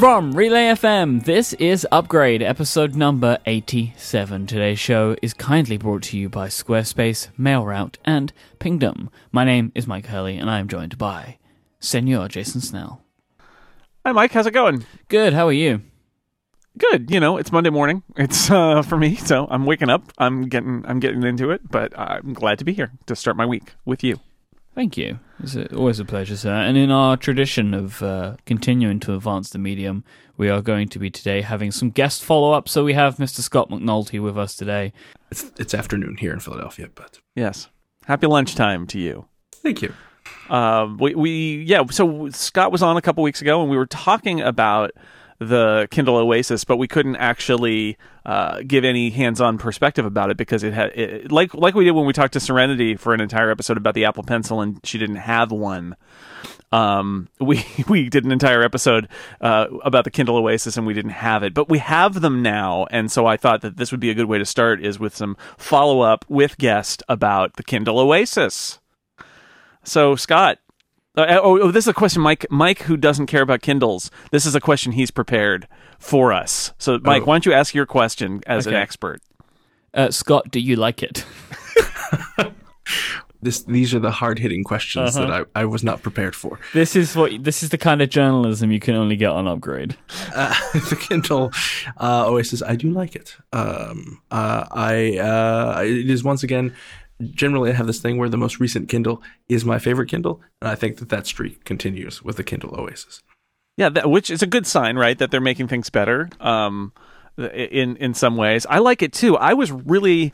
[0.00, 4.46] From Relay FM, this is Upgrade, episode number 87.
[4.46, 9.10] Today's show is kindly brought to you by Squarespace, MailRoute, and Pingdom.
[9.30, 11.36] My name is Myke Hurley, and I am joined by
[11.80, 13.02] Senor Jason Snell.
[14.06, 14.30] Hi, Myke.
[14.30, 14.86] How's it going?
[15.08, 15.82] Good, how are you?
[16.78, 17.10] Good.
[17.10, 18.02] You know, it's Monday morning.
[18.16, 20.14] It's uh, for me, so I'm waking up.
[20.16, 23.44] I'm getting, I'm getting into it, but I'm glad to be here to start my
[23.44, 24.18] week with you.
[24.74, 25.18] Thank you.
[25.42, 26.54] It's a, always a pleasure, sir.
[26.54, 30.04] And in our tradition of uh, continuing to advance the medium,
[30.36, 32.68] we are going to be today having some guest follow up.
[32.68, 33.40] So we have Mr.
[33.40, 34.92] Scott McNulty with us today.
[35.30, 37.68] It's it's afternoon here in Philadelphia, but Yes.
[38.06, 39.26] Happy lunchtime to you.
[39.62, 39.92] thank you.
[40.48, 41.84] Um, we, we, yeah.
[41.90, 44.90] So Scott was on a couple weeks ago, and we were talking about
[45.40, 50.62] the Kindle Oasis, but we couldn't actually uh, give any hands-on perspective about it because
[50.62, 53.50] it had, it, like like we did when we talked to Serenity for an entire
[53.50, 55.96] episode about the Apple Pencil, and she didn't have one.
[56.72, 59.08] Um, we we did an entire episode
[59.40, 62.86] uh, about the Kindle Oasis, and we didn't have it, but we have them now,
[62.90, 65.16] and so I thought that this would be a good way to start is with
[65.16, 68.78] some follow-up with guest about the Kindle Oasis.
[69.84, 70.58] So Scott,
[71.16, 72.46] uh, oh, oh, this is a question, Myke.
[72.50, 75.66] Myke, who doesn't care about Kindles, this is a question he's prepared
[75.98, 76.72] for us.
[76.78, 77.24] So, Myke, Oh.
[77.24, 79.20] why don't you ask your question as an expert?
[79.92, 81.24] Uh, Scott, do you like it?
[83.42, 85.26] This these are the hard hitting questions Uh-huh.
[85.26, 86.58] that I, I was not prepared for.
[86.74, 89.96] This is what this is the kind of journalism you can only get on Upgrade.
[90.34, 91.50] Uh, the Kindle
[91.96, 93.36] uh, Oasis, I do like it.
[93.54, 96.74] Um, uh, I uh, it is once again.
[97.20, 100.70] Generally, I have this thing where the most recent Kindle is my favorite Kindle, and
[100.70, 103.20] I think that that streak continues with the Kindle Oasis.
[103.76, 105.18] Yeah, that, which is a good sign, right?
[105.18, 106.28] That they're making things better.
[106.40, 106.92] Um,
[107.38, 109.36] in in some ways, I like it too.
[109.36, 110.32] I was really.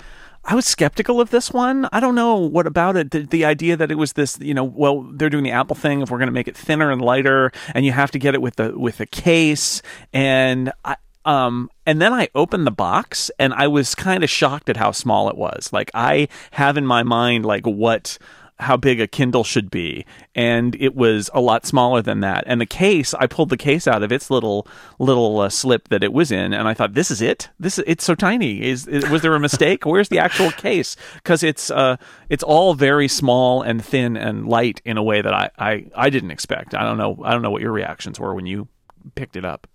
[0.49, 1.89] I was skeptical of this one.
[1.91, 3.11] I don't know what about it.
[3.11, 6.03] The, the idea that it was this, you know, well, they're doing the Apple thing.
[6.03, 8.41] If we're going to make it thinner and lighter, and you have to get it
[8.41, 9.83] with the with a case,
[10.13, 10.95] and I,
[11.27, 14.93] um, and then I opened the box, and I was kind of shocked at how
[14.93, 15.73] small it was.
[15.73, 18.17] Like I have in my mind, like what
[18.59, 22.45] how big a Kindle should be, and it was a lot smaller than that.
[22.47, 24.67] And the case, I pulled the case out of its little
[25.01, 27.51] little uh, slip that it was in, and I thought, "This is it.
[27.59, 28.63] This is, it's so tiny.
[28.63, 29.85] Is, is was there a mistake?
[29.85, 30.97] Where's the actual case?
[31.17, 31.97] Because it's uh
[32.31, 36.09] it's all very small and thin and light in a way that I, I I
[36.09, 36.73] didn't expect.
[36.73, 37.21] I don't know.
[37.25, 38.69] I don't know what your reactions were when you
[39.17, 39.67] picked it up.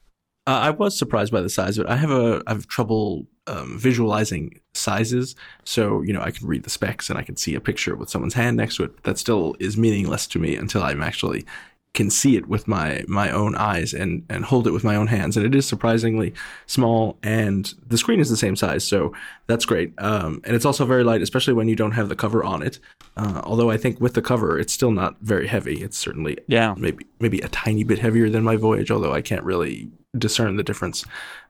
[0.48, 1.90] Uh, I was surprised by the size of it.
[1.90, 6.64] I have a I have trouble um, visualizing sizes, so you know I can read
[6.64, 8.96] the specs and I can see a picture with someone's hand next to it.
[8.96, 11.46] But that still is meaningless to me until I'm actually
[11.94, 15.08] can see it with my my own eyes and and hold it with my own
[15.08, 15.38] hands.
[15.38, 16.34] And it is surprisingly
[16.66, 19.14] small, and the screen is the same size, so
[19.46, 19.94] that's great.
[20.00, 22.80] Um, and it's also very light, especially when you don't have the cover on it.
[23.16, 25.84] Uh, although I think with the cover, it's still not very heavy.
[25.84, 26.74] It's certainly Yeah.
[26.78, 30.64] maybe maybe a tiny bit heavier than my Voyage, although I can't really discern the
[30.64, 31.06] difference.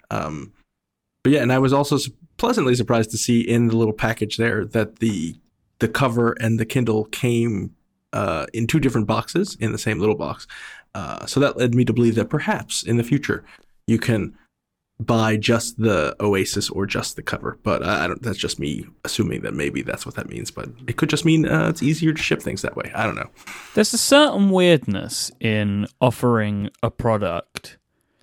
[0.09, 0.53] Um,
[1.23, 1.97] but yeah, and I was also
[2.37, 5.35] pleasantly surprised to see in the little package there that the
[5.79, 7.75] the cover and the Kindle came
[8.13, 10.45] uh, in two different boxes in the same little box.
[10.93, 13.43] Uh, so that led me to believe that perhaps in the future
[13.87, 14.37] you can
[14.99, 17.57] buy just the Oasis or just the cover.
[17.63, 18.21] But I, I don't.
[18.21, 20.51] That's just me assuming that maybe that's what that means.
[20.51, 22.91] But it could just mean uh, it's easier to ship things that way.
[22.93, 23.29] I don't know.
[23.73, 27.77] There's a certain weirdness in offering a product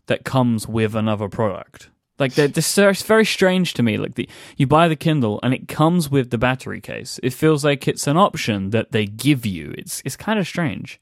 [0.08, 1.88] that comes with another product.
[2.18, 3.96] Like they're, it's very strange to me.
[3.96, 7.20] Like the you buy the Kindle and it comes with the battery case.
[7.22, 9.72] It feels like it's an option that they give you.
[9.78, 11.00] It's it's kind of strange.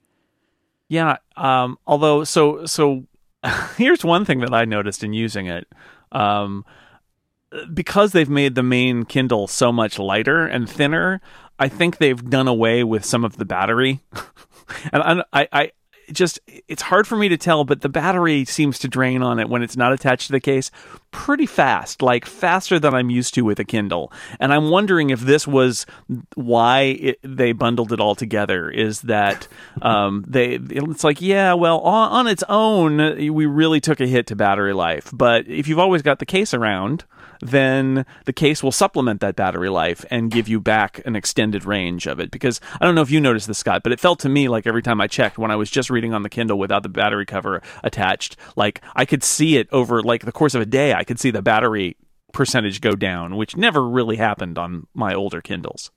[0.89, 1.17] Yeah.
[1.37, 3.05] Um, although, so so
[3.77, 5.67] here's one thing that I noticed in using it.
[6.13, 6.65] Um,
[7.73, 11.21] because they've made the main Kindle so much lighter and thinner,
[11.59, 14.01] I think they've done away with some of the battery.
[14.93, 15.73] and I, I
[16.13, 19.49] just it's hard for me to tell, but the battery seems to drain on it
[19.49, 20.71] when it's not attached to the case
[21.11, 24.13] pretty fast, like faster than I'm used to with a Kindle.
[24.39, 25.87] And I'm wondering if this was
[26.35, 28.71] why it, they bundled it all together.
[28.71, 29.49] Is that
[29.83, 30.55] um, they?
[30.55, 32.99] It's like, yeah, well, on, on its own,
[33.33, 35.11] we really took a hit to battery life.
[35.13, 37.05] But if you've always got the case around,
[37.41, 42.07] then the case will supplement that battery life and give you back an extended range
[42.07, 42.31] of it.
[42.31, 44.67] Because I don't know if you noticed this, Scott, but it felt to me like
[44.67, 47.27] every time I checked when I was just reading on the Kindle without the battery
[47.27, 50.95] cover attached, like I could see it over like the course of a day.
[50.95, 51.97] I could see the battery
[52.33, 55.91] percentage go down, which never really happened on my older Kindles.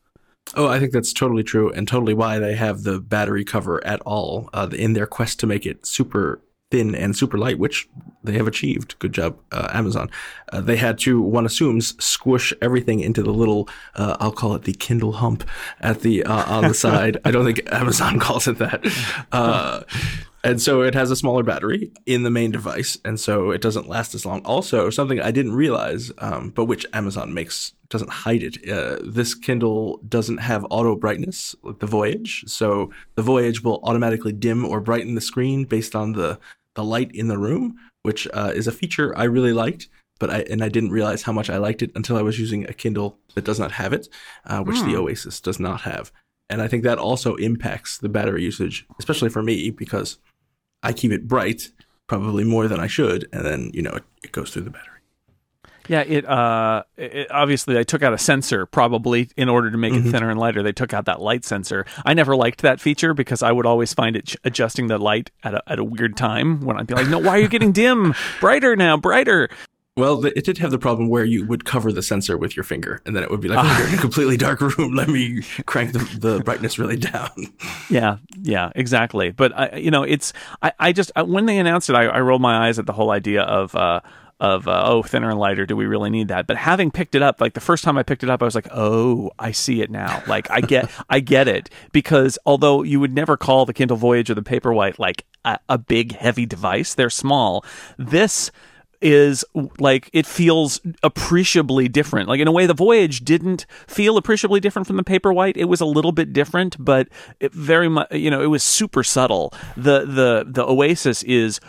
[0.55, 4.01] Oh, I think that's totally true, and totally why they have the battery cover at
[4.01, 6.41] all uh, in their quest to make it super
[6.71, 7.89] thin and super light, which
[8.23, 8.97] they have achieved.
[8.99, 10.09] Good job, uh, Amazon.
[10.51, 14.63] Uh, they had to, one assumes, squish everything into the little, uh, I'll call it
[14.63, 15.43] the Kindle hump
[15.79, 17.17] at the uh, on the side.
[17.25, 18.85] I don't think Amazon calls it that.
[19.31, 19.81] Uh,
[20.41, 23.89] And so it has a smaller battery in the main device, and so it doesn't
[23.89, 24.39] last as long.
[24.45, 28.69] Also, something I didn't realize, um, but which Amazon makes doesn't hide it.
[28.69, 34.31] Uh, this Kindle doesn't have auto brightness like the Voyage, so the Voyage will automatically
[34.31, 36.39] dim or brighten the screen based on the
[36.75, 39.89] the light in the room, which uh, is a feature I really liked.
[40.19, 42.65] But I and I didn't realize how much I liked it until I was using
[42.65, 44.09] a Kindle that does not have it,
[44.45, 46.11] uh, which the Oasis does not have.
[46.49, 50.17] And I think that also impacts the battery usage, especially for me because
[50.83, 51.69] I keep it bright
[52.07, 54.88] probably more than I should, and then you know it, it goes through the battery.
[55.89, 59.91] Yeah, it, uh, it obviously they took out a sensor probably in order to make
[59.91, 60.07] Mm-hmm.
[60.07, 60.61] it thinner and lighter.
[60.63, 61.85] They took out that light sensor.
[62.05, 65.31] I never liked that feature because I would always find it ch- adjusting the light
[65.43, 67.71] at a, at a weird time when I'd be like, "No, why are you getting
[67.71, 68.13] dim?
[68.39, 69.49] Brighter now, brighter."
[69.97, 73.01] Well, it did have the problem where you would cover the sensor with your finger,
[73.05, 74.93] and then it would be like, oh, you're in a completely dark room.
[74.95, 77.31] Let me crank the, the brightness really down.
[77.89, 79.31] Yeah, yeah, exactly.
[79.31, 80.31] But I, you know, it's
[80.61, 82.93] I, I just I, when they announced it, I, I rolled my eyes at the
[82.93, 83.75] whole idea of.
[83.75, 83.99] Uh,
[84.39, 87.21] of uh, oh thinner and lighter do we really need that but having picked it
[87.21, 89.81] up like the first time i picked it up i was like oh i see
[89.81, 93.73] it now like i get i get it because although you would never call the
[93.73, 97.65] kindle voyage or the paperwhite like a, a big heavy device they're small
[97.97, 98.51] this
[99.01, 99.45] is
[99.79, 102.27] like it feels appreciably different.
[102.27, 105.57] Like in a way, the Voyage didn't feel appreciably different from the Paperwhite.
[105.57, 107.07] It was a little bit different, but
[107.39, 109.53] it very much, you know, it was super subtle.
[109.77, 111.59] The the the Oasis is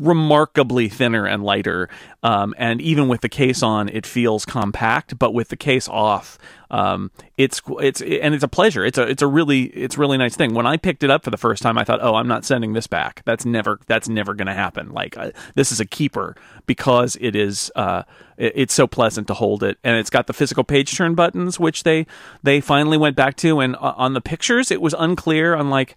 [0.00, 1.88] remarkably thinner and lighter.
[2.22, 5.18] Um, and even with the case on, it feels compact.
[5.18, 6.38] But with the case off,
[6.70, 8.84] um, it's it's and it's a pleasure.
[8.84, 10.52] It's a it's a really it's really nice thing.
[10.54, 12.72] When I picked it up for the first time, I thought, oh, I'm not sending
[12.72, 13.22] this back.
[13.24, 14.92] That's never that's never going to happen.
[14.92, 15.16] Like
[15.54, 16.34] this is a keeper
[16.66, 18.02] because it is uh,
[18.36, 21.60] it- it's so pleasant to hold it, and it's got the physical page turn buttons,
[21.60, 22.06] which they
[22.42, 23.60] they finally went back to.
[23.60, 25.54] And uh, on the pictures, it was unclear.
[25.54, 25.96] On like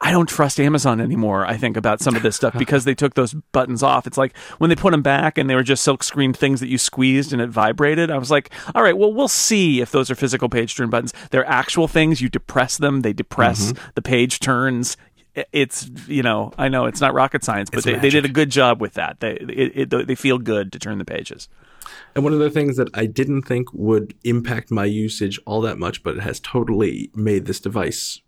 [0.00, 1.46] I don't trust Amazon anymore.
[1.46, 4.06] I think about some of this stuff because they took those buttons off.
[4.06, 6.68] It's like when they put them back and they were just silk screen things that
[6.68, 8.10] you squeezed and it vibrated.
[8.10, 11.12] I was like, all right, well, we'll see if those are physical page turn buttons.
[11.30, 12.20] They're actual things.
[12.20, 13.88] You depress them, they depress mm-hmm.
[13.94, 14.96] the page turns.
[15.52, 18.48] It's you know I know it's not rocket science, but they, they did a good
[18.48, 19.20] job with that.
[19.20, 21.50] They it, it, they feel good to turn the pages.
[22.14, 25.78] And one of the things that I didn't think would impact my usage all that
[25.78, 28.22] much, but it has totally made this device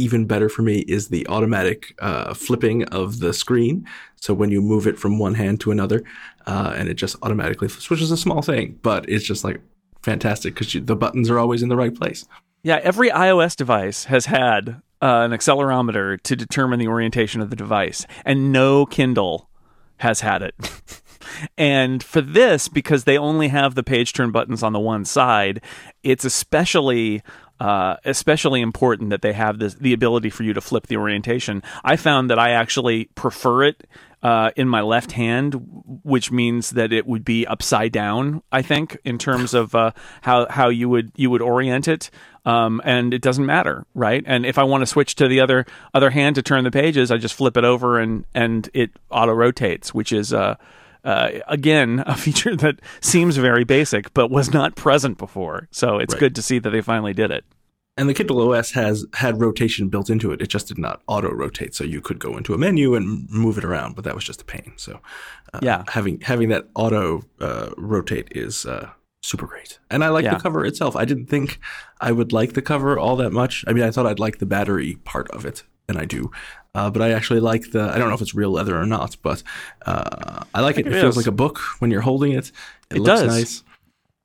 [0.00, 3.86] even better for me is the automatic uh, flipping of the screen.
[4.16, 6.02] So when you move it from one hand to another,
[6.46, 9.60] uh, and it just automatically flips, which is a small thing, but it's just like
[10.02, 12.26] fantastic because the buttons are always in the right place.
[12.62, 17.56] Yeah, every iOS device has had uh, an accelerometer to determine the orientation of the
[17.56, 19.48] device, and no Kindle
[19.98, 20.54] has had it.
[21.58, 25.62] and for this, because they only have the page turn buttons on the one side,
[26.02, 27.22] it's especially.
[27.60, 31.62] Uh, especially important that they have this, the ability for you to flip the orientation.
[31.84, 33.86] I found that I actually prefer it
[34.22, 35.54] uh, in my left hand,
[36.02, 38.42] which means that it would be upside down.
[38.50, 39.92] I think in terms of uh,
[40.22, 42.10] how how you would you would orient it,
[42.44, 44.22] um, and it doesn't matter, right?
[44.26, 47.10] And if I want to switch to the other other hand to turn the pages,
[47.10, 50.56] I just flip it over and and it auto rotates, which is uh,
[51.04, 55.68] uh, again a feature that seems very basic but was not present before.
[55.70, 56.20] So it's Right.
[56.20, 57.44] good to see that they finally did it.
[57.96, 60.40] And the Kindle OS has had rotation built into it.
[60.40, 63.58] It just did not auto rotate, so you could go into a menu and move
[63.58, 64.72] it around, but that was just a pain.
[64.76, 65.00] So,
[65.52, 65.84] uh, Yeah.
[65.88, 68.90] having having that auto uh, rotate is uh,
[69.22, 69.80] super great.
[69.90, 70.36] And I like Yeah.
[70.36, 70.96] the cover itself.
[70.96, 71.58] I didn't think
[72.00, 73.64] I would like the cover all that much.
[73.66, 76.30] I mean, I thought I'd like the battery part of it, and I do.
[76.74, 77.82] Uh, but I actually like the.
[77.82, 79.42] I don't know if it's real leather or not, but
[79.86, 80.86] uh, I like it.
[80.86, 82.52] It, it feels like a book when you're holding it.
[82.90, 83.36] It, It looks does.
[83.36, 83.64] nice.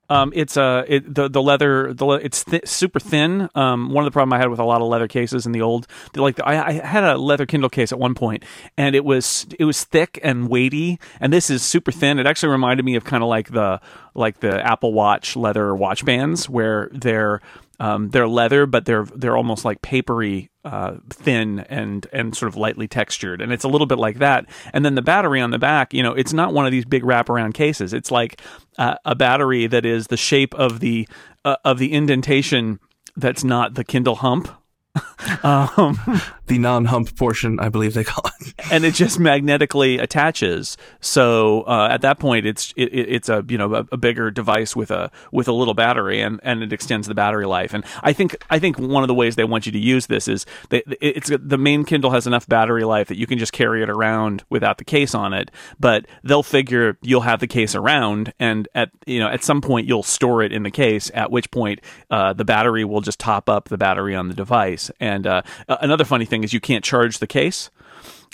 [0.08, 3.48] Um, it's uh, it, the the leather, the le- it's th- super thin.
[3.56, 5.62] Um, one of the problem I had with a lot of leather cases in the
[5.62, 8.44] old, like I, I had a leather Kindle case at one point,
[8.78, 12.20] and it was it was thick and weighty, and this is super thin.
[12.20, 13.80] It actually reminded me of kind of like the
[14.14, 17.40] like the Apple Watch leather watch bands, where they're
[17.78, 22.56] um, they're leather, but they're they're almost like papery, uh, thin and and sort of
[22.56, 24.46] lightly textured, and it's a little bit like that.
[24.72, 27.02] And then the battery on the back, you know, it's not one of these big
[27.02, 27.92] wraparound cases.
[27.92, 28.40] It's like
[28.78, 31.06] uh, a battery that is the shape of the
[31.44, 32.80] uh, of the indentation
[33.16, 34.48] that's not the Kindle hump.
[35.42, 35.98] um,
[36.46, 38.54] The non-hump portion, I believe they call it.
[38.70, 40.76] and it just magnetically attaches.
[41.00, 44.30] So uh, at that point, it's it, it- it's a you know a, a bigger
[44.30, 47.74] device with a with a little battery, and, and it extends the battery life.
[47.74, 50.28] And I think I think one of the ways they want you to use this
[50.28, 53.82] is they, it's the main Kindle has enough battery life that you can just carry
[53.82, 55.50] it around without the case on it.
[55.80, 59.88] But they'll figure you'll have the case around, and at you know at some point
[59.88, 61.10] you'll store it in the case.
[61.14, 64.85] At which point uh, the battery will just top up the battery on the device.
[65.00, 67.70] And uh, another funny thing is you can't charge the case.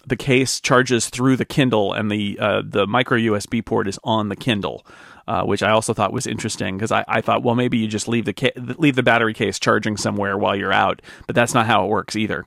[0.07, 4.29] the case charges through the Kindle, and the uh, the micro USB port is on
[4.29, 4.85] the Kindle.
[5.29, 8.09] Uh, which I also thought was interesting because I, I thought, well, maybe you just
[8.09, 11.67] leave the ca- leave the battery case charging somewhere while you're out, but that's not
[11.67, 12.45] how it works either.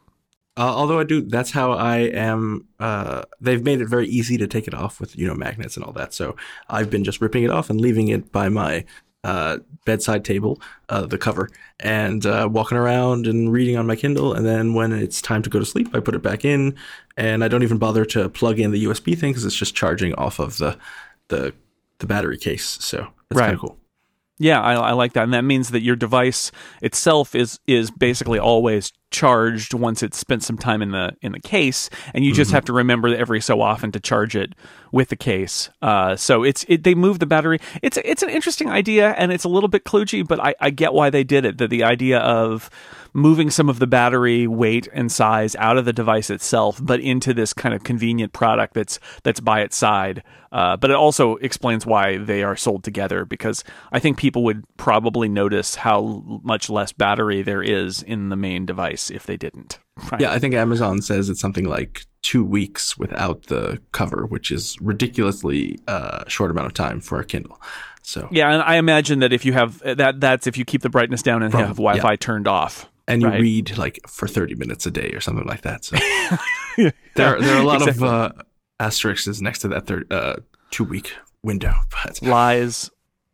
[0.57, 2.67] Uh, although I do, that's how I am.
[2.77, 5.85] Uh, they've made it very easy to take it off with you know magnets and
[5.85, 6.13] all that.
[6.13, 6.35] So
[6.69, 8.83] I've been just ripping it off and leaving it by my
[9.25, 14.33] uh, bedside table, uh, the cover, and uh, walking around and reading on my Kindle.
[14.33, 16.75] And then when it's time to go to sleep, I put it back in,
[17.17, 20.13] and I don't even bother to plug in the USB thing because it's just charging
[20.15, 20.77] off of the
[21.29, 21.53] the
[21.99, 22.77] the battery case.
[22.81, 22.97] So
[23.29, 23.45] that's Right.
[23.47, 23.77] kind of cool.
[24.37, 26.51] Yeah, I, I like that, and that means that your device
[26.81, 31.39] itself is is basically always charged once it's spent some time in the in the
[31.39, 34.53] case, and you just have to remember every so often to charge it
[34.91, 35.69] with the case.
[35.81, 37.59] Uh, so it's it, they move the battery.
[37.81, 40.93] It's it's an interesting idea, and it's a little bit kludgy, but I, I get
[40.93, 41.57] why they did it.
[41.57, 42.69] That the idea of
[43.15, 47.33] moving some of the battery weight and size out of the device itself, but into
[47.33, 50.23] this kind of convenient product that's that's by its side.
[50.51, 54.63] Uh, but it also explains why they are sold together because I think people would
[54.77, 59.79] probably notice how much less battery there is in the main device if they didn't.
[60.11, 60.19] Right.
[60.21, 64.75] Yeah, I think Amazon says it's something like two weeks without the cover, which is
[64.81, 67.61] ridiculously uh, short amount of time for a Kindle.
[68.01, 70.89] So Yeah, and I imagine that if you have that, that's if you keep the
[70.89, 72.89] brightness down and have Wi-Fi turned off.
[73.07, 73.39] and you Right.
[73.39, 75.85] read like for 30 minutes a day or something like that.
[75.85, 75.95] So
[77.15, 78.05] there, there are a lot Exactly.
[78.07, 78.31] of uh,
[78.81, 80.35] asterisks next to that third, uh,
[80.71, 81.73] two week window.
[82.03, 82.91] But Lies,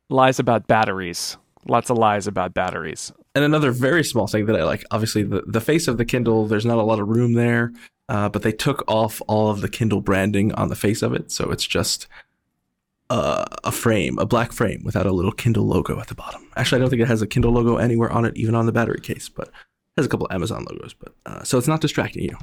[0.10, 1.38] lies about batteries.
[1.68, 3.12] Lots of lies about batteries.
[3.36, 6.46] And another very small thing that I like, obviously the the face of the Kindle.
[6.48, 7.72] There's not a lot of room there,
[8.10, 11.32] uh, but they took off all of the Kindle branding on the face of it,
[11.32, 12.08] so it's just.
[13.10, 16.48] Uh, a frame, a black frame without a little Kindle logo at the bottom.
[16.56, 18.72] Actually, I don't think it has a Kindle logo anywhere on it, even on the
[18.72, 19.54] battery case, but it
[19.98, 20.94] has a couple Amazon logos.
[20.94, 22.38] But uh, so it's not distracting you.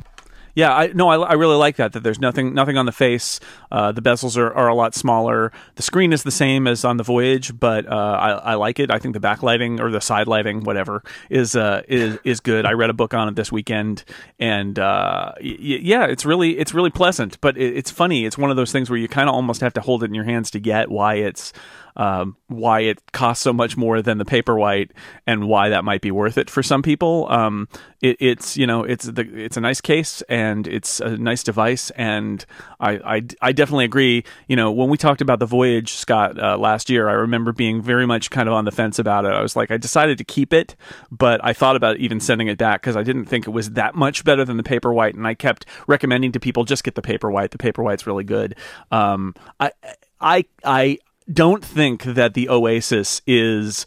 [0.59, 1.93] Yeah, I no, I, I really like that.
[1.93, 3.39] That there's nothing nothing on the face.
[3.71, 5.53] Uh, the bezels are, are a lot smaller.
[5.77, 8.91] The screen is the same as on the Voyage, but uh, I, I like it.
[8.91, 12.67] I think the backlighting or the side lighting, whatever, is uh, is is good.
[12.67, 14.03] I read a book on it this weekend,
[14.41, 17.41] and uh, y- yeah, it's really it's really pleasant.
[17.41, 18.27] But it, it's funny.
[18.27, 20.15] It's one of those things where you kind of almost have to hold it in
[20.15, 21.53] your hands to get why it's
[21.99, 24.91] um, why it costs so much more than the Paperwhite
[25.27, 27.27] and why that might be worth it for some people.
[27.29, 27.69] Um,
[28.01, 31.91] it, it's you know it's the it's a nice case and it's a nice device
[31.91, 32.47] and
[32.79, 34.25] I, I, I definitely agree.
[34.47, 37.83] You know when we talked about the Voyage Scott uh, last year, I remember being
[37.83, 39.33] very much kind of on the fence about it.
[39.33, 40.77] I was like I decided to keep it,
[41.11, 43.97] but I thought about even sending it back because I didn't think it was that
[43.97, 47.51] much better than the Paperwhite, and I kept recommending to people just get the Paperwhite.
[47.51, 48.55] The Paperwhite's really good.
[48.93, 49.73] Um, I
[50.21, 50.99] I I
[51.33, 53.87] don't think that the Oasis is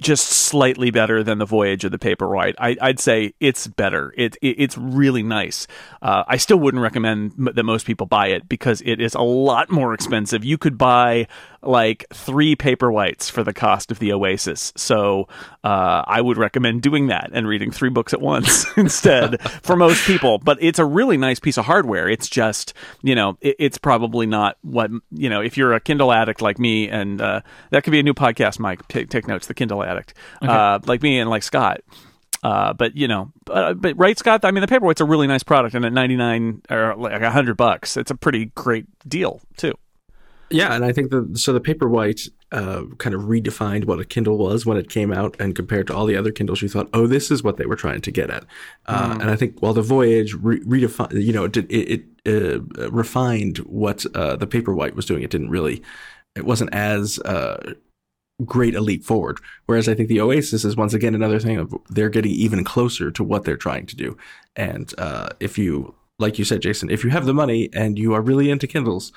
[0.00, 2.54] just slightly better than the Voyage of the Paperwhite.
[2.58, 4.12] I, I'd say it's better.
[4.16, 5.66] It, it it's really nice.
[6.02, 9.22] Uh, I still wouldn't recommend m- that most people buy it because it is a
[9.22, 10.44] lot more expensive.
[10.44, 11.28] You could buy
[11.66, 14.72] like three Paperwhites for the cost of the Oasis.
[14.76, 15.28] So
[15.62, 20.06] uh, I would recommend doing that and reading three books at once instead for most
[20.06, 20.38] people.
[20.38, 22.08] But it's a really nice piece of hardware.
[22.08, 26.12] It's just you know it, it's probably not what you know if you're a Kindle
[26.12, 27.40] addict like me and uh,
[27.70, 28.58] that could be a new podcast.
[28.58, 29.46] Myke, take, take notes.
[29.46, 31.80] The Kindle addict, uh, like me and like Scott.
[32.44, 34.44] Uh, but you know, uh, but right, Scott.
[34.44, 37.30] I mean, the Paperwhite's a really nice product, and at ninety nine or like a
[37.30, 39.72] hundred bucks, it's a pretty great deal too.
[40.50, 44.38] Yeah, and I think the so the Paperwhite uh, kind of redefined what a Kindle
[44.38, 47.06] was when it came out, and compared to all the other Kindles, you thought, oh,
[47.06, 48.44] this is what they were trying to get at.
[48.86, 52.90] Uh, And I think while the Voyage re- redefined, you know, it it, it uh,
[52.90, 55.22] refined what uh, the Paperwhite was doing.
[55.22, 55.82] It didn't really,
[56.36, 57.74] it wasn't as uh,
[58.44, 59.38] great a leap forward.
[59.66, 63.10] Whereas I think the Oasis is once again another thing of they're getting even closer
[63.10, 64.16] to what they're trying to do.
[64.56, 68.14] And uh, if you, like you said, Jason, if you have the money and you
[68.14, 69.12] are really into Kindles,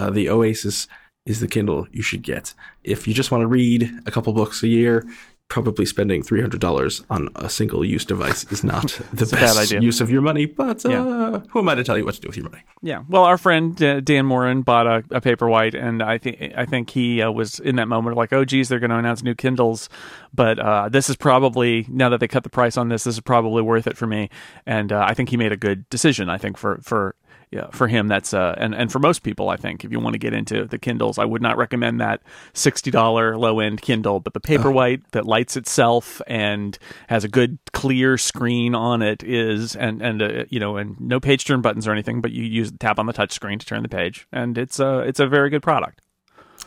[0.00, 0.86] uh, the Oasis
[1.26, 2.54] is the Kindle you should get.
[2.82, 5.04] If you just want to read a couple books a year,
[5.48, 9.80] probably spending three hundred dollars on a single use device is not the best idea.
[9.80, 10.46] use of your money.
[10.46, 11.40] But uh, Yeah.
[11.50, 12.62] who am I to tell you what to do with your money?
[12.82, 13.02] Yeah.
[13.08, 16.90] Well, our friend uh, Dan Moren bought a, a Paperwhite, and I think I think
[16.90, 19.34] he uh, was in that moment of like, oh, geez, they're going to announce new
[19.34, 19.88] Kindles,
[20.32, 23.20] but uh, this is probably now that they cut the price on this, this is
[23.20, 24.30] probably worth it for me,
[24.66, 26.30] and uh, I think he made a good decision.
[26.30, 27.14] I think for for
[27.50, 30.14] yeah, for him that's uh, and and for most people, I think if you want
[30.14, 34.20] to get into the Kindles, I would not recommend that sixty dollar low end Kindle,
[34.20, 36.78] but the Paperwhite that lights itself and
[37.08, 41.18] has a good clear screen on it is and and uh, you know and no
[41.18, 43.82] page turn buttons or anything, but you use tap on the touch screen to turn
[43.82, 46.02] the page, and it's a it's a very good product.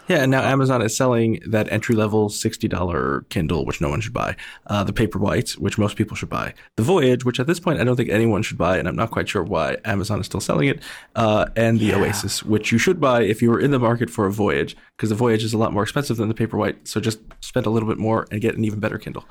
[0.07, 4.13] Yeah, and now Amazon is selling that entry level $60 Kindle, which no one should
[4.13, 4.36] buy,
[4.67, 7.86] uh, the Paperwhite, which most people should buy, the Voyage, which at this point I
[7.86, 10.67] don't think anyone should buy, and I'm not quite sure why Amazon is still selling
[10.67, 10.81] it,
[11.15, 14.25] uh, and the Oasis, which you should buy if you were in the market for
[14.25, 17.19] a Voyage, because the Voyage is a lot more expensive than the Paperwhite, so just
[17.39, 19.25] spend a little bit more and get an even better Kindle.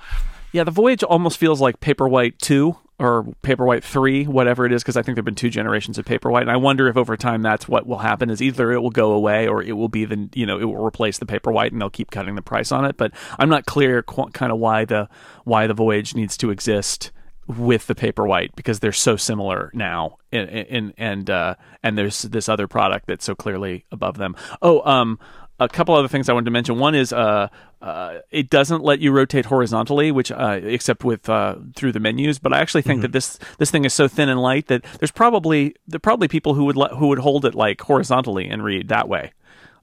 [0.53, 4.97] Yeah, the Voyage almost feels like Paperwhite 2 or Paperwhite 3, whatever it is, because
[4.97, 6.43] I think there have been two generations of Paperwhite.
[6.43, 9.11] And I wonder if over time that's what will happen is either it will go
[9.11, 11.91] away or it will be the, you know, it will replace the Paperwhite and they'll
[11.91, 12.97] keep cutting the price on it.
[12.97, 15.09] But I'm not clear qu- kind of why the,
[15.43, 17.11] why the Voyage needs to exist
[17.49, 22.49] with the Paperwhite because they're so similar now in, in, and, uh, and there's this
[22.49, 24.37] other product that's so clearly above them.
[24.63, 25.19] Oh, um,
[25.65, 26.79] a couple other things I wanted to mention.
[26.79, 27.49] One is uh,
[27.81, 32.39] uh, it doesn't let you rotate horizontally, which uh, except with uh, through the menus.
[32.39, 35.11] But I actually think that this this thing is so thin and light that there's
[35.11, 38.89] probably there probably people who would let, who would hold it like horizontally and read
[38.89, 39.33] that way,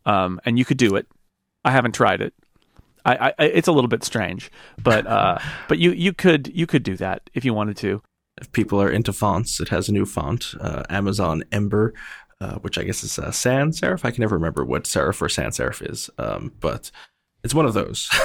[0.05, 1.07] um, and you could do it.
[1.65, 2.33] I haven't tried it.
[3.05, 6.83] I, I it's a little bit strange, but uh, but you you could you could
[6.83, 8.01] do that if you wanted to.
[8.39, 11.93] If people are into fonts, it has a new font, uh, Amazon Ember,
[12.41, 14.05] uh, which I guess is uh, sans serif.
[14.05, 16.91] I can never remember what serif or sans serif is, um, but
[17.43, 18.09] it's one of those.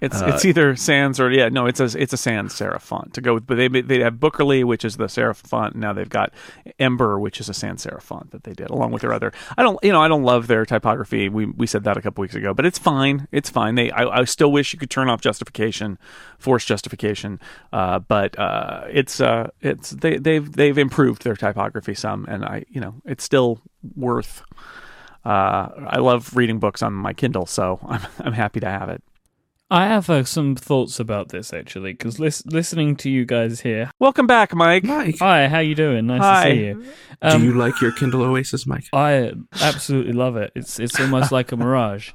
[0.00, 3.20] It's it's either sans or yeah no it's a it's a sans serif font to
[3.20, 6.08] go with but they they have Bookerly which is the serif font and now they've
[6.08, 6.32] got
[6.78, 9.32] Ember which is a sans serif font that they did along with their other.
[9.58, 11.28] I don't you know I don't love their typography.
[11.28, 13.28] We we said that a couple weeks ago but it's fine.
[13.30, 13.74] It's fine.
[13.74, 15.98] They I, I still wish you could turn off justification
[16.38, 17.38] force justification
[17.72, 22.64] uh, but uh, it's uh, it's they they've they've improved their typography some and I
[22.70, 23.60] you know it's still
[23.94, 24.42] worth
[25.24, 29.02] uh, I love reading books on my Kindle so I'm I'm happy to have it.
[29.72, 33.92] I have uh, some thoughts about this actually, because lis- listening to you guys here.
[34.00, 34.82] Welcome back, Myke.
[34.82, 36.08] Myke, Hi, how you doing?
[36.08, 36.44] Nice Hi.
[36.44, 36.74] to see you.
[36.82, 36.90] do
[37.22, 38.88] Um, you like your Kindle Oasis, Myke?
[38.92, 40.50] I absolutely love it.
[40.56, 42.10] It's it's almost like a mirage.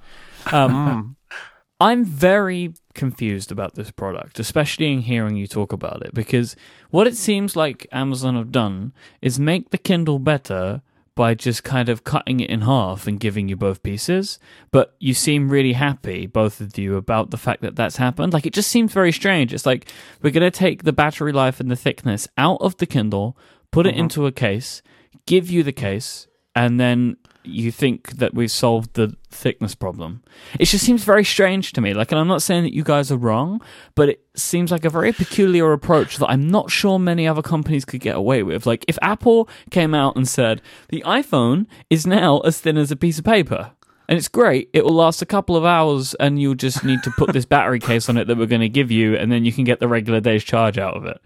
[0.52, 1.16] Um,
[1.80, 6.56] I'm very confused about this product, especially in hearing you talk about it, because
[6.90, 10.82] what it seems like Amazon have done is make the Kindle better
[11.16, 14.38] by just kind of cutting it in half and giving you both pieces.
[14.72, 18.34] But you seem really happy, both of you, about the fact that that's happened.
[18.34, 19.54] Like, it just seems very strange.
[19.54, 19.90] It's like
[20.22, 23.38] we're going to take the battery life and the thickness out of the Kindle,
[23.72, 24.04] put it uh-huh.
[24.04, 24.82] into a case,
[25.26, 30.24] give you the case, and then you think that we've solved the thickness problem.
[30.60, 31.94] It just seems very strange to me.
[31.94, 33.62] Like, and I'm not saying that you guys are wrong,
[33.96, 37.86] but it seems like a very peculiar approach that I'm not sure many other companies
[37.86, 38.66] could get away with.
[38.66, 42.96] Like, if Apple came out and said, the iPhone is now as thin as a
[42.96, 43.72] piece of paper.
[44.08, 44.70] And it's great.
[44.72, 47.80] It will last a couple of hours, and you'll just need to put this battery
[47.80, 49.88] case on it that we're going to give you, and then you can get the
[49.88, 51.20] regular day's charge out of it.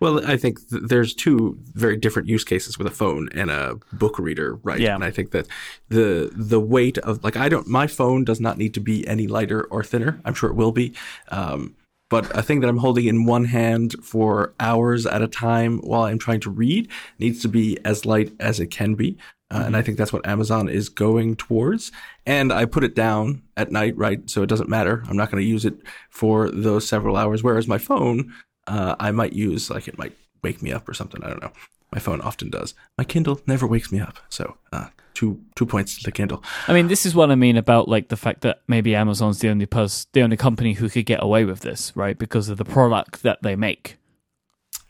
[0.00, 3.76] Well, I think th- there's two very different use cases with a phone and a
[3.92, 4.80] book reader, right?
[4.80, 4.94] Yeah.
[4.94, 5.46] And I think that
[5.88, 9.26] the the weight of like I don't my phone does not need to be any
[9.26, 10.20] lighter or thinner.
[10.24, 10.94] I'm sure it will be.
[11.28, 11.74] Um,
[12.08, 16.02] but a thing that I'm holding in one hand for hours at a time while
[16.02, 16.88] I'm trying to read
[17.20, 19.16] needs to be as light as it can be.
[19.52, 21.92] Uh, And I think that's what Amazon is going towards.
[22.26, 24.28] And I put it down at night, right?
[24.28, 25.04] So it doesn't matter.
[25.08, 25.74] I'm not going to use it
[26.08, 27.44] for those several hours.
[27.44, 28.32] Whereas my phone,
[28.66, 31.22] uh, I might use like it might wake me up or something.
[31.22, 31.52] I don't know.
[31.92, 32.74] My phone often does.
[32.96, 34.18] My Kindle never wakes me up.
[34.28, 36.42] So uh, two two points to the Kindle.
[36.68, 39.48] I mean, this is what I mean about like the fact that maybe Amazon's the
[39.48, 42.18] only pers- the only company who could get away with this, right?
[42.18, 43.96] Because of the product that they make.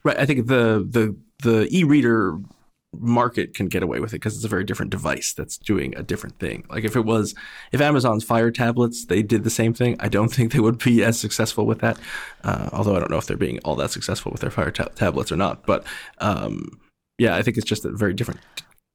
[0.05, 0.19] Right.
[0.19, 2.39] I think the the the e-reader
[2.99, 6.03] market can get away with it because it's a very different device that's doing a
[6.03, 6.65] different thing.
[6.69, 7.35] Like if it was
[7.73, 11.05] if Amazon's Fire tablets they did the same thing, I don't think they would be
[11.05, 11.99] as successful with that.
[12.43, 14.89] Uh, although I don't know if they're being all that successful with their Fire ta-
[14.97, 15.67] tablets or not.
[15.67, 15.85] But
[16.19, 16.81] um,
[17.19, 18.41] yeah, I think it's just a very different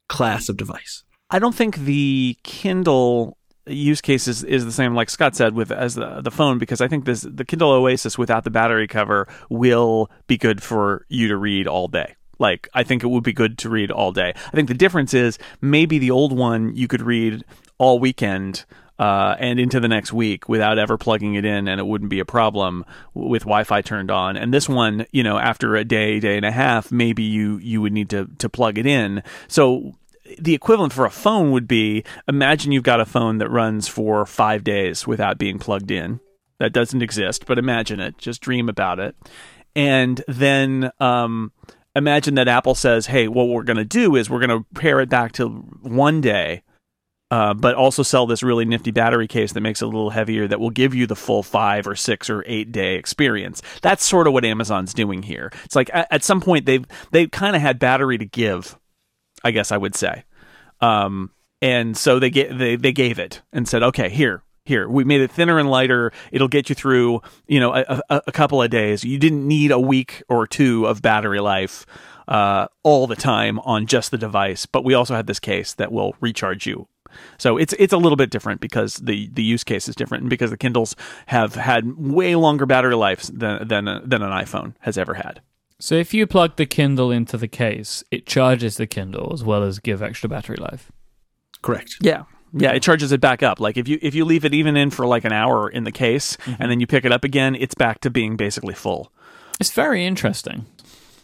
[0.09, 1.03] class of device.
[1.29, 5.71] I don't think the Kindle use case is, is the same like Scott said with
[5.71, 9.27] as the, the phone because I think this the Kindle Oasis without the battery cover
[9.49, 12.15] will be good for you to read all day.
[12.39, 14.33] Like I think it would be good to read all day.
[14.35, 17.43] I think the difference is maybe the old one you could read
[17.77, 18.65] all weekend
[18.97, 22.19] uh, and into the next week without ever plugging it in, and it wouldn't be
[22.19, 24.37] a problem with Wi-Fi turned on.
[24.37, 27.81] And this one, you know, after a day, day and a half, maybe you you
[27.81, 29.23] would need to to plug it in.
[29.47, 29.95] So
[30.39, 34.25] the equivalent for a phone would be imagine you've got a phone that runs for
[34.25, 36.19] five days without being plugged in.
[36.59, 38.17] That doesn't exist, but imagine it.
[38.17, 39.15] Just dream about it.
[39.75, 41.51] And then um,
[41.95, 44.99] imagine that Apple says, hey, what we're going to do is we're going to pair
[44.99, 46.63] it back to one day.
[47.31, 50.47] Uh, but also sell this really nifty battery case that makes it a little heavier
[50.47, 53.63] that will give you the full five or six or eight day experience.
[53.81, 55.51] That's sort of what Amazon's doing here.
[55.65, 58.77] It's like at, at some point they've they kind of had battery to give
[59.43, 60.23] I guess I would say.
[60.81, 61.31] Um,
[61.61, 64.43] and so they get they they gave it and said, okay, here.
[64.65, 66.11] Here, we made it thinner and lighter.
[66.31, 69.03] It'll get you through, you know, a, a, a couple of days.
[69.03, 71.85] You didn't need a week or two of battery life
[72.27, 74.65] uh, all the time on just the device.
[74.65, 76.87] But we also had this case that will recharge you
[77.37, 80.29] so it's it's a little bit different because the the use case is different and
[80.29, 80.95] because the Kindles
[81.27, 85.41] have had way longer battery lives than than than an iPhone has ever had.
[85.79, 89.63] So if you plug the Kindle into the case, it charges the Kindle as well
[89.63, 90.91] as give extra battery life.
[91.61, 91.97] Correct.
[91.99, 92.23] Yeah.
[92.57, 93.59] Yeah, it charges it back up.
[93.59, 95.91] Like if you if you leave it even in for like an hour in the
[95.91, 96.61] case mm-hmm.
[96.61, 99.11] and then you pick it up again, it's back to being basically full.
[99.59, 100.65] It's very interesting.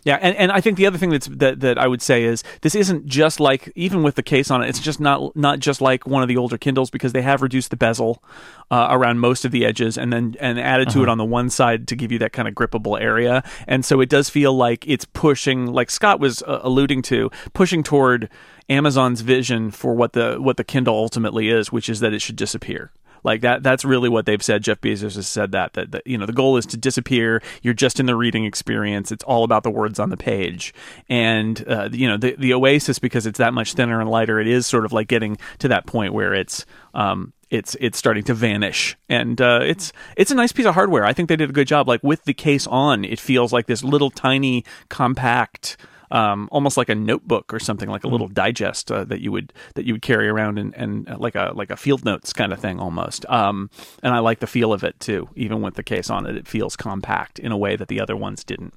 [0.03, 2.43] Yeah, and, and I think the other thing that's that, that I would say is
[2.61, 5.79] this isn't just like even with the case on it, it's just not not just
[5.79, 8.23] like one of the older Kindles because they have reduced the bezel
[8.71, 11.03] uh, around most of the edges and then and added to uh-huh.
[11.03, 14.01] it on the one side to give you that kind of grippable area, and so
[14.01, 18.27] it does feel like it's pushing, like Scott was uh, alluding to, pushing toward
[18.69, 22.35] Amazon's vision for what the what the Kindle ultimately is, which is that it should
[22.35, 22.91] disappear.
[23.23, 24.63] Like that that's really what they've said.
[24.63, 27.41] Jeff Bezos has said that, that that you know the goal is to disappear.
[27.61, 29.11] You're just in the reading experience.
[29.11, 30.73] It's all about the words on the page.
[31.09, 34.39] And uh, you know the the Oasis because it's that much thinner and lighter.
[34.39, 38.23] It is sort of like getting to that point where it's um, it's it's starting
[38.23, 41.49] to vanish and uh, it's it's a nice piece of hardware i think they did
[41.49, 45.75] a good job like with the case on it feels like this little tiny compact
[46.11, 48.33] um, almost like a notebook or something, like a little mm.
[48.33, 51.51] digest uh, that you would that you would carry around and, and uh, like a
[51.55, 53.25] like a field notes kind of thing almost.
[53.29, 53.69] Um,
[54.03, 56.35] and I like the feel of it too, even with the case on it.
[56.35, 58.73] It feels compact in a way that the other ones didn't.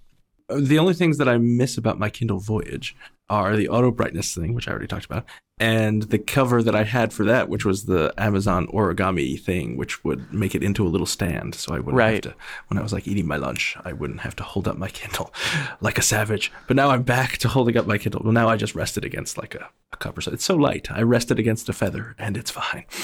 [0.48, 2.94] Uh, the only things that I miss about my Kindle Voyage
[3.30, 5.24] are the auto brightness thing, which I already talked about,
[5.58, 10.02] and the cover that I had for that, which was the Amazon origami thing, which
[10.02, 12.24] would make it into a little stand, so I wouldn't right.
[12.24, 12.38] have to.
[12.66, 15.32] When I was like eating my lunch, I wouldn't have to hold up my Kindle
[15.80, 16.50] like a savage.
[16.66, 18.22] But now I'm back to holding up my Kindle.
[18.24, 20.20] Well, now I just rest it against like a, a cover.
[20.20, 20.90] So it's so light.
[20.90, 22.84] I rest it against a feather, and it's fine.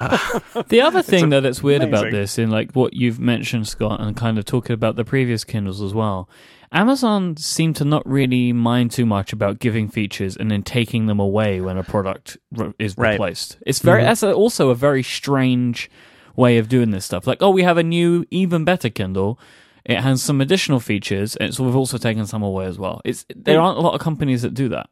[0.00, 2.08] Uh, the other thing though that's weird amazing.
[2.08, 5.44] about this, in like what you've mentioned, Scott, and kind of talking about the previous
[5.44, 6.28] Kindles as well
[6.72, 11.20] Amazon seem to not really mind too much about giving features and then taking them
[11.20, 13.12] away when a product re- is right.
[13.12, 13.58] replaced.
[13.66, 14.08] It's very mm-hmm.
[14.08, 15.90] that's also a very strange
[16.36, 17.26] way of doing this stuff.
[17.26, 19.38] Like, oh, we have a new, even better Kindle.
[19.84, 23.00] It has some additional features, and so we've also taken some away as well.
[23.04, 24.90] It's there aren't a lot of companies that do that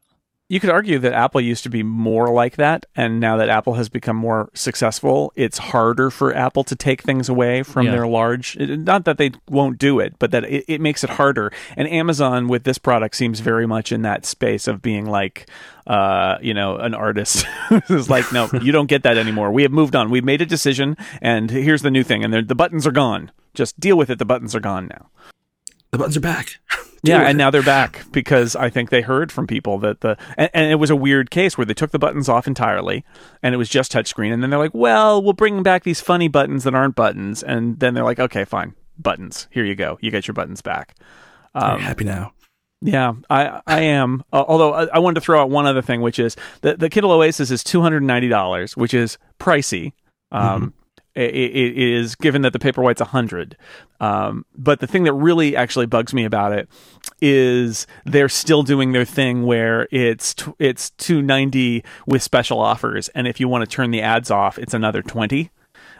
[0.49, 3.73] you could argue that Apple used to be more like that, and now that Apple
[3.73, 7.91] has become more successful, it's harder for Apple to take things away from yeah.
[7.91, 8.57] their large.
[8.57, 11.51] Not that they won't do it, but that it, it, makes it harder.
[11.75, 15.49] And Amazon with this product seems very much in that space of being like,
[15.85, 17.45] uh, you know, an artist
[17.87, 19.51] who's like, no, you don't get that anymore.
[19.51, 20.09] We have moved on.
[20.09, 23.31] We've made a decision, and here's the new thing, and the buttons are gone.
[23.53, 24.17] Just deal with it.
[24.17, 25.09] The buttons are gone now.
[25.91, 26.59] The buttons are back.
[27.03, 30.49] yeah, and now they're back because I think they heard from people that the and,
[30.53, 33.03] and, it was a weird case where they took the buttons off entirely
[33.43, 36.27] and it was just touchscreen, and then they're like, well, we'll bring back these funny
[36.27, 40.11] buttons that aren't buttons, and then they're like, okay, fine, buttons, here you go, you
[40.11, 40.95] get your buttons back.
[41.53, 42.33] Um, happy now.
[42.81, 44.23] Yeah, I I am.
[44.31, 46.89] Uh, although I, I, wanted to throw out one other thing, which is the the
[46.89, 49.93] Kindle Oasis is two hundred and ninety dollars, which is pricey.
[50.31, 50.67] Um, mm-hmm
[51.23, 53.57] it, it is given that the Paperwhite's 100.
[53.99, 56.69] Um, but the thing that really actually bugs me about it
[57.21, 63.27] is they're still doing their thing where it's t- it's 290 with special offers and
[63.27, 65.49] if you want to turn the ads off it's another 20.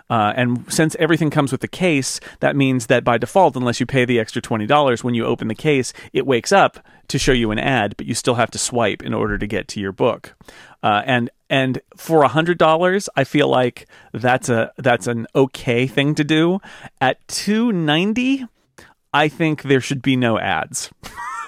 [0.09, 3.85] Uh, and since everything comes with the case, that means that by default, unless you
[3.85, 7.51] pay the extra $20, when you open the case, it wakes up to show you
[7.51, 10.35] an ad, but you still have to swipe in order to get to your book.
[10.81, 15.87] Uh, and and for a hundred dollars, I feel like that's a that's an okay
[15.87, 16.59] thing to do.
[16.99, 18.45] At two ninety,
[19.13, 20.91] I think there should be no ads.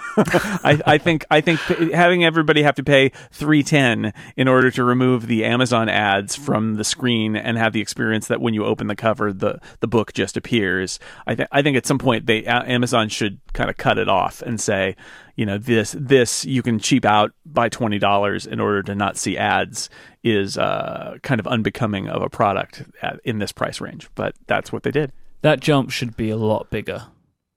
[0.64, 4.84] I, I, think I think having everybody have to pay three ten in order to
[4.84, 8.88] remove the Amazon ads from the screen and have the experience that when you open
[8.88, 11.00] the cover, the the book just appears.
[11.28, 14.42] I think I think at some point they Amazon should kind of cut it off
[14.42, 14.96] and say,
[15.36, 19.18] you know this this you can cheap out by twenty dollars in order to not
[19.18, 19.90] see ads
[20.24, 22.84] is uh, kind of unbecoming of a product
[23.24, 24.10] in this price range.
[24.16, 25.12] But that's what they did.
[25.42, 27.08] That jump should be a lot bigger.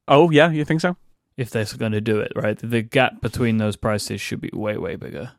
[0.06, 0.96] Oh yeah, you think so?
[1.36, 4.76] If they're going to do it right, the gap between those prices should be way
[4.76, 5.32] way bigger.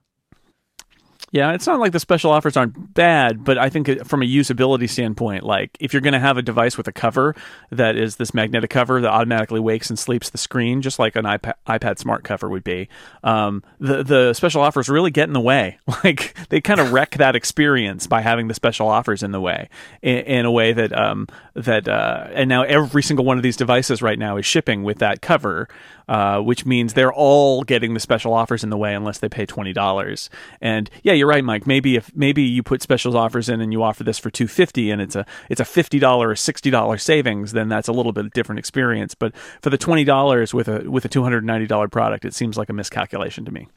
[1.33, 4.87] Yeah, it's not like the special offers aren't bad, but I think from a usability
[4.87, 7.35] standpoint, like if you're going to have a device with a cover
[7.71, 11.25] that is this magnetic cover that automatically wakes and sleeps the screen, just like an
[11.25, 12.87] iPad, iPad Smart cover would be,
[13.23, 15.79] um, the the special offers really get in the way.
[16.03, 19.69] Like they kind of wreck that experience by having the special offers in the way,
[20.01, 23.55] in, in a way that um, that uh, and now every single one of these
[23.55, 25.69] devices right now is shipping with that cover
[26.07, 29.45] uh, which means they're all getting the special offers in the way unless they pay
[29.45, 30.29] twenty dollars.
[30.61, 31.65] And yeah, you're right, Myke.
[31.65, 34.91] Maybe if maybe you put specials offers in and you offer this for two fifty,
[34.91, 38.11] and it's a it's a fifty dollar or sixty dollar savings, then that's a little
[38.11, 39.15] bit different experience.
[39.15, 42.33] But for the twenty dollars with a with a two hundred ninety dollar product, it
[42.33, 43.67] seems like a miscalculation to me.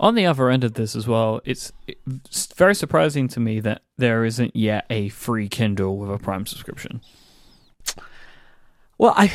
[0.00, 3.82] On the other end of this as well, it's, it's very surprising to me that
[3.98, 7.02] there isn't yet a free Kindle with a Prime subscription.
[8.98, 9.30] Well, I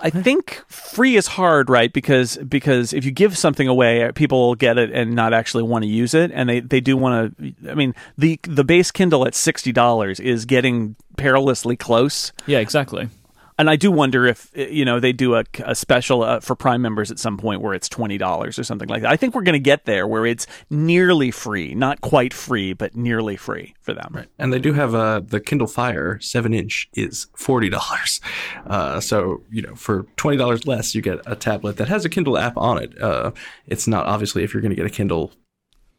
[0.00, 1.92] I think free is hard, right?
[1.92, 5.84] Because because if you give something away, people will get it and not actually want
[5.84, 7.54] to use it, and they, they do want to.
[7.70, 12.32] I mean, the the base Kindle at sixty dollars is getting perilously close.
[12.46, 13.08] Yeah, exactly
[13.58, 16.82] and I do wonder if you know they do a, a special uh, for Prime
[16.82, 19.10] members at some point where it's twenty dollars or something like that.
[19.10, 22.94] I think we're going to get there where it's nearly free, not quite free, but
[22.94, 24.10] nearly free for them.
[24.12, 28.20] Right, and they do have uh, the Kindle Fire seven inch is forty dollars.
[28.66, 32.08] Uh, so you know for twenty dollars less, you get a tablet that has a
[32.08, 33.00] Kindle app on it.
[33.00, 33.32] Uh,
[33.66, 35.32] it's not obviously if you're going to get a Kindle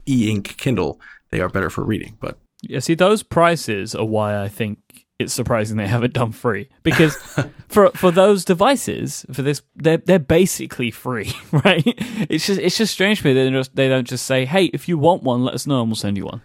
[0.08, 1.00] e-ink Kindle,
[1.32, 2.80] they are better for reading, but yeah.
[2.80, 6.70] See, those prices are why I think it's surprising they have it done free.
[6.84, 7.16] Because
[7.68, 11.84] for for those devices for this they're they're basically free right?
[12.30, 14.88] It's just it's just strange to me they just they don't just say hey if
[14.88, 16.42] you want one let us know and we'll send you one.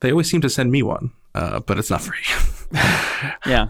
[0.00, 2.18] They always seem to send me one uh, but it's not free.
[3.46, 3.68] Yeah.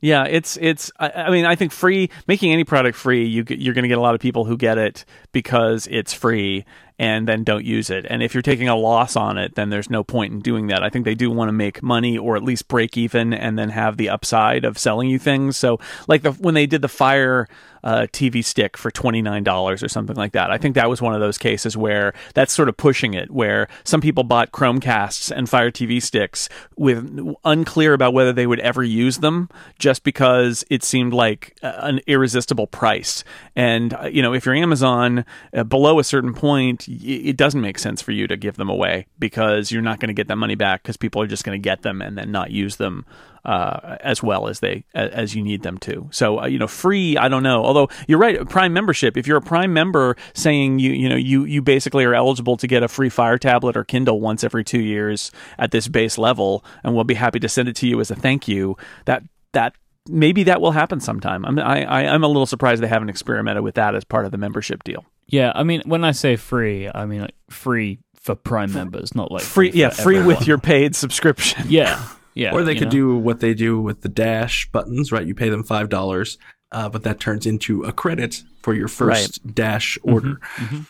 [0.00, 0.92] Yeah, it's it's.
[0.98, 3.98] I, I, mean, I think free making any product free, you you're going to get
[3.98, 6.64] a lot of people who get it because it's free,
[6.98, 8.06] and then don't use it.
[8.10, 10.82] And if you're taking a loss on it, then there's no point in doing that.
[10.82, 13.70] I think they do want to make money or at least break even and then
[13.70, 15.56] have the upside of selling you things.
[15.56, 17.46] So, like the, when they did the Fire
[17.84, 21.20] uh, TV stick for $29 or something like that, I think that was one of
[21.20, 25.70] those cases where that's sort of pushing it, where some people bought Chromecasts and Fire
[25.70, 31.12] TV sticks with unclear about whether they would ever use them just because it seemed
[31.12, 33.22] like an irresistible price.
[33.54, 37.78] And, uh, you know, if you're Amazon uh, below a certain point, it doesn't make
[37.78, 40.54] sense for you to give them away because you're not going to get that money
[40.54, 43.04] back because people are just going to get them and then not use them
[43.44, 46.08] uh, as well as they as you need them to.
[46.12, 47.16] So uh, you know, free.
[47.16, 47.62] I don't know.
[47.62, 49.16] Although you're right, Prime membership.
[49.16, 52.66] If you're a Prime member, saying you you know you you basically are eligible to
[52.66, 56.64] get a free Fire tablet or Kindle once every two years at this base level,
[56.82, 58.76] and we'll be happy to send it to you as a thank you.
[59.04, 59.22] That
[59.52, 59.74] that
[60.08, 61.44] maybe that will happen sometime.
[61.44, 64.32] I'm I, I, am a little surprised they haven't experimented with that as part of
[64.32, 65.04] the membership deal.
[65.28, 69.30] Yeah, I mean, when I say free, I mean like free for Prime members, not
[69.30, 69.70] like free.
[69.70, 70.38] free yeah, free everyone.
[70.38, 71.64] with your paid subscription.
[71.68, 72.02] Yeah,
[72.34, 72.52] yeah.
[72.52, 72.92] or they could know?
[72.92, 75.26] do what they do with the Dash buttons, right?
[75.26, 76.38] You pay them five dollars,
[76.72, 79.54] uh, but that turns into a credit for your first right.
[79.54, 80.34] Dash order.
[80.34, 80.82] Mm-hmm, mm-hmm.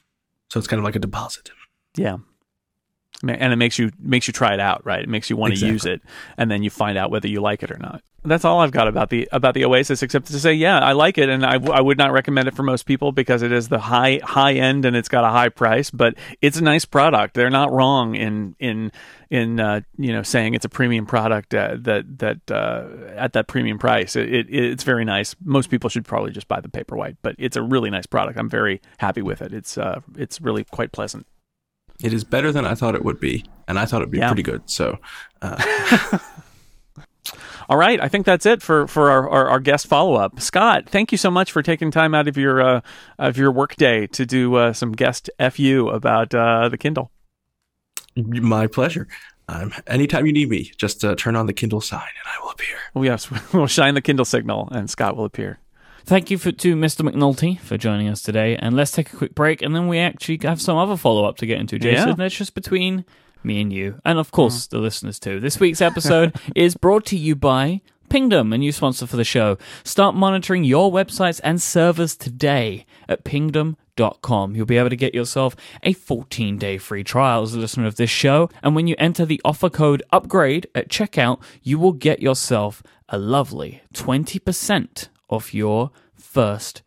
[0.51, 1.51] So it's kind of like a deposit.
[1.97, 2.19] Yeah
[3.23, 5.03] and it makes you makes you try it out, right?
[5.03, 5.69] It makes you want exactly.
[5.69, 6.03] to use it,
[6.37, 8.03] and then you find out whether you like it or not.
[8.25, 11.19] That's all I've got about the about the Oasis, except to say, yeah, I like
[11.19, 13.69] it, and I, w- I would not recommend it for most people because it is
[13.69, 17.35] the high high end and it's got a high price, but it's a nice product.
[17.35, 18.91] They're not wrong in in
[19.31, 23.47] in uh, you know saying it's a premium product uh, that that uh, at that
[23.47, 24.17] premium price.
[24.17, 25.37] It, it, it's very nice.
[25.45, 28.37] Most people should probably just buy the Paperwhite, but it's a really nice product.
[28.37, 29.53] I'm very happy with it.
[29.53, 31.25] It's uh, it's really quite pleasant.
[32.03, 34.29] It is better than I thought it would be, and I thought it'd be yeah.
[34.29, 34.69] pretty good.
[34.69, 34.99] So,
[35.41, 36.19] uh.
[37.69, 40.41] all right, I think that's it for for our, our, our guest follow up.
[40.41, 42.81] Scott, thank you so much for taking time out of your uh,
[43.19, 47.11] of your workday to do uh, some guest fu about uh, the Kindle.
[48.17, 49.07] My pleasure.
[49.51, 52.51] Um, anytime you need me, just uh, turn on the Kindle sign and I will
[52.51, 52.77] appear.
[52.95, 55.59] Oh, yes, we'll shine the Kindle signal and Scott will appear.
[56.05, 57.09] Thank you for, to Mr.
[57.09, 58.57] McNulty for joining us today.
[58.57, 61.37] And let's take a quick break, and then we actually have some other follow up
[61.37, 62.09] to get into, Jason.
[62.09, 62.15] Yeah.
[62.15, 63.05] That's just between
[63.43, 64.71] me and you, and of course, mm.
[64.71, 65.41] the listeners too.
[65.41, 69.59] This week's episode is brought to you by Pingdom, a new sponsor for the show.
[69.85, 74.57] Start monitoring your websites and servers today at pingdom.com.
[74.57, 77.97] You'll be able to get yourself a 14 day free trial as a listener of
[77.97, 78.49] this show.
[78.63, 83.19] And when you enter the offer code upgrade at checkout, you will get yourself a
[83.19, 86.83] lovely 20% of your first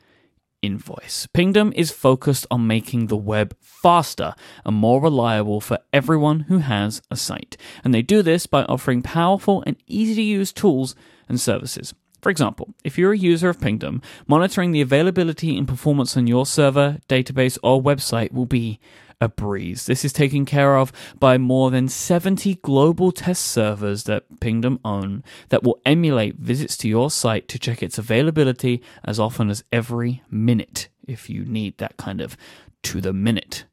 [0.61, 1.27] invoice.
[1.33, 4.33] Pingdom is focused on making the web faster
[4.65, 7.57] and more reliable for everyone who has a site.
[7.83, 10.95] And they do this by offering powerful and easy to use tools
[11.27, 11.93] and services.
[12.21, 16.45] For example, if you're a user of Pingdom, monitoring the availability and performance on your
[16.45, 18.79] server, database, or website will be
[19.21, 19.85] a breeze.
[19.85, 25.23] This is taken care of by more than 70 global test servers that Pingdom own
[25.49, 30.23] that will emulate visits to your site to check its availability as often as every
[30.29, 32.35] minute if you need that kind of
[32.83, 33.65] to the minute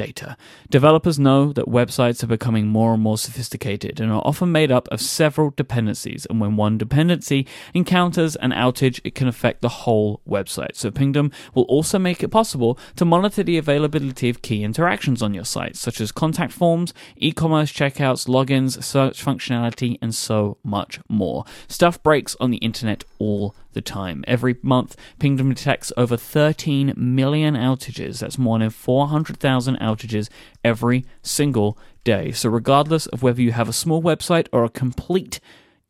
[0.00, 0.34] data.
[0.70, 4.88] Developers know that websites are becoming more and more sophisticated and are often made up
[4.88, 10.22] of several dependencies, and when one dependency encounters an outage, it can affect the whole
[10.26, 10.74] website.
[10.74, 15.34] So Pingdom will also make it possible to monitor the availability of key interactions on
[15.34, 21.44] your site, such as contact forms, e-commerce checkouts, logins, search functionality, and so much more.
[21.68, 24.24] Stuff breaks on the internet all the time.
[24.26, 28.20] Every month, Pingdom detects over 13 million outages.
[28.20, 30.28] That's more than 400,000 outages
[30.64, 32.32] every single day.
[32.32, 35.40] So, regardless of whether you have a small website or a complete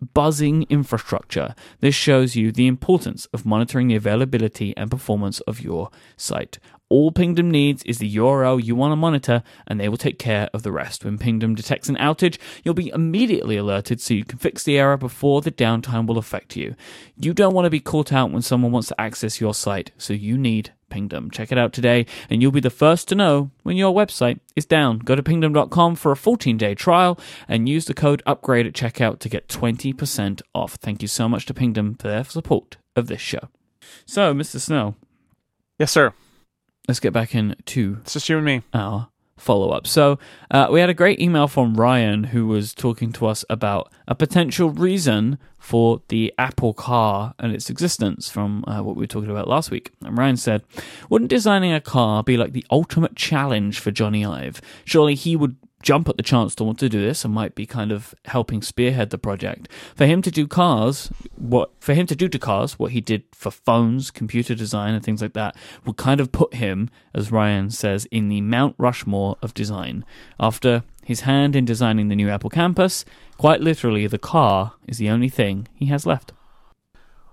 [0.00, 5.90] buzzing infrastructure, this shows you the importance of monitoring the availability and performance of your
[6.16, 6.58] site.
[6.88, 10.50] All Pingdom needs is the URL you want to monitor, and they will take care
[10.52, 11.04] of the rest.
[11.04, 14.96] When Pingdom detects an outage, you'll be immediately alerted so you can fix the error
[14.96, 16.74] before the downtime will affect you.
[17.16, 20.12] You don't want to be caught out when someone wants to access your site, so
[20.12, 21.30] you need Pingdom.
[21.30, 24.66] Check it out today, and you'll be the first to know when your website is
[24.66, 24.98] down.
[24.98, 29.18] Go to pingdom.com for a 14 day trial and use the code UPGRADE at checkout
[29.20, 30.74] to get 20% off.
[30.74, 33.48] Thank you so much to Pingdom for their support of this show.
[34.04, 34.58] So, Mr.
[34.60, 34.96] Snell,
[35.78, 36.12] Yes, sir.
[36.88, 38.62] let's get back into It's just you and me.
[38.74, 39.09] our
[39.40, 39.86] follow up.
[39.86, 40.18] So,
[40.50, 44.14] uh, we had a great email from Ryan who was talking to us about a
[44.14, 49.30] potential reason for the Apple car and its existence from uh, what we were talking
[49.30, 49.92] about last week.
[50.04, 50.62] And Ryan said,
[51.08, 54.60] Wouldn't designing a car be like the ultimate challenge for Jony Ive?
[54.84, 57.66] Surely he would jump at the chance to want to do this and might be
[57.66, 59.68] kind of helping spearhead the project.
[59.94, 63.24] For him to do cars, what for him to do to cars what he did
[63.32, 67.70] for phones, computer design and things like that would kind of put him, as Ryan
[67.70, 70.04] says, in the Mount Rushmore of design.
[70.38, 73.04] After his hand in designing the new Apple campus,
[73.38, 76.32] quite literally the car is the only thing he has left.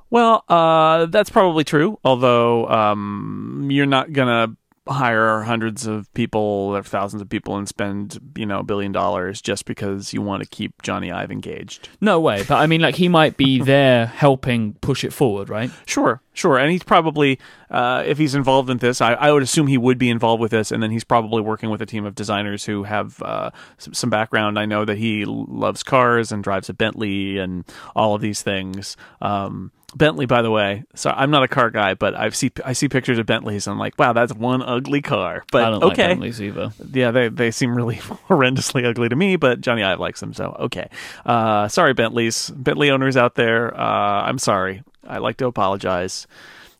[0.09, 1.99] Well, uh, that's probably true.
[2.03, 4.55] Although um, you're not gonna
[4.89, 9.41] hire hundreds of people or thousands of people and spend you know a billion dollars
[9.41, 11.89] just because you want to keep Jony Ive engaged.
[12.01, 15.71] No way, but I mean like he might be there helping push it forward, right?
[15.85, 19.67] Sure, sure, and he's probably uh, if he's involved in this, I, I would assume
[19.67, 22.15] he would be involved with this, and then he's probably working with a team of
[22.15, 24.57] designers who have uh, some, some background.
[24.57, 28.95] I know that he loves cars and drives a Bentley and all of these things.
[29.21, 32.73] Um, Bentley, by the way, so I'm not a car guy, but I see I
[32.73, 35.45] see pictures of Bentleys and I'm like, wow, that's one ugly car.
[35.51, 36.71] But I don't like okay, Bentleys either.
[36.91, 37.95] yeah, they they seem really
[38.29, 40.89] horrendously ugly to me, but Jony Ive likes them, so okay.
[41.25, 43.73] Uh, sorry, Bentleys, Bentley owners out there.
[43.79, 44.83] Uh, I'm sorry.
[45.07, 46.27] I like to apologize,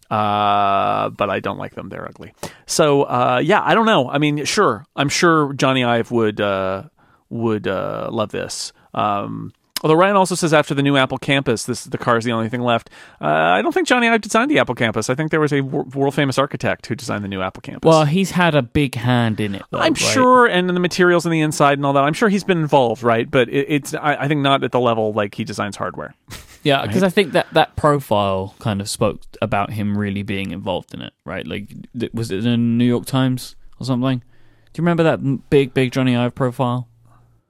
[0.09, 1.89] uh, but I don't like them.
[1.89, 2.33] They're ugly.
[2.65, 4.09] So uh, yeah, I don't know.
[4.09, 6.83] I mean, sure, I'm sure Jony Ive would uh,
[7.29, 8.73] would uh, love this.
[8.93, 12.31] Um, Although Ryan also says after the new Apple campus, this the car is the
[12.31, 12.89] only thing left.
[13.21, 15.09] Uh, I don't think Jony Ive designed the Apple campus.
[15.09, 17.87] I think there was a wor- world famous architect who designed the new Apple campus.
[17.87, 19.61] Well, he's had a big hand in it.
[19.69, 19.97] Though, I'm right?
[19.97, 22.03] sure, and the materials on the inside and all that.
[22.03, 23.29] I'm sure he's been involved, right?
[23.29, 26.15] But it, it's I, I think not at the level like he designs hardware.
[26.67, 30.93] Yeah, because I think that that profile kind of spoke about him really being involved
[30.93, 31.47] in it, right?
[31.47, 31.73] Like,
[32.13, 34.19] was it in the New York Times or something?
[34.19, 36.89] Do you remember that big, big Jony Ive profile?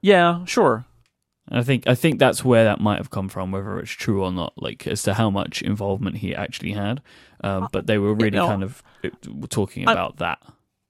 [0.00, 0.84] Yeah, sure.
[1.50, 4.30] I think I think that's where that might have come from, whether it's true or
[4.30, 7.00] not, like as to how much involvement he actually had.
[7.42, 9.08] Um, but they were really know, kind of uh,
[9.48, 10.38] talking about that.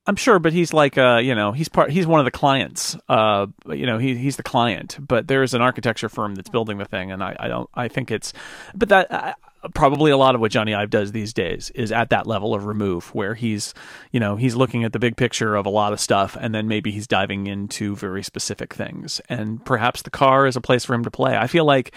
[0.08, 1.90] I'm sure, but he's like, uh, you know, he's part.
[1.90, 2.96] He's one of the clients.
[3.10, 4.96] Uh, you know, he he's the client.
[4.98, 7.68] But there is an architecture firm that's building the thing, and I, I don't.
[7.74, 8.32] I think it's,
[8.74, 9.34] but that uh,
[9.74, 12.64] probably a lot of what Jony Ive does these days is at that level of
[12.64, 13.74] remove, where he's,
[14.10, 16.68] you know, he's looking at the big picture of a lot of stuff, and then
[16.68, 20.94] maybe he's diving into very specific things, and perhaps the car is a place for
[20.94, 21.36] him to play.
[21.36, 21.92] I feel like,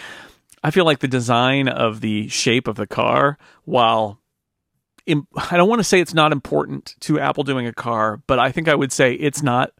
[0.62, 4.19] I feel like the design of the shape of the car, while
[5.07, 8.51] I don't want to say it's not important to Apple doing a car, but I
[8.51, 9.71] think I would say it's not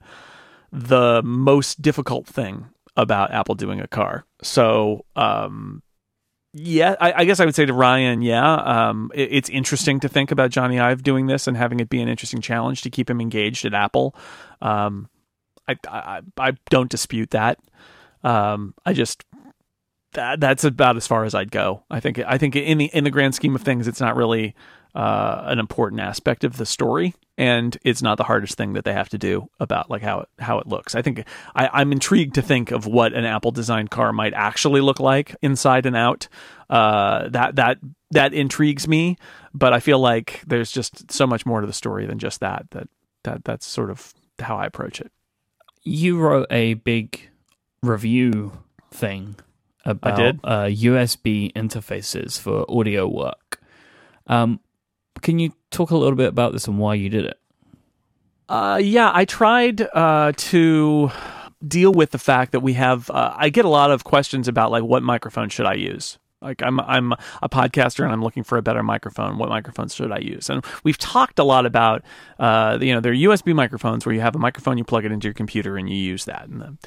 [0.72, 4.26] the most difficult thing about Apple doing a car.
[4.42, 5.82] So, um,
[6.54, 10.10] yeah, I, I guess I would say to Ryan, yeah, um, it, it's interesting to
[10.10, 13.10] think about Jony Ive doing this and having it be an interesting challenge to keep
[13.10, 14.16] him engaged at Apple.
[14.62, 15.10] Um,
[15.68, 17.60] I, I I don't dispute that.
[18.24, 19.24] Um, I just
[20.14, 21.84] that that's about as far as I'd go.
[21.90, 24.56] I think I think in the in the grand scheme of things, it's not really
[24.94, 28.94] uh, an important aspect of the story, and it's not the hardest thing that they
[28.94, 30.96] have to do about like how it, how it looks.
[30.96, 34.82] I think I, I'm intrigued to think of what an Apple designed car might actually
[34.82, 36.28] look like inside and out.
[36.70, 37.78] Uh, that that
[38.12, 39.18] that intrigues me,
[39.54, 42.66] but I feel like there's just so much more to the story than just that.
[42.72, 42.90] That
[43.24, 45.12] that that's sort of how I approach it.
[45.84, 47.30] You wrote a big
[47.82, 48.60] review
[48.92, 49.36] thing
[49.86, 50.20] about?
[50.44, 53.62] Uh, USB interfaces for audio work.
[54.28, 54.60] Um,
[55.22, 57.40] can you talk a little bit about this and why you did it?
[58.50, 61.12] Uh, yeah, I tried uh, to
[61.66, 63.10] deal with the fact that we have.
[63.10, 66.18] Uh, I get a lot of questions about like what microphone should I use.
[66.42, 69.38] Like I'm I'm a podcaster and I'm looking for a better microphone.
[69.38, 70.50] What microphones should I use?
[70.50, 72.04] And we've talked a lot about
[72.40, 75.12] uh, you know there are USB microphones where you have a microphone, you plug it
[75.12, 76.48] into your computer and you use that.
[76.48, 76.78] And the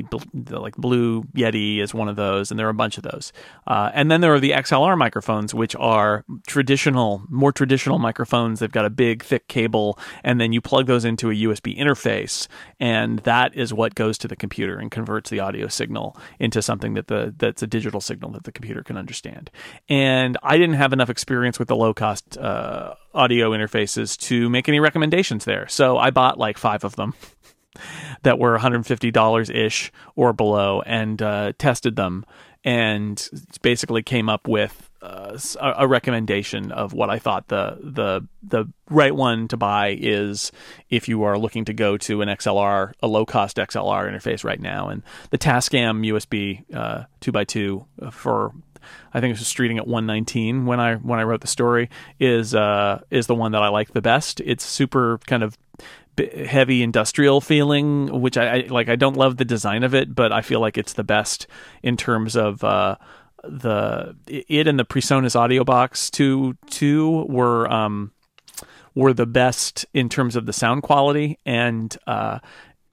[0.00, 3.02] the, the like Blue Yeti is one of those, and there are a bunch of
[3.02, 3.32] those.
[3.66, 8.60] Uh, and then there are the XLR microphones, which are traditional, more traditional microphones.
[8.60, 12.48] They've got a big, thick cable, and then you plug those into a USB interface,
[12.80, 16.94] and that is what goes to the computer and converts the audio signal into something
[16.94, 19.50] that the that's a digital signal that the computer can understand.
[19.88, 24.68] And I didn't have enough experience with the low cost uh, audio interfaces to make
[24.68, 27.14] any recommendations there, so I bought like five of them
[28.22, 32.24] that were $150 ish or below and uh, tested them
[32.64, 33.28] and
[33.62, 39.14] basically came up with uh, a recommendation of what I thought the the the right
[39.14, 40.52] one to buy is
[40.90, 44.60] if you are looking to go to an XLR, a low cost XLR interface right
[44.60, 48.52] now, and the Tascam USB uh, two x two for
[49.12, 52.54] I think it was streeting at 119 when I when I wrote the story is
[52.54, 54.40] uh, is the one that I like the best.
[54.40, 55.58] It's super kind of
[56.18, 58.88] heavy industrial feeling, which I, I, like.
[58.88, 61.46] I don't love the design of it, but I feel like it's the best
[61.82, 62.96] in terms of uh,
[63.44, 68.12] the it and the PreSonus Audio Box two two were um,
[68.94, 71.96] were the best in terms of the sound quality and.
[72.06, 72.38] Uh,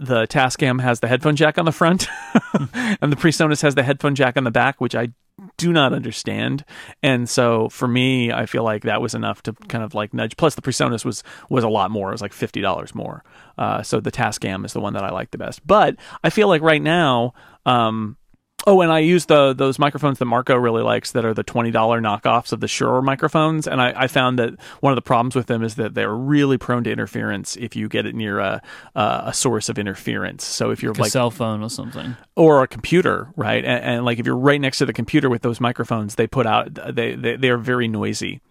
[0.02, 2.08] the Tascam has the headphone jack on the front,
[2.54, 5.10] and the PreSonus has the headphone jack on the back, which I
[5.58, 6.66] do not understand.
[7.02, 10.38] And so for me, I feel like that was enough to kind of like nudge.
[10.38, 12.10] Plus, the PreSonus was was a lot more.
[12.10, 13.24] It was like fifty dollars more.
[13.58, 15.66] Uh, so the Tascam is the one that I like the best.
[15.66, 17.34] But I feel like right now,
[17.66, 18.18] um,
[18.68, 21.72] Oh, and I use the those microphones that Marco really likes that are the twenty
[21.72, 25.36] dollar knockoffs of the Shure microphones, and I, I, found that one of the problems
[25.36, 28.62] with them is that they're really prone to interference if you get it near a
[28.96, 30.46] a source of interference.
[30.46, 33.84] So if you're like, like a cell phone or something, or a computer, right, and,
[33.84, 36.74] and, like if you're right next to the computer with those microphones, they put out
[36.94, 38.42] they they, they are very noisy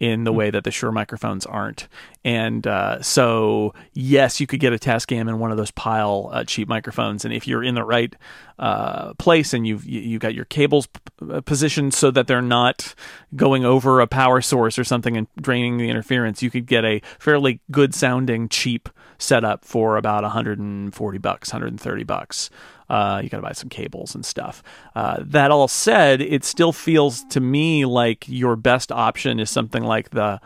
[0.00, 1.88] in the way that the Shure microphones aren't.
[2.24, 6.44] And uh, so, yes, you could get a Tascam in one of those Pyle uh,
[6.44, 8.14] cheap microphones, and if you're in the right
[8.58, 11.00] uh, place and you've you got your cables p-
[11.30, 12.94] uh, positioned so that they're not
[13.34, 17.00] going over a power source or something and draining the interference, you could get a
[17.18, 18.88] fairly good sounding cheap
[19.18, 22.50] setup for about 140 bucks, 130 bucks.
[22.88, 24.62] Uh, you got to buy some cables and stuff.
[24.94, 29.82] Uh, that all said, it still feels to me like your best option is something
[29.82, 30.40] like the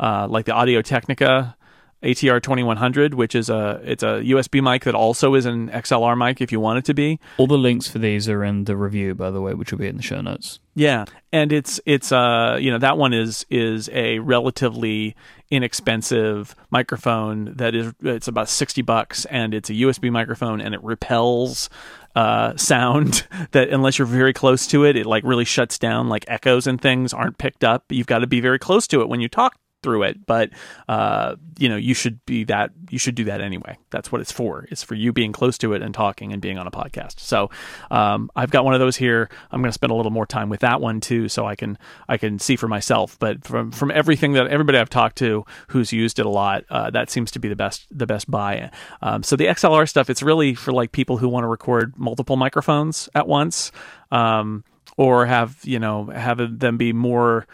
[0.00, 1.56] uh, like the Audio Technica
[2.02, 6.40] ATR 2100, which is a it's a USB mic that also is an XLR mic
[6.40, 7.18] if you want it to be.
[7.38, 9.88] All the links for these are in the review, by the way, which will be
[9.88, 10.60] in the show notes.
[10.74, 15.16] Yeah, and it's it's uh you know that one is is a relatively
[15.50, 20.84] inexpensive microphone that is it's about 60 bucks and it's a USB microphone and it
[20.84, 21.70] repels
[22.14, 26.08] uh, sound that unless you're very close to it, it like really shuts down.
[26.08, 27.84] Like echoes and things aren't picked up.
[27.90, 29.56] You've got to be very close to it when you talk
[29.88, 30.50] through it but
[30.90, 33.78] uh, you know you should be that you should do that anyway.
[33.90, 34.66] That's what it's for.
[34.70, 37.20] It's for you being close to it and talking and being on a podcast.
[37.20, 37.50] So
[37.90, 39.30] um, i've got one of those here.
[39.50, 41.78] I'm going to spend a little more time with that one too so i can
[42.06, 43.18] i can see for myself.
[43.18, 46.90] But from from everything that everybody i've talked to who's used it a lot uh,
[46.90, 48.70] that seems to be the best the best buy.
[49.00, 52.36] Um, so the xlr stuff it's really for like people who want to record multiple
[52.36, 53.72] microphones at once
[54.10, 54.64] um,
[54.98, 57.46] or have you know have them be more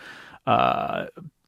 [0.46, 1.06] uh,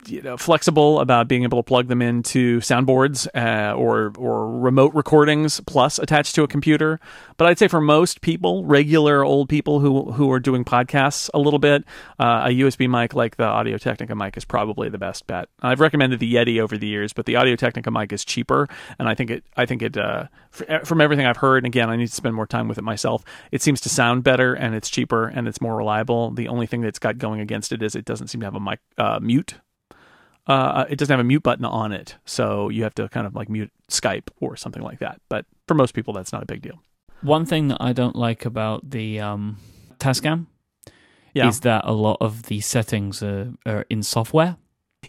[0.08, 4.94] you know, flexible about being able to plug them into soundboards uh, or or remote
[4.94, 7.00] recordings plus attached to a computer.
[7.36, 11.38] But I'd say for most people, regular old people who who are doing podcasts a
[11.38, 11.84] little bit,
[12.18, 15.48] uh, a USB mic like the Audio Technica mic is probably the best bet.
[15.60, 19.08] I've recommended the Yeti over the years, but the Audio Technica mic is cheaper, and
[19.08, 20.26] I think it I think it uh,
[20.84, 21.58] from everything I've heard.
[21.58, 23.24] And again, I need to spend more time with it myself.
[23.52, 26.30] It seems to sound better, and it's cheaper, and it's more reliable.
[26.30, 28.60] The only thing that's got going against it is it doesn't seem to have a
[28.60, 29.54] mic uh, mute
[30.46, 33.34] uh, it doesn't have a mute button on it, so you have to kind of
[33.34, 35.20] like mute Skype or something like that.
[35.28, 36.80] But for most people, that's not a big deal.
[37.22, 39.58] One thing that I don't like about the um,
[39.98, 40.46] Tascam
[41.34, 41.48] yeah.
[41.48, 44.56] is that a lot of the settings are, are in software.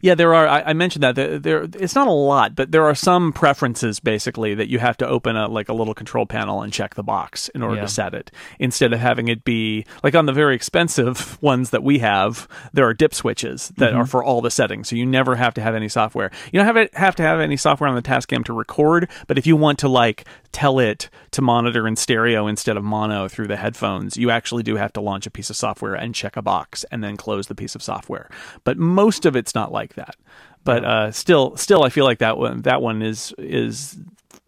[0.01, 0.47] Yeah, there are.
[0.47, 3.99] I, I mentioned that there, there, It's not a lot, but there are some preferences
[3.99, 7.03] basically that you have to open a like a little control panel and check the
[7.03, 7.81] box in order Yeah.
[7.81, 8.31] to set it.
[8.59, 12.87] Instead of having it be like on the very expensive ones that we have, there
[12.87, 14.09] are dip switches that are mm-hmm.
[14.09, 16.31] for all the settings, so you never have to have any software.
[16.51, 19.47] You don't have have to have any software on the Tascam to record, but if
[19.47, 20.25] you want to like
[20.57, 24.75] tell it to monitor in stereo instead of mono through the headphones, you actually do
[24.75, 27.53] have to launch a piece of software and check a box and then close the
[27.53, 28.27] piece of software.
[28.63, 30.15] But most of it's not like that.
[30.63, 33.99] But uh, still, still, I feel like that one that one is is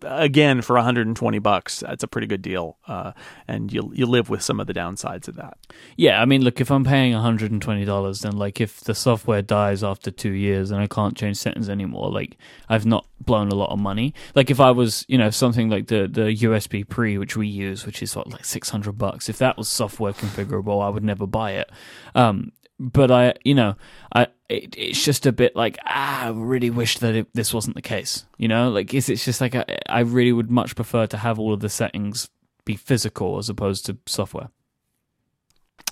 [0.01, 3.13] again for 120 bucks, that's a pretty good deal, uh,
[3.47, 5.57] and you you live with some of the downsides of that.
[5.97, 10.11] Yeah, I mean, look, if I'm paying $120, then like if the software dies after
[10.11, 12.37] two years and I can't change settings anymore, like
[12.67, 14.13] I've not blown a lot of money.
[14.35, 17.85] Like if I was, you know, something like the the USB pre, which we use,
[17.85, 19.29] which is what like 600 bucks.
[19.29, 21.69] If that was software configurable, I would never buy it.
[22.15, 23.75] Um, but I, you know,
[24.13, 27.75] I it, it's just a bit like ah, I really wish that it, this wasn't
[27.75, 28.25] the case.
[28.37, 31.39] You know, like it's, it's just like I, I really would much prefer to have
[31.39, 32.29] all of the settings
[32.65, 34.49] be physical as opposed to software.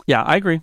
[0.05, 0.61] Yeah, I agree.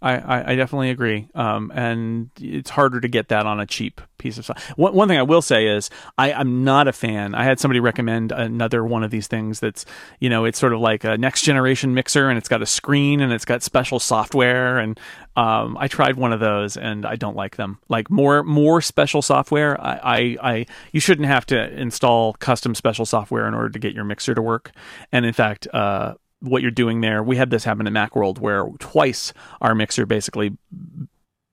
[0.00, 1.28] I, I, definitely agree.
[1.34, 4.72] Um, and it's harder to get that on a cheap piece of stuff.
[4.76, 7.34] One, one thing I will say is I, I'm not a fan.
[7.34, 9.84] I had somebody recommend another one of these things that's,
[10.20, 13.20] you know, it's sort of like a next generation mixer and it's got a screen
[13.20, 14.78] and it's got special software.
[14.78, 15.00] And
[15.36, 17.78] um, I tried one of those and I don't like them.
[17.88, 19.80] Like more more special software.
[19.80, 23.94] I, I, I you shouldn't have to install custom special software in order to get
[23.94, 24.70] your mixer to work.
[25.10, 27.22] And in fact, uh, what you're doing there.
[27.22, 30.56] We had this happen at Macworld where twice our mixer basically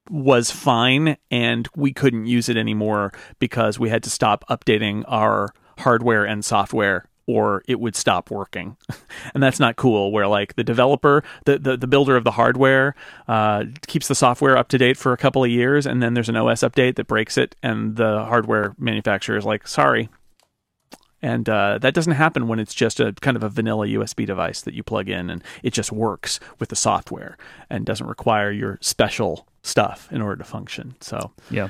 [0.10, 5.50] was fine and we couldn't use it anymore because we had to stop updating our
[5.80, 8.78] hardware and software or it would stop working.
[9.34, 12.94] and that's not cool where like the developer, the, the, the builder of the hardware
[13.28, 16.30] uh, keeps the software up to date for a couple of years and then there's
[16.30, 20.10] an OS update that breaks it and the hardware manufacturer is like, sorry,
[21.26, 24.62] and uh, that doesn't happen when it's just a kind of a vanilla USB device
[24.62, 27.36] that you plug in and it just works with the software
[27.70, 30.96] and doesn't require your special stuff in order to function.
[31.02, 31.70] So yeah.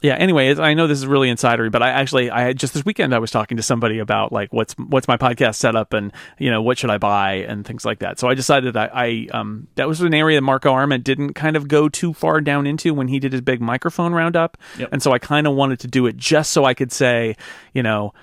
[0.00, 0.14] Yeah.
[0.14, 3.18] Anyway, I know this is really insidery, but I actually, I just this weekend, I
[3.18, 6.78] was talking to somebody about like what's what's my podcast setup and you know what
[6.78, 8.18] should I buy and things like that.
[8.18, 11.56] So I decided that I um that was an area that Marco Arment didn't kind
[11.56, 14.88] of go too far down into when he did his big microphone roundup, Yep.
[14.92, 17.36] and so I kind of wanted to do it just so I could say,
[17.74, 18.14] you know,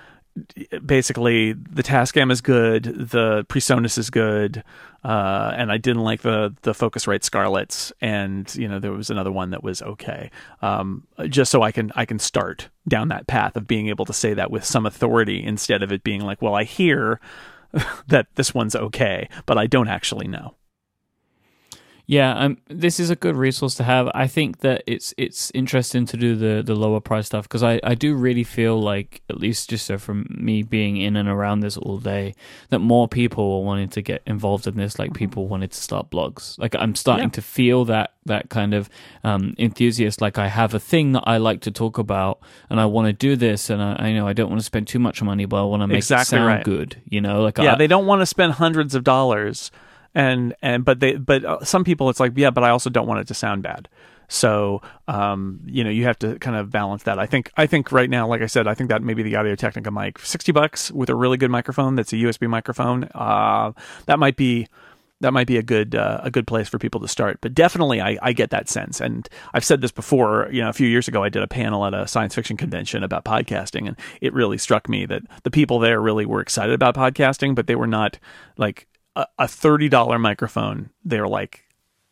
[0.84, 4.62] basically the Tascam is good, the PreSonus is good,
[5.04, 9.32] uh, and I didn't like the the Focusrite Scarletts, and you know there was another
[9.32, 10.30] one that was okay.
[10.62, 14.12] Um, just so I can I can start down that path of being able to
[14.12, 17.20] say that with some authority instead of it being like, well, I hear
[18.08, 20.54] that this one's okay, but I don't actually know.
[22.10, 24.10] Yeah, um, this is a good resource to have.
[24.16, 27.78] I think that it's it's interesting to do the, the lower price stuff because I,
[27.84, 31.60] I do really feel like at least just so from me being in and around
[31.60, 32.34] this all day
[32.70, 34.98] that more people are wanting to get involved in this.
[34.98, 36.58] Like people wanted to start blogs.
[36.58, 37.38] Like I'm starting Yeah.
[37.38, 38.90] to feel that that kind of
[39.22, 40.20] um, enthusiast.
[40.20, 42.40] Like I have a thing that I like to talk about
[42.70, 44.88] and I want to do this and I, I know I don't want to spend
[44.88, 46.64] too much money, but I want to make Exactly it sound right.
[46.64, 47.00] good.
[47.08, 49.70] You know, like yeah I, they don't want to spend hundreds of dollars
[50.14, 53.06] and and but they but uh, some people it's like yeah but i also don't
[53.06, 53.88] want it to sound bad
[54.28, 57.92] so um you know you have to kind of balance that i think i think
[57.92, 60.90] right now like i said i think that maybe the audio technica mic 60 bucks
[60.92, 63.72] with a really good microphone that's a usb microphone uh
[64.06, 64.66] that might be
[65.20, 67.38] that might be a good uh, a good place for people to start.
[67.40, 70.48] But definitely, I, I get that sense, and I've said this before.
[70.50, 73.04] You know, a few years ago, I did a panel at a science fiction convention
[73.04, 76.94] about podcasting, and it really struck me that the people there really were excited about
[76.94, 78.18] podcasting, but they were not
[78.56, 78.86] like
[79.16, 81.64] a, a thirty dollar microphone, they're like,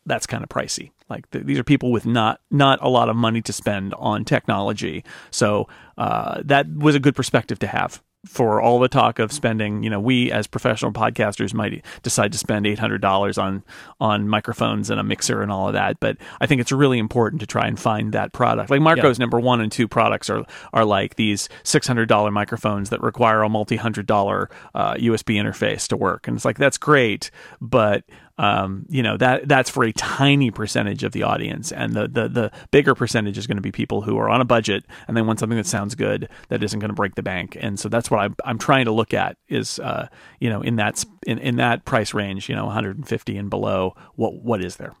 [0.05, 0.91] that's kind of pricey.
[1.09, 4.25] Like th- these are people with not not a lot of money to spend on
[4.25, 9.31] technology, so uh, that was a good perspective to have for all the talk of
[9.31, 9.83] spending.
[9.83, 13.63] You know, we as professional podcasters might decide to spend eight hundred dollars on
[13.99, 17.39] on microphones and a mixer and all of that, but I think it's really important
[17.41, 18.69] to try and find that product.
[18.69, 22.89] Like Marco's number one and two products are are like these six hundred dollar microphones
[22.89, 26.77] that require a multi hundred dollar uh, USB interface to work, and it's like that's
[26.77, 28.03] great, but
[28.39, 32.29] um, you know that that's for a tiny percentage of the audience, and the the
[32.29, 35.21] the bigger percentage is going to be people who are on a budget and they
[35.21, 37.57] want something that sounds good that isn't going to break the bank.
[37.59, 40.07] And so that's what I'm I'm trying to look at is uh,
[40.39, 44.41] you know in that in in that price range, you know 150 and below, what
[44.41, 44.95] what is there?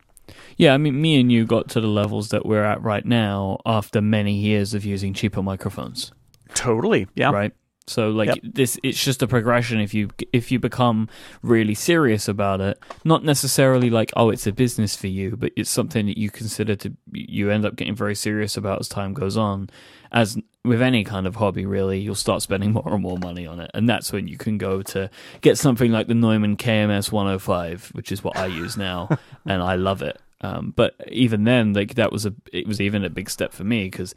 [0.57, 3.59] Yeah, I mean, me and you got to the levels that we're at right now
[3.65, 6.11] after many years of using cheaper microphones,
[6.53, 7.31] Totally, yeah.
[7.31, 7.53] right?
[7.89, 8.37] So, like Yep.
[8.43, 9.79] this, it's just a progression.
[9.79, 11.09] If you if you become
[11.41, 15.69] really serious about it, not necessarily like oh, it's a business for you, but it's
[15.69, 19.37] something that you consider to you end up getting very serious about as time goes
[19.37, 19.69] on.
[20.11, 23.59] As with any kind of hobby, really, you'll start spending more and more money on
[23.59, 25.09] it, and that's when you can go to
[25.41, 29.09] get something like the Neumann KMS 105, which is what I use now,
[29.45, 30.19] and I love it.
[30.41, 33.63] Um, but even then, like that was a it was even a big step for
[33.63, 34.15] me because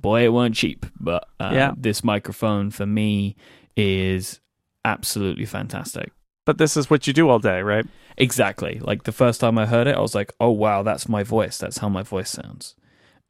[0.00, 0.86] boy, it weren't cheap.
[1.00, 1.72] But uh, Yeah.
[1.76, 3.36] this microphone for me
[3.76, 4.40] is
[4.84, 6.12] absolutely fantastic.
[6.44, 7.86] But this is what you do all day, right?
[8.16, 8.78] Exactly.
[8.80, 11.58] Like the first time I heard it, I was like, "Oh wow, that's my voice.
[11.58, 12.76] That's how my voice sounds."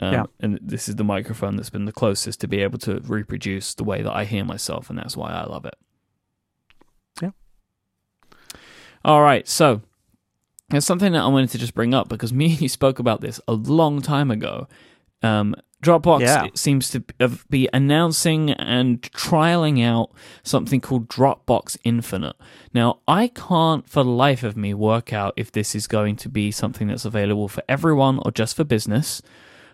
[0.01, 0.25] Um, Yeah.
[0.41, 3.85] And this is the microphone that's been the closest to be able to reproduce the
[3.85, 5.77] way that I hear myself, and that's why I love it.
[7.23, 7.31] Yeah.
[9.05, 9.49] All right.
[9.49, 9.81] So
[10.69, 13.21] there's something that I wanted to just bring up because me and you spoke about
[13.21, 14.69] this a long time ago.
[15.23, 15.55] Um,
[15.87, 16.47] Dropbox Yeah.
[16.55, 17.05] seems to
[17.49, 20.11] be announcing and trialing out
[20.43, 22.37] something called Dropbox Infinite.
[22.75, 26.29] Now, I can't for the life of me work out if this is going to
[26.29, 29.23] be something that's available for everyone or just for business.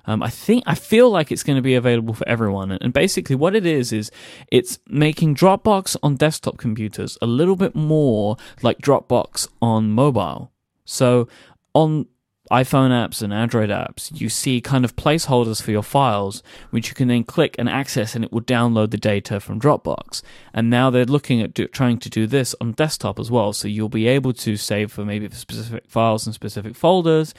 [0.04, 3.36] Um, I think I feel like it's going to be available for everyone, and basically
[3.36, 4.10] what it is is
[4.50, 10.50] it's making Dropbox on desktop computers a little bit more like Dropbox on mobile.
[10.84, 11.28] So
[11.72, 12.06] on
[12.52, 16.94] iPhone apps and Android apps, you see kind of placeholders for your files, which you
[16.94, 20.20] can then click and access, and it will download the data from Dropbox.
[20.52, 23.68] And now they're looking at do, trying to do this on desktop as well, so
[23.68, 27.32] you'll be able to save for maybe specific files and specific folders.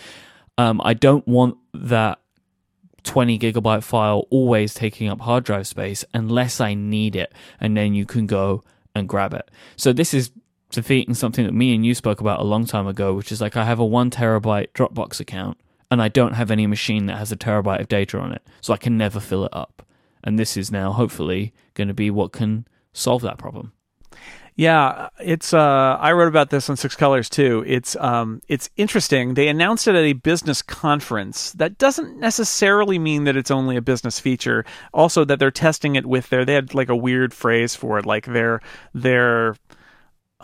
[0.58, 2.20] Um, I don't want that
[3.04, 7.94] 20 gigabyte file always taking up hard drive space unless I need it, and then
[7.94, 8.64] you can go
[8.96, 9.52] and grab it.
[9.76, 10.32] So this is
[10.74, 13.56] defeating something that me and you spoke about a long time ago, which is like
[13.56, 15.58] I have a one terabyte Dropbox account
[15.90, 18.74] and I don't have any machine that has a terabyte of data on it, so
[18.74, 19.86] I can never fill it up.
[20.24, 23.74] And this is now hopefully going to be what can solve that problem.
[24.56, 25.54] Yeah, it's.
[25.54, 27.64] Uh, I wrote about this on Six Colors too.
[27.66, 27.96] It's.
[27.96, 29.34] Um, it's interesting.
[29.34, 31.54] They announced it at a business conference.
[31.54, 34.64] That doesn't necessarily mean that it's only a business feature.
[34.94, 36.46] Also, that they're testing it with their.
[36.46, 38.62] They had like a weird phrase for it, like their
[38.94, 39.56] their.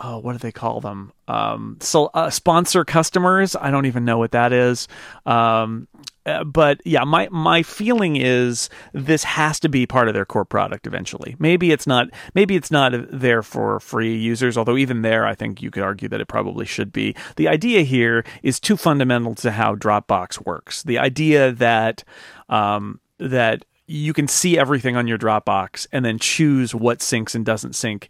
[0.02, 1.12] Oh, what do they call them?
[1.28, 3.54] Um, so uh, sponsor customers.
[3.54, 4.88] I don't even know what that is.
[5.26, 5.88] Um,
[6.24, 10.46] uh, but yeah, my my feeling is this has to be part of their core
[10.46, 11.36] product eventually.
[11.38, 12.08] Maybe it's not.
[12.34, 14.56] Maybe it's not there for free users.
[14.56, 17.14] Although even there, I think you could argue that it probably should be.
[17.36, 20.82] The idea here is too fundamental to how Dropbox works.
[20.82, 22.04] The idea that
[22.48, 27.44] um, that you can see everything on your Dropbox and then choose what syncs and
[27.44, 28.08] doesn't sync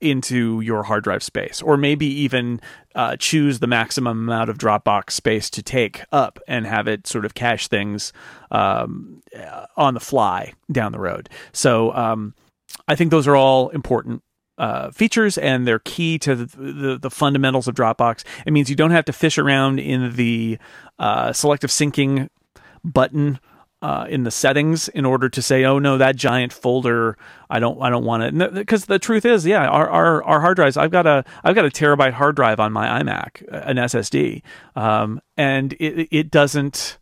[0.00, 2.60] into your hard drive space, or maybe even
[2.94, 7.24] uh, choose the maximum amount of Dropbox space to take up and have it sort
[7.24, 8.12] of cache things
[8.50, 9.22] um,
[9.76, 11.28] on the fly down the road.
[11.52, 12.34] So um,
[12.88, 14.22] I think those are all important.
[14.58, 18.24] Uh, features and they're key to the, the, the fundamentals of Dropbox.
[18.44, 20.58] It means you don't have to fish around in the
[20.98, 22.28] uh, selective syncing
[22.84, 23.40] button
[23.82, 27.16] uh, in the settings in order to say, oh no, that giant folder,
[27.48, 28.54] I don't, I don't want it.
[28.54, 31.64] Because the truth is, yeah, our, our, our hard drives, I've got a, I've got
[31.64, 34.42] a terabyte hard drive on my iMac, an SSD,
[34.76, 36.98] um, and it, it doesn't,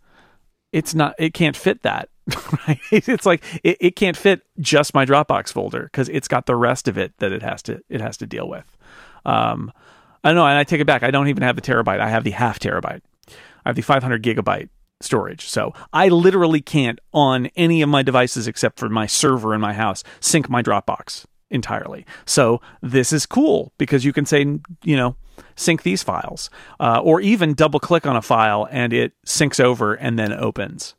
[0.72, 2.08] it's not, it can't fit that.
[2.68, 2.78] Right?
[2.90, 6.86] It's like it, it can't fit just my Dropbox folder because it's got the rest
[6.86, 8.76] of it that it has to, it has to deal with.
[9.24, 9.72] Um,
[10.22, 11.02] I know, and I take it back.
[11.02, 12.00] I don't even have the terabyte.
[12.00, 13.00] I have the half terabyte.
[13.28, 14.68] I have the 500 gigabyte
[15.00, 15.46] storage.
[15.46, 19.72] So I literally can't on any of my devices except for my server in my
[19.72, 22.04] house sync my Dropbox entirely.
[22.26, 24.40] So this is cool because you can say,
[24.82, 25.16] you know,
[25.56, 29.94] sync these files, uh, or even double click on a file and it syncs over
[29.94, 30.94] and then opens.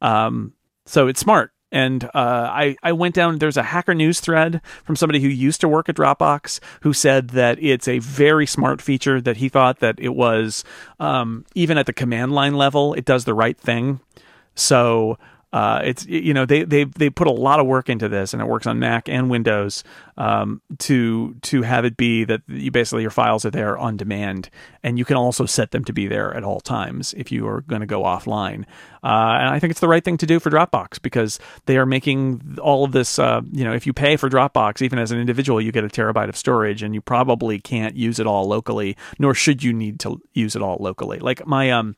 [0.00, 0.52] Um,
[0.86, 1.52] so it's smart.
[1.70, 5.60] And uh, I, I went down, there's a Hacker News thread from somebody who used
[5.60, 9.80] to work at Dropbox who said that it's a very smart feature, that he thought
[9.80, 10.64] that it was,
[10.98, 14.00] um, even at the command line level, it does the right thing.
[14.54, 15.18] So
[15.52, 18.42] uh, it's you know they they they put a lot of work into this, and
[18.42, 19.82] it works on Mac and Windows
[20.18, 24.50] um, to to have it be that you basically your files are there on demand,
[24.82, 27.62] and you can also set them to be there at all times if you are
[27.62, 28.64] going to go offline.
[29.02, 31.86] Uh, and I think it's the right thing to do for Dropbox because they are
[31.86, 33.18] making all of this.
[33.18, 35.88] Uh, you know, if you pay for Dropbox, even as an individual, you get a
[35.88, 39.98] terabyte of storage, and you probably can't use it all locally, nor should you need
[40.00, 41.20] to use it all locally.
[41.20, 41.96] Like my um.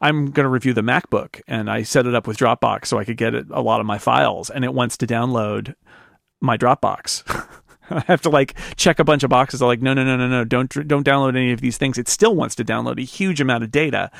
[0.00, 3.04] I'm going to review the MacBook and I set it up with Dropbox so I
[3.04, 5.74] could get a lot of my files and it wants to download
[6.40, 7.48] my Dropbox.
[7.96, 9.62] I have to like check a bunch of boxes.
[9.62, 11.98] I'm like, no, no, no, no, no, don't don't download any of these things.
[11.98, 14.10] It still wants to download a huge amount of data.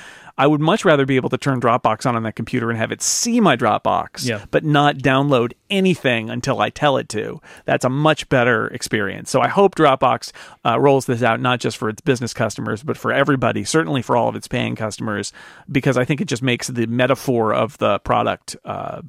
[0.41, 2.93] I would much rather be able to turn Dropbox on on that computer and have
[2.93, 4.45] it see my Dropbox, Yeah.
[4.53, 7.41] but not download anything until I tell it to.
[7.65, 9.31] That's a much better experience.
[9.31, 10.31] So I hope Dropbox
[10.65, 13.65] uh, rolls this out not just for its business customers, but for everybody.
[13.65, 15.33] Certainly for all of its paying customers,
[15.73, 19.03] because I think it just makes the metaphor of the product uh,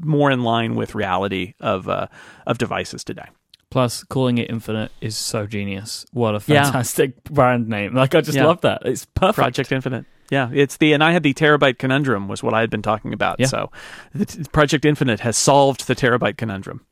[0.00, 2.08] more in line with reality of uh,
[2.48, 3.28] of devices today.
[3.74, 6.06] Plus, calling it Infinite is so genius.
[6.12, 6.62] What a Yeah.
[6.62, 7.92] fantastic brand name!
[7.92, 8.46] Like I just Yeah.
[8.46, 8.82] love that.
[8.84, 9.34] It's perfect.
[9.34, 10.04] Project Infinite.
[10.30, 13.12] Yeah, it's the and I had the terabyte conundrum was what I had been talking
[13.12, 13.40] about.
[13.40, 13.46] Yeah.
[13.46, 13.72] So,
[14.14, 16.82] the t- Project Infinite has solved the terabyte conundrum.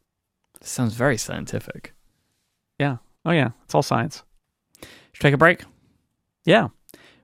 [0.61, 1.95] Sounds very scientific.
[2.81, 2.97] Yeah.
[3.25, 4.25] Oh yeah, it's all science.
[4.81, 5.63] Should we take a break?
[6.45, 6.71] Yeah.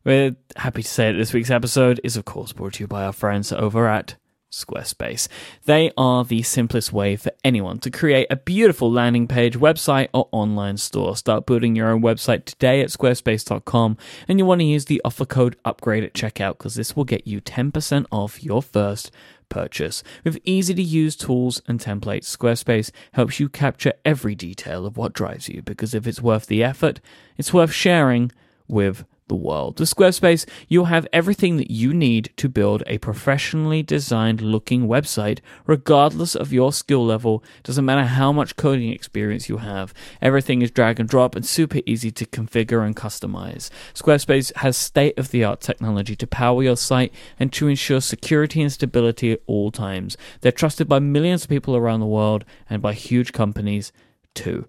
[0.05, 3.03] We're happy to say that this week's episode is, of course, brought to you by
[3.05, 4.15] our friends over at
[4.51, 5.29] Squarespace.
[5.65, 10.29] They are the simplest way for anyone to create a beautiful landing page, website, or
[10.33, 11.17] online store.
[11.17, 13.97] Start building your own website today at squarespace.com,
[14.27, 17.27] and you want to use the offer code upgrade at checkout because this will get
[17.27, 19.11] you 10% off your first
[19.49, 20.03] purchase.
[20.25, 25.13] With easy to use tools and templates, Squarespace helps you capture every detail of what
[25.13, 27.01] drives you because if it's worth the effort,
[27.37, 28.33] it's worth sharing
[28.67, 29.79] with the world.
[29.79, 35.41] With Squarespace, you'll have everything that you need to build a professionally designed looking website,
[35.67, 37.43] regardless of your skill level.
[37.63, 39.95] Doesn't matter how much coding experience you have.
[40.21, 43.71] Everything is drag and drop and super easy to configure and customize.
[43.95, 48.61] Squarespace has state of the art technology to power your site and to ensure security
[48.61, 50.17] and stability at all times.
[50.41, 53.93] They're trusted by millions of people around the world and by huge companies
[54.35, 54.67] too.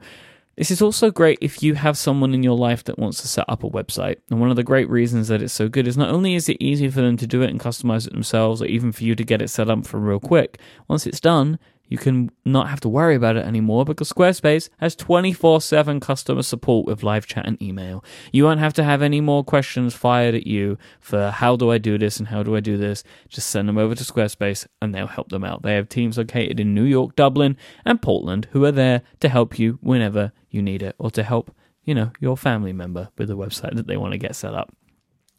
[0.60, 3.46] This is also great if you have someone in your life that wants to set
[3.48, 4.18] up a website.
[4.30, 6.58] And one of the great reasons that it's so good is not only is it
[6.60, 9.24] easy for them to do it and customize it themselves, or even for you to
[9.24, 11.60] get it set up for real quick, once it's done,
[11.90, 16.44] you can not have to worry about it anymore because Squarespace has 24 7 customer
[16.44, 18.04] support with live chat and email.
[18.32, 21.80] You won't have to have any more questions fired at you for how do I
[21.80, 23.04] do this and how do I do this.
[23.28, 25.64] Just send them over to Squarespace and they'll help them out.
[25.64, 29.58] They have teams located in New York, Dublin, and Portland who are there to help
[29.58, 33.36] you whenever you need it or to help, you know, your family member with a
[33.36, 34.72] website that they want to get set up.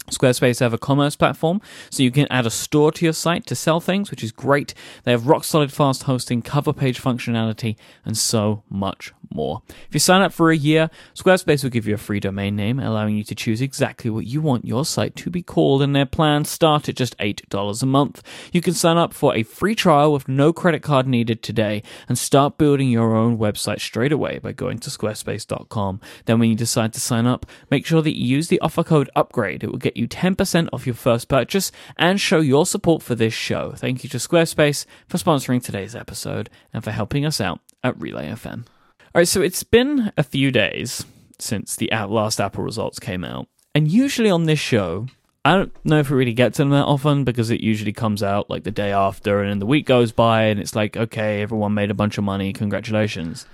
[0.09, 3.55] Squarespace have a commerce platform, so you can add a store to your site to
[3.55, 4.73] sell things, which is great.
[5.03, 9.61] They have rock solid fast hosting, cover page functionality, and so much more.
[9.87, 12.79] If you sign up for a year, Squarespace will give you a free domain name,
[12.79, 16.05] allowing you to choose exactly what you want your site to be called, and their
[16.05, 18.21] plans start at just $8 a month.
[18.51, 22.17] You can sign up for a free trial with no credit card needed today and
[22.17, 26.01] start building your own website straight away by going to squarespace.com.
[26.25, 29.09] Then when you decide to sign up, make sure that you use the offer code
[29.15, 29.63] UPGRADE.
[29.63, 33.33] It will get you 10% off your first purchase and show your support for this
[33.33, 33.71] show.
[33.71, 38.27] Thank you to Squarespace for sponsoring today's episode and for helping us out at Relay
[38.27, 38.65] FM.
[39.13, 41.05] All right, so it's been a few days
[41.39, 43.47] since the last Apple results came out.
[43.73, 45.07] And usually on this show,
[45.43, 48.21] I don't know if we really get to them that often because it usually comes
[48.21, 51.41] out like the day after and then the week goes by and it's like, okay,
[51.41, 53.47] everyone made a bunch of money, congratulations.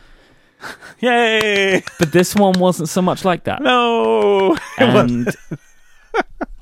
[0.99, 1.83] Yay!
[1.99, 3.61] But this one wasn't so much like that.
[3.61, 4.57] No.
[4.79, 5.27] And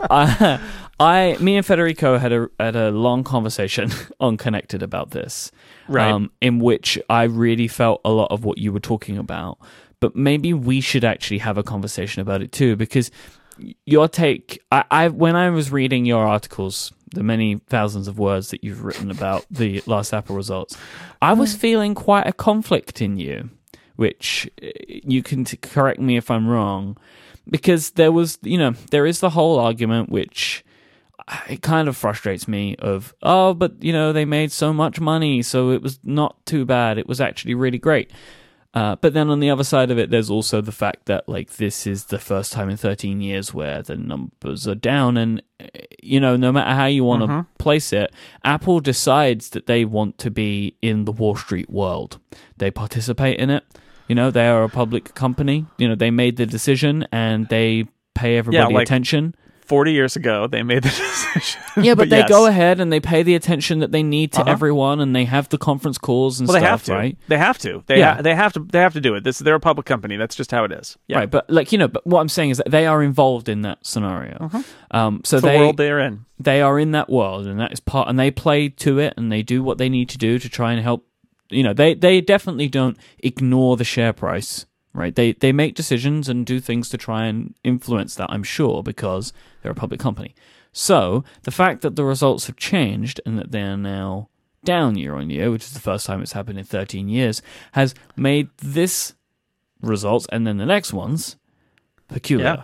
[0.10, 0.60] I,
[1.00, 5.52] I, me and Federico had a had a long conversation on Connected about this,
[5.88, 6.10] Right.
[6.10, 9.60] Um, in which I really felt a lot of what you were talking about.
[10.00, 13.12] But maybe we should actually have a conversation about it too, because
[13.86, 14.62] your take.
[14.72, 18.84] I, I when I was reading your articles, the many thousands of words that you've
[18.84, 20.78] written about the last Apple results,
[21.22, 23.50] I was feeling quite a conflict in you,
[23.96, 26.98] which uh, you can t- correct me if I'm wrong
[27.50, 30.64] because there was you know there is the whole argument which
[31.28, 35.00] uh, it kind of frustrates me of oh but you know they made so much
[35.00, 36.98] money so it was not too bad.
[36.98, 38.12] It was actually really great.
[38.74, 41.52] Uh, but then on the other side of it there's also the fact that like
[41.56, 45.68] this is the first time in 13 years where the numbers are down and uh,
[46.04, 50.18] you know no matter how you want to place it apple decides that they want
[50.18, 52.20] to be in the wall street world.
[52.58, 53.64] They participate in it
[54.08, 55.66] you know, they are a public company.
[55.78, 59.36] You know, they made the decision and they pay everybody like- attention.
[59.66, 60.90] 40 years ago, they made the
[61.34, 61.60] decision.
[61.84, 62.30] Yeah, but, they yes.
[62.30, 64.52] go ahead and they pay the attention that they need to Uh-huh.
[64.52, 66.94] everyone, and they have the conference calls and Well, they stuff, have to.
[66.94, 67.18] right?
[67.30, 67.84] They have to.
[67.88, 68.18] They Yeah.
[68.18, 68.60] ha- they have to.
[68.60, 69.24] They have to do it.
[69.24, 70.18] This they're a public company.
[70.18, 71.00] That's just how it is.
[71.08, 71.18] Yeah.
[71.18, 73.64] Right, but like you know, but what I'm saying is that they are involved in
[73.64, 74.52] that scenario.
[74.92, 76.26] Um, so the they world they're in.
[76.40, 79.32] they are in that world, and that is part, and they play to it, and
[79.32, 81.08] they do what they need to do to try and help.
[81.50, 85.16] You know, they they definitely don't ignore the share price, right?
[85.16, 88.32] They they make decisions and do things to try and influence that.
[88.32, 90.36] I'm sure because they're a public company.
[90.72, 94.30] So the fact that the results have changed and that they are now
[94.66, 97.42] down year on year, which is the first time it's happened in 13 years,
[97.74, 99.14] has made this
[99.82, 101.38] results and then the next ones
[102.10, 102.46] peculiar.
[102.46, 102.64] yeah.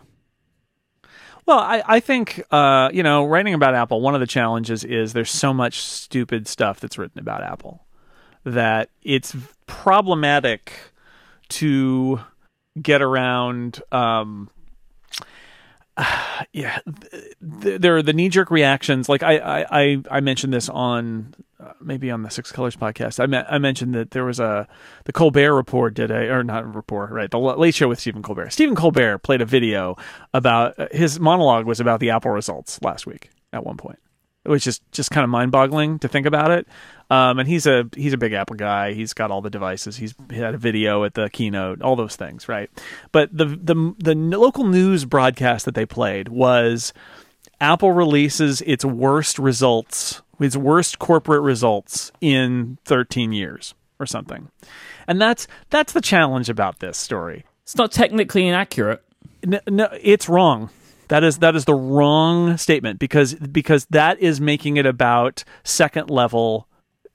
[1.46, 5.14] Well, I, I think uh, you know, writing about Apple, one of the challenges is
[5.14, 7.86] there's so much stupid stuff that's written about Apple
[8.44, 9.36] that it's
[9.68, 10.74] problematic
[11.50, 12.20] to
[12.82, 13.82] get around.
[13.92, 14.50] Um,
[16.54, 16.80] yeah,
[17.62, 19.10] th- there are the knee jerk reactions.
[19.10, 23.20] Like I, I, I, mentioned this on uh, maybe on the Six Colors podcast.
[23.20, 24.68] I, me- I mentioned that there was a
[25.06, 28.24] the Colbert Report did a or not a report right the Late Show with Stephen
[28.24, 28.52] Colbert.
[28.52, 29.98] Stephen Colbert played a video
[30.34, 34.00] about uh, his monologue was about the Apple results last week at one point.
[34.46, 36.68] which is just kind of mind-boggling to think about it.
[37.12, 38.93] Um, and he's a he's a big Apple guy.
[38.93, 39.97] He's got all the devices.
[39.97, 42.70] He's he had a video at the keynote, all those things, right?
[43.12, 46.93] But the the the local news broadcast that they played was
[47.59, 54.49] Apple releases its worst results, its worst corporate results in 13 years or something.
[55.05, 57.43] And that's that's the challenge about this story.
[57.64, 59.03] It's not technically inaccurate.
[59.45, 60.70] No, no, it's wrong.
[61.09, 66.09] That is that is the wrong statement because because that is making it about second
[66.09, 66.70] level.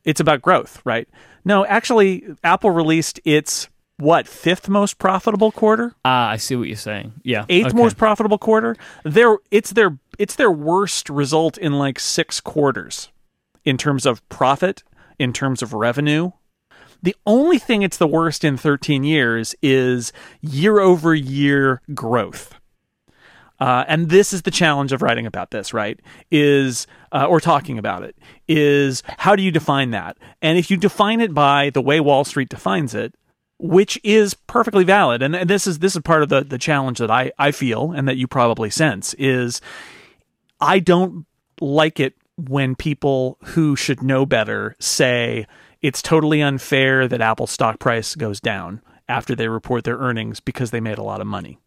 [0.07, 1.07] It's about growth, right?
[1.45, 6.77] No, actually, Apple released its what fifth most profitable quarter, Ah, I see what you're
[6.77, 7.13] saying.
[7.23, 7.45] Yeah.
[7.49, 7.77] eighth okay.
[7.77, 8.77] most profitable quarter.
[9.05, 13.11] Their it's their it's their worst result in like six quarters
[13.65, 14.83] in terms of profit,
[15.19, 16.31] in terms of revenue.
[17.03, 22.55] The only thing it's the worst in 13 years is year over year growth.
[23.59, 25.99] Uh, and this is the challenge of writing about this, right?
[26.31, 28.17] Is uh, or talking about it
[28.49, 30.19] is how do you define that?
[30.43, 33.15] And if you define it by the way Wall Street defines it,
[33.59, 37.11] which is perfectly valid, and this is this is part of the the challenge that
[37.11, 39.61] I I feel and that you probably sense is
[40.61, 41.27] I don't
[41.61, 45.47] like it when people who should know better say
[45.81, 50.71] it's totally unfair that Apple's stock price goes down after they report their earnings because
[50.71, 51.59] they made a lot of money.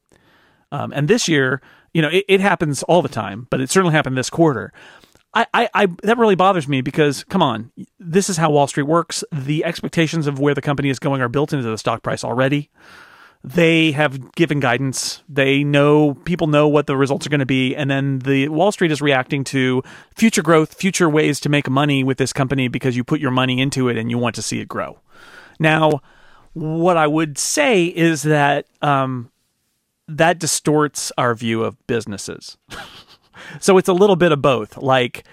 [0.72, 1.62] Um, and this year,
[1.94, 4.72] you know, it, it, happens all the time, but it certainly happened this quarter.
[5.34, 8.84] I, I, I, that really bothers me because, come on, this is how Wall Street
[8.84, 9.24] works.
[9.32, 12.70] The expectations of where the company is going are built into the stock price already.
[13.44, 15.24] They have given guidance.
[15.30, 18.72] They know people know what the results are going to be, and then the Wall
[18.72, 19.82] Street is reacting to
[20.16, 23.62] future growth, future ways to make money with this company because you put your money
[23.62, 25.00] into it and you want to see it grow.
[25.58, 26.02] Now,
[26.54, 29.32] what I would say is that um,
[30.10, 32.58] that distorts our view of businesses.
[33.60, 34.78] so it's a little bit of both.
[34.78, 35.24] Like,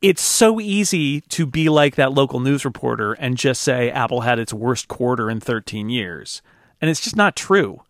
[0.00, 4.38] it's so easy to be like that local news reporter and just say Apple had
[4.38, 6.42] its worst quarter in 13 years.
[6.80, 7.82] And it's just not true.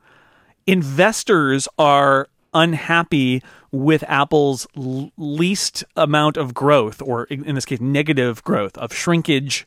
[0.66, 8.44] Investors are unhappy with Apple's l- least amount of growth, or in this case, negative
[8.44, 9.66] growth of shrinkage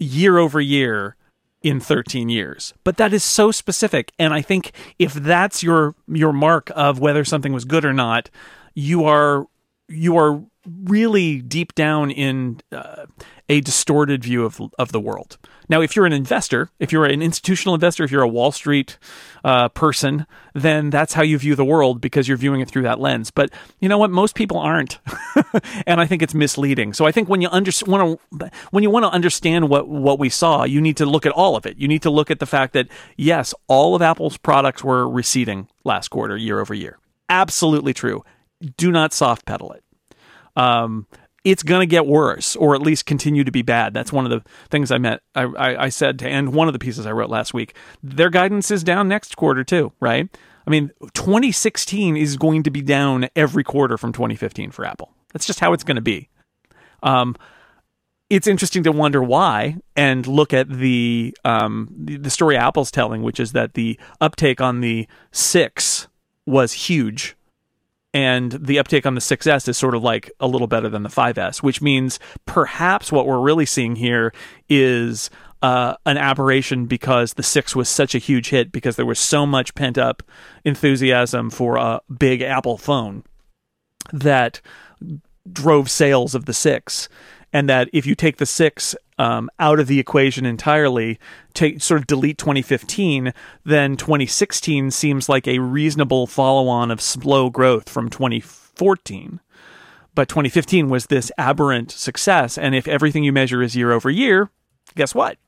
[0.00, 1.14] year over year
[1.62, 2.72] in 13 years.
[2.84, 7.24] But that is so specific and I think if that's your your mark of whether
[7.24, 8.30] something was good or not,
[8.74, 9.46] you are
[9.88, 10.42] you are
[10.84, 13.06] really deep down in uh,
[13.48, 15.38] a distorted view of of the world.
[15.68, 18.98] Now, if you're an investor, if you're an institutional investor, if you're a Wall Street
[19.44, 23.00] uh, person, then that's how you view the world because you're viewing it through that
[23.00, 23.30] lens.
[23.30, 24.10] But you know what?
[24.10, 24.98] Most people aren't,
[25.86, 26.94] and I think it's misleading.
[26.94, 30.18] So I think when you under, want to when you want to understand what what
[30.18, 31.76] we saw, you need to look at all of it.
[31.76, 35.68] You need to look at the fact that yes, all of Apple's products were receding
[35.84, 36.98] last quarter, year over year.
[37.28, 38.24] Absolutely true.
[38.76, 39.84] Do not soft pedal it.
[40.58, 41.06] Um,
[41.44, 43.94] it's going to get worse or at least continue to be bad.
[43.94, 45.22] That's one of the things I meant.
[45.34, 47.74] I, I, I, said to end one of the pieces I wrote last week.
[48.02, 50.28] Their guidance is down next quarter too, right?
[50.66, 55.14] I mean, 2016 is going to be down every quarter from 2015 for Apple.
[55.32, 56.28] That's just how it's going to be.
[57.02, 57.36] Um,
[58.28, 63.22] it's interesting to wonder why and look at the, um, the the story Apple's telling,
[63.22, 66.08] which is that the uptake on the six
[66.44, 67.37] was huge
[68.14, 71.08] and the uptake on the 6S is sort of like a little better than the
[71.08, 74.32] 5S, which means perhaps what we're really seeing here
[74.68, 75.30] is
[75.60, 79.44] uh, an aberration because the 6 was such a huge hit because there was so
[79.44, 80.22] much pent up
[80.64, 83.24] enthusiasm for a big Apple phone
[84.12, 84.60] that
[85.50, 87.08] drove sales of the 6
[87.52, 91.18] and that if you take the 6 um, out of the equation entirely,
[91.54, 93.32] take sort of delete 2015,
[93.64, 99.40] then 2016 seems like a reasonable follow on of slow growth from 2014.
[100.14, 102.58] But 2015 was this aberrant success.
[102.58, 104.50] And if everything you measure is year over year,
[104.94, 105.38] guess what?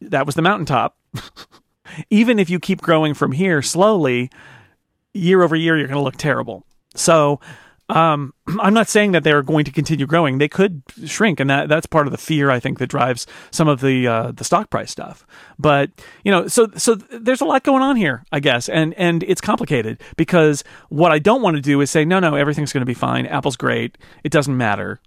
[0.00, 0.96] That was the mountaintop.
[2.10, 4.30] Even if you keep growing from here slowly,
[5.14, 6.64] year over year, you're going to look terrible.
[6.94, 7.40] So,
[7.92, 10.38] um, I'm not saying that they're going to continue growing.
[10.38, 13.68] They could shrink, and that that's part of the fear I think that drives some
[13.68, 15.26] of the uh, the stock price stuff.
[15.58, 15.90] But
[16.24, 19.40] you know, so so there's a lot going on here, I guess, and and it's
[19.40, 22.86] complicated because what I don't want to do is say no, no, everything's going to
[22.86, 23.26] be fine.
[23.26, 23.98] Apple's great.
[24.24, 25.00] It doesn't matter.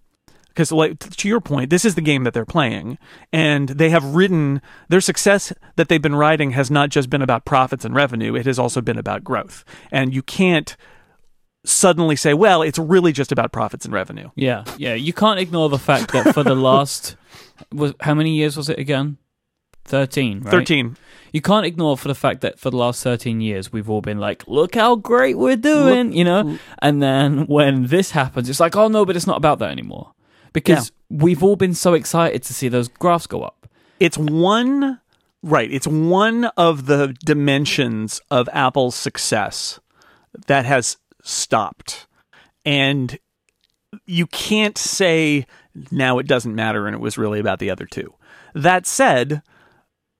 [0.50, 2.98] Because, like, to your point, this is the game that they're playing,
[3.34, 7.44] and they have ridden their success that they've been riding has not just been about
[7.44, 9.66] profits and revenue; it has also been about growth.
[9.92, 10.78] And you can't
[11.66, 14.30] suddenly say, well, it's really just about profits and revenue.
[14.36, 14.94] Yeah, yeah.
[14.94, 17.16] You can't ignore the fact that for the last
[17.72, 19.18] was how many years was it again?
[19.86, 20.52] 13, right?
[20.52, 20.98] 13.
[21.32, 24.20] You can't ignore for the fact that for the last 13 years we've all been
[24.20, 26.58] like, look how great we're doing, you know?
[26.80, 30.14] And then when this happens, it's like, oh no, but it's not about that anymore.
[30.54, 33.68] Because we've all been so excited to see those graphs go up.
[34.00, 35.02] It's one
[35.44, 39.80] right, it's one of the dimensions of Apple's success
[40.48, 42.08] that has stopped.
[42.64, 43.20] And
[44.06, 45.46] you can't say
[45.92, 48.14] now it doesn't matter and it was really about the other two.
[48.54, 49.42] That said,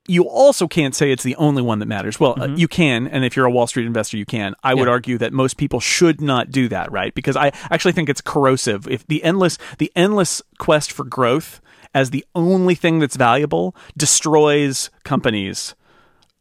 [0.08, 2.20] you also can't say it's the only one that matters.
[2.20, 4.54] Well, uh, you can, and if you're a Wall Street investor, you can.
[4.64, 7.14] I would argue that most people should not do that, right?
[7.16, 8.88] Because I actually think it's corrosive.
[8.88, 11.60] If the endless, the endless quest for growth
[11.94, 15.74] as the only thing that's valuable destroys companies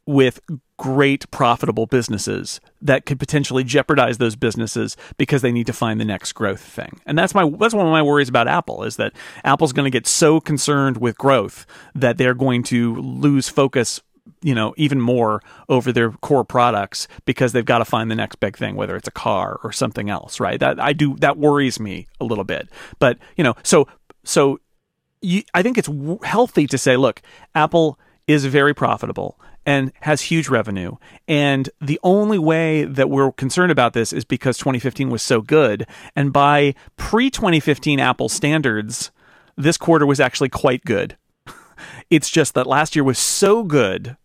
[0.05, 0.41] with
[0.77, 6.05] great profitable businesses that could potentially jeopardize those businesses because they need to find the
[6.05, 7.01] next growth thing.
[7.07, 9.13] And that's my that's one of my worries about Apple is that
[9.45, 14.01] Apple's going to get so concerned with growth that they're going to lose focus
[14.43, 18.37] you know even more over their core products because they've got to find the next
[18.37, 20.61] big thing whether it's a car or something else right?
[20.61, 22.69] That I do that worries me a little bit.
[22.99, 23.87] But you know so
[24.25, 24.61] so
[25.25, 25.89] you, I think it's
[26.23, 27.23] healthy to say, look,
[27.55, 30.97] Apple is very profitable and has huge revenue.
[31.27, 35.87] And the only way that we're concerned about this is because 2015 was so good.
[36.15, 39.11] And by pre 2015 Apple standards,
[39.57, 41.17] this quarter was actually quite good.
[42.09, 44.17] It's just that last year was so good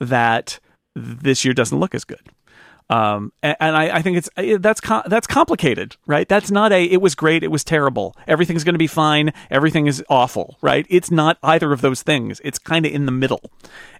[0.00, 0.58] that
[0.94, 2.30] this year doesn't look as good.
[2.88, 4.30] Um, and, and I, I think it's
[4.60, 6.28] that's that's complicated, right?
[6.28, 8.16] That's not a it was great, it was terrible.
[8.28, 9.32] Everything's going to be fine.
[9.50, 10.86] Everything is awful, right?
[10.88, 12.40] It's not either of those things.
[12.44, 13.50] It's kind of in the middle,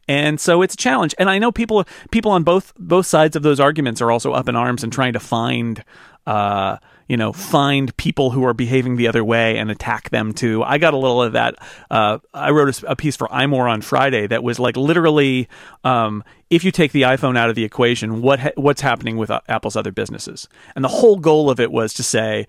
[0.06, 1.14] and so it's a challenge.
[1.18, 4.48] And I know people people on both both sides of those arguments are also up
[4.48, 5.82] in arms and trying to find.
[6.26, 6.78] Uh,
[7.08, 10.62] you know, find people who are behaving the other way and attack them too.
[10.62, 11.54] I got a little of that.
[11.90, 15.48] Uh, I wrote a, a piece for iMore on Friday that was like literally,
[15.84, 19.30] um, if you take the iPhone out of the equation, what ha- what's happening with
[19.30, 20.48] uh, Apple's other businesses?
[20.74, 22.46] And the whole goal of it was to say,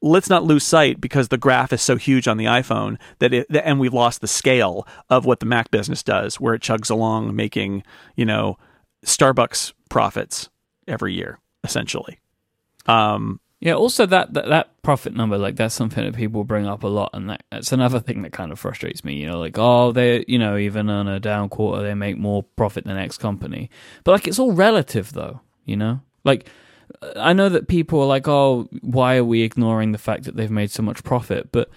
[0.00, 3.46] let's not lose sight because the graph is so huge on the iPhone that it,
[3.50, 7.34] and we've lost the scale of what the Mac business does, where it chugs along
[7.34, 7.82] making
[8.16, 8.56] you know
[9.04, 10.48] Starbucks profits
[10.86, 12.18] every year essentially.
[12.86, 16.84] Um, Yeah, also that, that that profit number, like that's something that people bring up
[16.84, 19.14] a lot, and that, that's another thing that kind of frustrates me.
[19.14, 22.44] You know, like oh, they, you know, even on a down quarter, they make more
[22.44, 23.68] profit than X company,
[24.04, 25.40] but like it's all relative, though.
[25.64, 26.48] You know, like
[27.16, 30.50] I know that people are like, oh, why are we ignoring the fact that they've
[30.50, 31.50] made so much profit?
[31.50, 31.68] But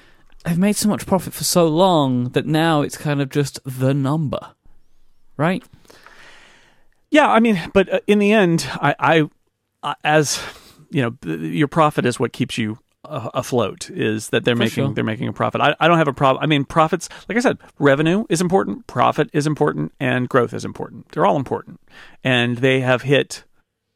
[0.46, 3.94] they've made so much profit for so long that now it's kind of just the
[3.94, 4.54] number,
[5.36, 5.64] right?
[7.10, 9.30] Yeah, I mean, but uh, in the end, I, I,
[9.84, 10.40] I as
[10.92, 13.90] you know, your profit is what keeps you uh, afloat.
[13.90, 14.94] Is that they're For making sure.
[14.94, 15.62] they're making a profit?
[15.62, 16.44] I, I don't have a problem.
[16.44, 20.66] I mean, profits, like I said, revenue is important, profit is important, and growth is
[20.66, 21.10] important.
[21.10, 21.80] They're all important,
[22.24, 23.44] and they have hit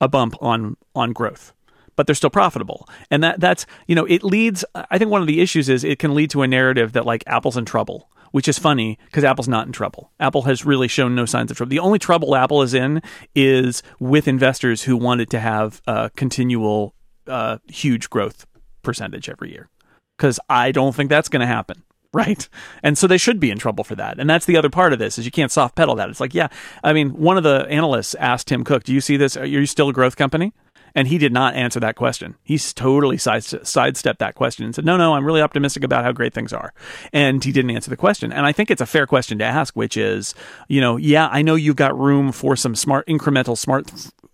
[0.02, 1.54] a bump on on growth.
[1.98, 4.66] But they're still profitable, and that that's you know it leads.
[4.76, 7.24] I think one of the issues is it can lead to a narrative that like
[7.26, 10.12] Apple's in trouble, which is funny because Apple's not in trouble.
[10.20, 11.70] Apple has really shown no signs of trouble.
[11.70, 13.02] The only trouble Apple is in
[13.34, 15.82] is with investors who wanted to have
[16.18, 16.96] continual
[17.28, 18.46] uh, huge growth
[18.84, 19.70] percentage every year.
[20.18, 21.82] Because I don't think that's going to happen,
[22.14, 22.46] right?
[22.84, 24.20] And so they should be in trouble for that.
[24.20, 26.10] And that's the other part of this is you can't soft pedal that.
[26.10, 26.50] It's like, yeah,
[26.84, 29.38] I mean, one of the analysts asked Tim Cook, "Do you see this?
[29.38, 30.52] Are you still a growth company?"
[30.96, 32.36] And he did not answer that question.
[32.42, 36.34] He's totally sidestepped that question and said, no, no, I'm really optimistic about how great
[36.34, 36.74] things are.
[37.12, 38.32] And he didn't answer the question.
[38.32, 40.34] And I think it's a fair question to ask, which is,
[40.70, 43.58] you know, yeah, I know you've got room for some smart, incremental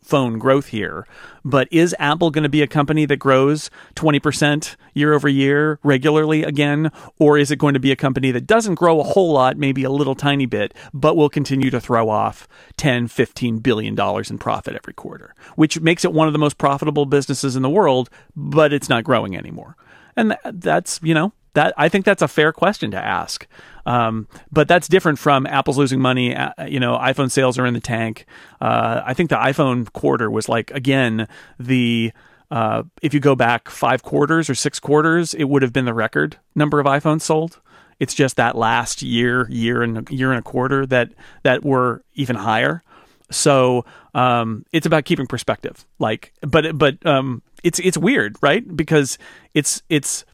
[0.02, 1.06] smartphone growth here,
[1.44, 6.44] but is Apple going to be a company that grows 20% year over year regularly
[6.44, 6.92] again?
[7.20, 9.84] Or is it going to be a company that doesn't grow a whole lot, maybe
[9.84, 12.48] a little tiny bit, but will continue to throw off
[12.78, 16.58] 10, 15 billion dollars in profit every quarter, which makes it one of the most
[16.58, 19.76] profitable businesses in the world, but it's not growing anymore.
[20.16, 23.48] And that's, you know, that I think that's a fair question to ask.
[23.86, 26.36] Um, but that's different from Apple's losing money.
[26.36, 28.26] Uh, you know, iPhone sales are in the tank.
[28.60, 31.28] Uh, I think the iPhone quarter was like again
[31.60, 32.12] the
[32.52, 35.94] uh, if you go back five quarters or six quarters, it would have been the
[35.94, 37.60] record number of iPhones sold.
[38.00, 41.12] It's just that last year, year and year and a quarter that
[41.44, 42.84] that were even higher.
[43.30, 45.86] So um, it's about keeping perspective.
[46.00, 48.76] Like, but but um, it's it's weird, right?
[48.76, 49.18] Because
[49.54, 50.26] it's it's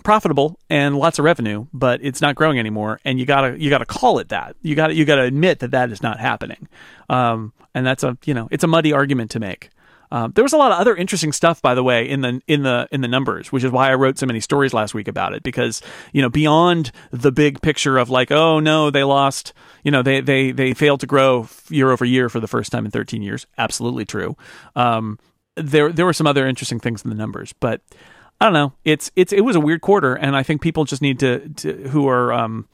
[0.00, 3.00] profitable and lots of revenue, but it's not growing anymore.
[3.04, 4.56] And you gotta you gotta call it that.
[4.62, 6.68] You gotta you gotta admit that that is not happening.
[7.08, 9.70] Um, and that's a you know it's a muddy argument to make.
[10.12, 12.62] Um, there was a lot of other interesting stuff, by the way, in the in
[12.62, 15.34] the in the numbers, which is why I wrote so many stories last week about
[15.34, 15.42] it.
[15.42, 15.82] Because
[16.12, 19.52] you know, beyond the big picture of like, oh no, they lost,
[19.84, 22.84] you know, they they they failed to grow year over year for the first time
[22.84, 23.46] in 13 years.
[23.56, 24.36] Absolutely true.
[24.74, 25.18] Um,
[25.56, 27.82] there there were some other interesting things in the numbers, but
[28.40, 28.72] I don't know.
[28.84, 31.88] It's it's it was a weird quarter, and I think people just need to, to
[31.88, 32.68] who are um,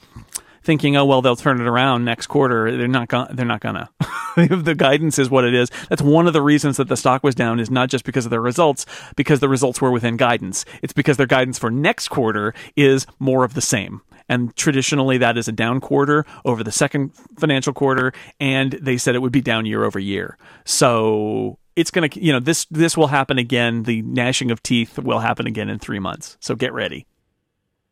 [0.63, 2.77] thinking, oh well, they'll turn it around next quarter.
[2.77, 3.35] They're not gonna.
[3.35, 3.91] They're not gonna.
[4.37, 5.71] the guidance is what it is.
[5.89, 7.59] That's one of the reasons that the stock was down.
[7.59, 8.87] Is not just because of their results,
[9.17, 10.65] because the results were within guidance.
[10.83, 14.03] It's because their guidance for next quarter is more of the same.
[14.29, 19.15] And traditionally, that is a down quarter over the second financial quarter, and they said
[19.15, 20.37] it would be down year over year.
[20.65, 23.85] So it's going to, you know, this this will happen again.
[23.85, 26.37] The gnashing of teeth will happen again in three months.
[26.41, 27.07] So get ready,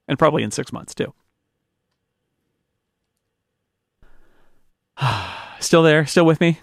[0.09, 1.13] and probably in six months too.
[5.61, 6.07] Still there?
[6.07, 6.61] Still with me?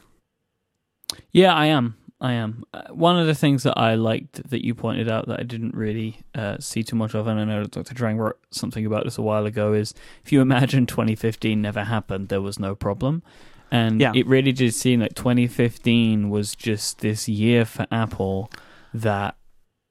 [1.31, 1.95] Yeah, I am.
[2.19, 2.63] I am.
[2.71, 5.73] Uh, one of the things that I liked that you pointed out that I didn't
[5.73, 7.95] really uh, see too much of, and I know Dr.
[7.95, 12.29] Drang wrote something about this a while ago, is if you imagine 2015 never happened,
[12.29, 13.23] there was no problem.
[13.71, 14.11] And Yeah.
[14.13, 18.51] it really did seem like 2015 was just this year for Apple
[18.93, 19.35] that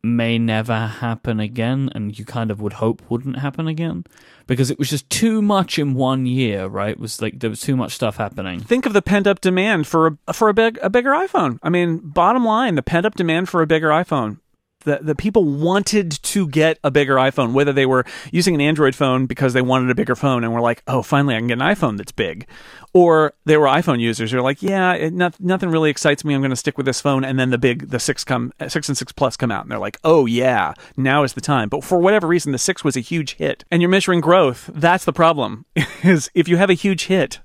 [0.03, 4.03] may never happen again, and you kind of would hope wouldn't happen again
[4.47, 6.93] because it was just too much in one year, right?
[6.93, 8.61] It was like there was too much stuff happening.
[8.61, 11.59] Think of the pent up demand for a, for a big a bigger iPhone.
[11.63, 14.39] I mean, bottom line, the pent up demand for a bigger iPhone.
[14.85, 18.95] The, the people wanted to get a bigger iPhone, whether they were using an Android
[18.95, 21.61] phone because they wanted a bigger phone and were like, oh, finally I can get
[21.61, 22.47] an iPhone that's big.
[22.93, 26.35] Or they were iPhone users who are like, yeah, it, not, nothing really excites me.
[26.35, 27.25] I'm going to stick with this phone.
[27.25, 29.79] And then the big, the six come, six and six plus come out and they're
[29.79, 31.69] like, oh yeah, now is the time.
[31.69, 34.71] But for whatever reason, the six was a huge hit and you're measuring growth.
[34.75, 35.67] That's the problem
[36.03, 37.41] is if you have a huge hit,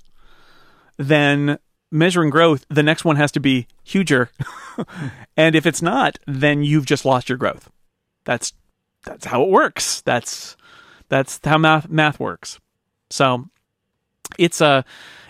[0.96, 1.58] then
[1.90, 4.30] measuring growth, the next one has to be huger.
[5.36, 7.70] and if it's not, then you've just lost your growth.
[8.24, 8.52] That's
[9.04, 10.00] that's how it works.
[10.02, 10.56] That's
[11.08, 12.58] that's how math math works.
[13.10, 13.48] So
[14.38, 14.82] it's uh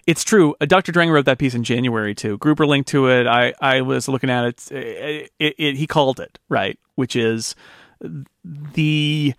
[0.07, 0.55] it's true.
[0.61, 0.93] Uh, Dr.
[0.93, 2.39] Drang wrote that piece in January too.
[2.39, 3.27] Gruber linked to it.
[3.27, 4.73] I I was looking at it.
[4.73, 7.55] It, it, it he called it right, which is
[8.45, 9.35] the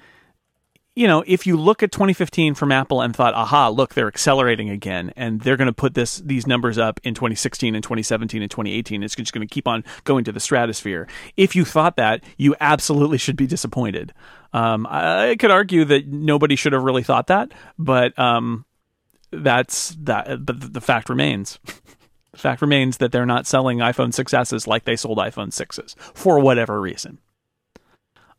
[0.97, 4.71] you know, if you look at 2015 from Apple and thought, aha, look, they're accelerating
[4.71, 8.49] again, and they're going to put this these numbers up in 2016 and 2017 and
[8.49, 11.07] 2018, it's just going to keep on going to the stratosphere.
[11.35, 14.11] If you thought that, you absolutely should be disappointed.
[14.53, 18.65] Um, I could argue that nobody should have really thought that, but um,
[19.29, 20.43] that's that.
[20.43, 21.59] But the fact remains.
[22.31, 26.39] the fact remains that they're not selling iPhone 6s like they sold iPhone 6s for
[26.39, 27.19] whatever reason.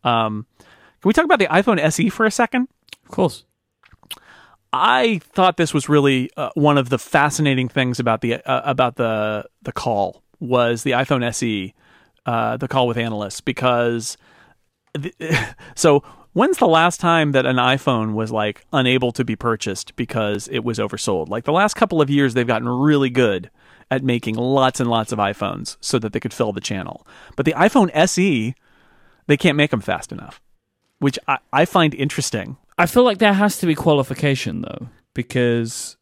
[0.03, 0.47] Um,
[1.01, 2.69] can we talk about the iPhone SE for a second?
[3.05, 3.45] Of course.
[4.73, 8.97] I thought this was really uh, one of the fascinating things about the uh, about
[8.97, 11.75] the the call was the iPhone SE,
[12.27, 14.19] uh, the call with analysts because
[14.95, 15.15] the,
[15.75, 20.49] so when's the last time that an iPhone was like unable to be purchased because
[20.49, 21.29] it was oversold?
[21.29, 23.51] Like the last couple of years, they've gotten really good
[23.91, 27.07] at making lots and lots of iPhones so that they could fill the channel.
[27.37, 28.55] But the iPhone SE,
[29.27, 30.41] they can't make them fast enough,
[30.99, 32.57] which I, I find interesting.
[32.77, 35.97] I feel like there has to be qualification though, because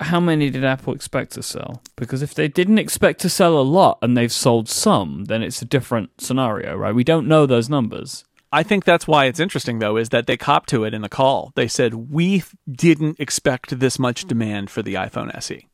[0.00, 1.82] how many did Apple expect to sell?
[1.96, 5.62] Because if they didn't expect to sell a lot and they've sold some, then it's
[5.62, 6.94] a different scenario, right?
[6.94, 8.24] We don't know those numbers.
[8.52, 11.08] I think that's why it's interesting, though, is that they copped to it in the
[11.08, 11.52] call.
[11.56, 15.66] They said, We didn't expect this much demand for the iPhone SE.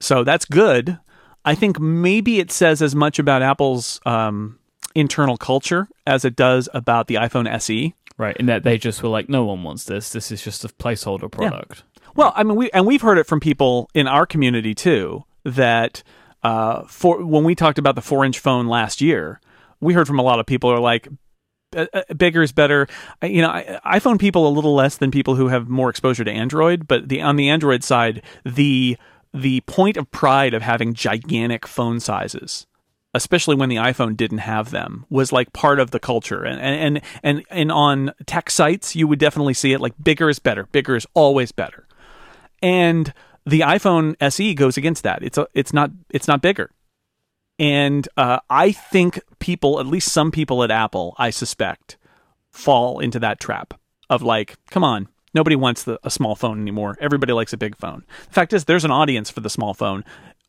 [0.00, 0.98] So that's good.
[1.44, 4.58] I think maybe it says as much about Apple's um,
[4.94, 7.48] internal culture as it does about the iPhone.
[7.48, 7.94] SE.
[8.18, 10.12] Right, in that they just were like, no one wants this.
[10.12, 11.84] This is just a placeholder product.
[12.14, 16.02] Well, I mean, we and we've heard it from people in our community too that
[16.42, 19.40] uh, for when we talked about the four-inch phone last year,
[19.80, 21.08] we heard from a lot of people who are like,
[21.74, 21.86] "Uh,
[22.16, 22.88] bigger is better.
[23.22, 26.86] You know, iPhone people a little less than people who have more exposure to Android,
[26.86, 28.98] but the on the Android side, the
[29.32, 32.66] the point of pride of having gigantic phone sizes
[33.14, 36.44] especially when the iPhone didn't have them, was like part of the culture.
[36.44, 40.38] And and and and on tech sites, you would definitely see it like bigger is
[40.38, 40.66] better.
[40.66, 41.86] Bigger is always better.
[42.62, 43.12] And
[43.46, 45.22] the iPhone SE goes against that.
[45.22, 46.70] It's a, it's not it's not bigger.
[47.60, 51.98] And uh, I think people, at least some people at Apple, I suspect,
[52.50, 53.74] fall into that trap
[54.08, 56.96] of like, come on, nobody wants the, a small phone anymore.
[57.02, 58.04] Everybody likes a big phone.
[58.28, 60.06] The fact is, there's an audience for the small phone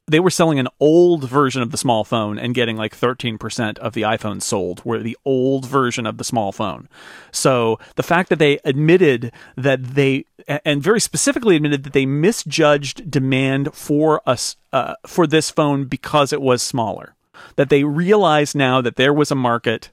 [0.08, 3.94] they were selling an old version of the small phone and getting like 13% of
[3.94, 6.90] the iPhones sold were the old version of the small phone.
[7.32, 10.26] So the fact that they admitted that they
[10.66, 16.34] and very specifically admitted that they misjudged demand for us uh, for this phone because
[16.34, 17.16] it was smaller.
[17.56, 19.92] that they realize now that there was a market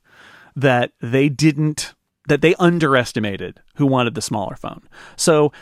[0.54, 1.94] that they didn't
[2.26, 4.82] that they underestimated who wanted the smaller phone.
[5.16, 5.52] So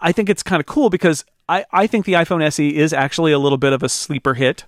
[0.00, 3.30] I think it's kind of cool because I, I think the iPhone SE is actually
[3.32, 4.64] a little bit of a sleeper hit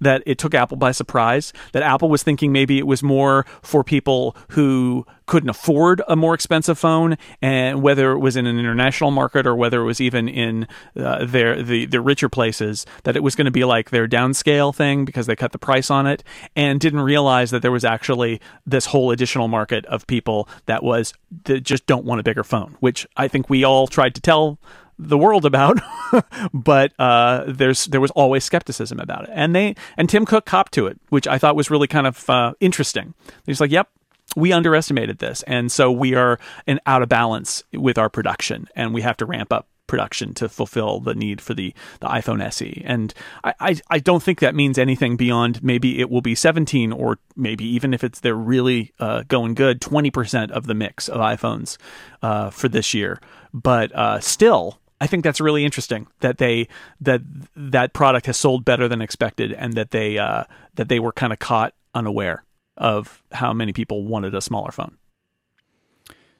[0.00, 3.84] that it took Apple by surprise, that Apple was thinking maybe it was more for
[3.84, 9.10] people who couldn't afford a more expensive phone, and whether it was in an international
[9.10, 10.66] market or whether it was even in
[10.96, 14.74] uh, their the, the richer places, that it was going to be like their downscale
[14.74, 16.22] thing because they cut the price on it,
[16.54, 21.14] and didn't realize that there was actually this whole additional market of people that was
[21.44, 24.58] that just don't want a bigger phone, which I think we all tried to tell
[24.98, 25.80] the world about,
[26.54, 30.72] but uh, there's there was always skepticism about it, and they and Tim Cook copped
[30.74, 33.14] to it, which I thought was really kind of uh, interesting.
[33.46, 33.88] He's like, "Yep,
[34.36, 38.94] we underestimated this, and so we are in out of balance with our production, and
[38.94, 42.82] we have to ramp up." production to fulfill the need for the, the iPhone SE.
[42.86, 43.12] And
[43.42, 47.18] I, I, I, don't think that means anything beyond maybe it will be 17 or
[47.36, 51.76] maybe even if it's they're really uh, going good, 20% of the mix of iPhones
[52.22, 53.20] uh, for this year.
[53.52, 56.68] But uh, still, I think that's really interesting that they
[57.00, 57.20] that
[57.56, 60.44] that product has sold better than expected, and that they uh,
[60.74, 62.44] that they were kind of caught unaware
[62.76, 64.96] of how many people wanted a smaller phone.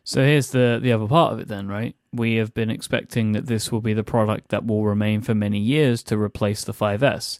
[0.04, 1.96] So here's the the other part of it then, right?
[2.12, 5.58] We have been expecting that this will be the product that will remain for many
[5.58, 7.38] years to replace the 5S.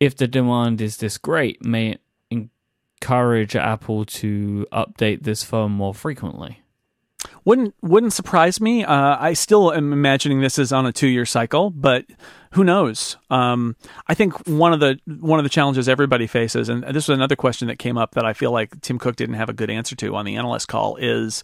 [0.00, 2.00] If the demand is this great, may it
[3.04, 6.63] encourage Apple to update this phone more frequently?
[7.44, 8.84] Wouldn't wouldn't surprise me.
[8.84, 12.04] Uh, I still am imagining this is on a two year cycle, but
[12.54, 13.16] who knows?
[13.30, 13.74] Um,
[14.06, 17.34] I think one of the one of the challenges everybody faces, and this was another
[17.34, 19.96] question that came up that I feel like Tim Cook didn't have a good answer
[19.96, 21.42] to on the analyst call, is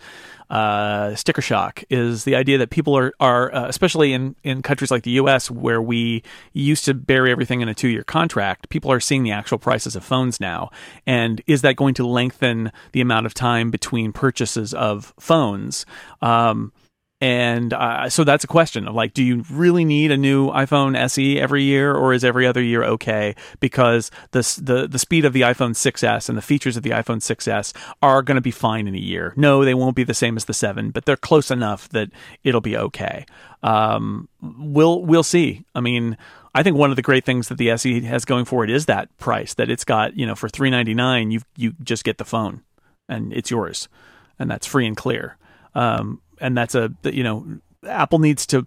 [0.50, 1.82] uh, sticker shock.
[1.90, 5.50] Is the idea that people are are uh, especially in in countries like the U.S.
[5.50, 6.22] where we
[6.52, 9.96] used to bury everything in a two year contract, people are seeing the actual prices
[9.96, 10.70] of phones now,
[11.06, 15.84] and is that going to lengthen the amount of time between purchases of phones?
[16.22, 16.72] Um,
[17.20, 20.96] and uh, so that's a question of like, do you really need a new iPhone
[20.96, 23.34] SE every year, or is every other year okay?
[23.60, 27.18] Because the the the speed of the iPhone 6s and the features of the iPhone
[27.18, 29.34] 6s are going to be fine in a year.
[29.36, 32.08] No, they won't be the same as the seven, but they're close enough that
[32.42, 33.26] it'll be okay.
[33.62, 35.66] Um, we'll we'll see.
[35.74, 36.16] I mean,
[36.54, 38.86] I think one of the great things that the SE has going for it is
[38.86, 40.16] that price that it's got.
[40.16, 42.62] You know, for three ninety nine, you you just get the phone,
[43.10, 43.90] and it's yours,
[44.38, 45.36] and that's free and clear.
[45.74, 48.66] Um, and that's a you know Apple needs to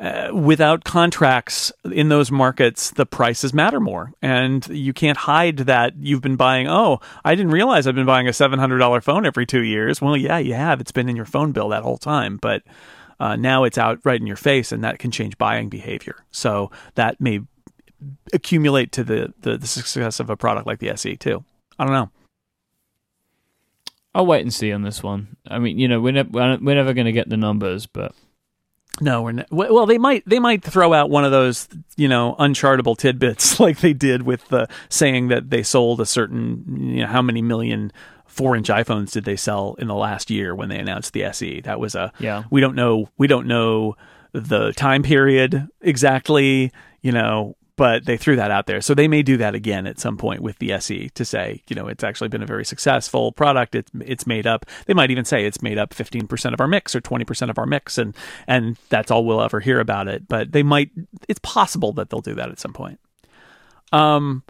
[0.00, 5.94] uh, without contracts in those markets, the prices matter more, and you can't hide that
[5.96, 6.66] you've been buying.
[6.66, 10.00] Oh, I didn't realize I've been buying a seven hundred dollar phone every two years.
[10.02, 10.80] Well, yeah, you have.
[10.80, 12.62] It's been in your phone bill that whole time, but
[13.20, 16.16] uh, now it's out right in your face, and that can change buying behavior.
[16.32, 17.40] So that may
[18.32, 21.44] accumulate to the, the, the success of a product like the SE too.
[21.78, 22.10] I don't know.
[24.14, 25.36] I'll wait and see on this one.
[25.46, 28.14] I mean, you know, we're, ne- we're never going to get the numbers, but
[29.00, 29.50] no, we're not.
[29.50, 31.66] Well, they might they might throw out one of those
[31.96, 36.90] you know unchartable tidbits like they did with the saying that they sold a certain
[36.94, 37.90] you know how many million
[38.26, 41.60] four inch iPhones did they sell in the last year when they announced the SE.
[41.62, 42.44] That was a yeah.
[42.50, 43.08] We don't know.
[43.16, 43.96] We don't know
[44.32, 46.70] the time period exactly.
[47.00, 48.80] You know, but they threw that out there.
[48.80, 51.76] So they may do that again at some point with the SE to say, you
[51.76, 53.74] know, it's actually been a very successful product.
[53.74, 54.66] It's it's made up.
[54.86, 57.66] They might even say it's made up 15% of our mix or 20% of our
[57.66, 58.14] mix and
[58.46, 60.90] and that's all we'll ever hear about it, but they might
[61.28, 63.00] it's possible that they'll do that at some point.
[63.92, 64.42] Um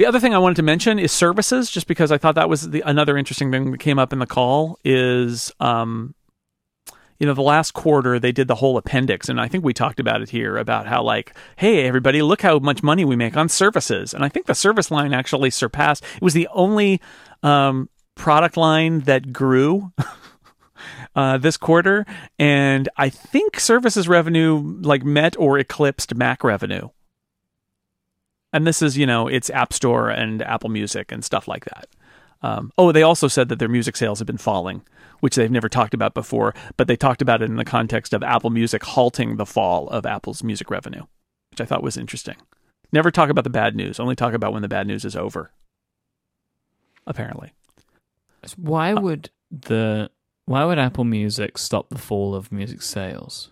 [0.00, 2.70] the other thing I wanted to mention is services, just because I thought that was
[2.70, 4.78] the, another interesting thing that came up in the call.
[4.82, 6.14] Is um,
[7.20, 10.00] you know, the last quarter they did the whole appendix, and I think we talked
[10.00, 13.48] about it here about how like, hey, everybody, look how much money we make on
[13.48, 16.02] services, and I think the service line actually surpassed.
[16.16, 17.00] It was the only
[17.42, 19.92] um, product line that grew.
[21.14, 22.06] Uh, this quarter,
[22.38, 26.88] and I think services revenue like met or eclipsed Mac revenue.
[28.52, 31.88] And this is, you know, it's App Store and Apple Music and stuff like that.
[32.42, 34.82] Um, oh, they also said that their music sales have been falling
[35.20, 38.22] which they've never talked about before, but they talked about it in the context of
[38.22, 41.04] Apple Music halting the fall of Apple's music revenue,
[41.50, 42.36] which I thought was interesting.
[42.92, 45.52] Never talk about the bad news, only talk about when the bad news is over.
[47.06, 47.52] Apparently.
[48.56, 50.10] Why uh, would the
[50.46, 53.50] why would Apple Music stop the fall of music sales?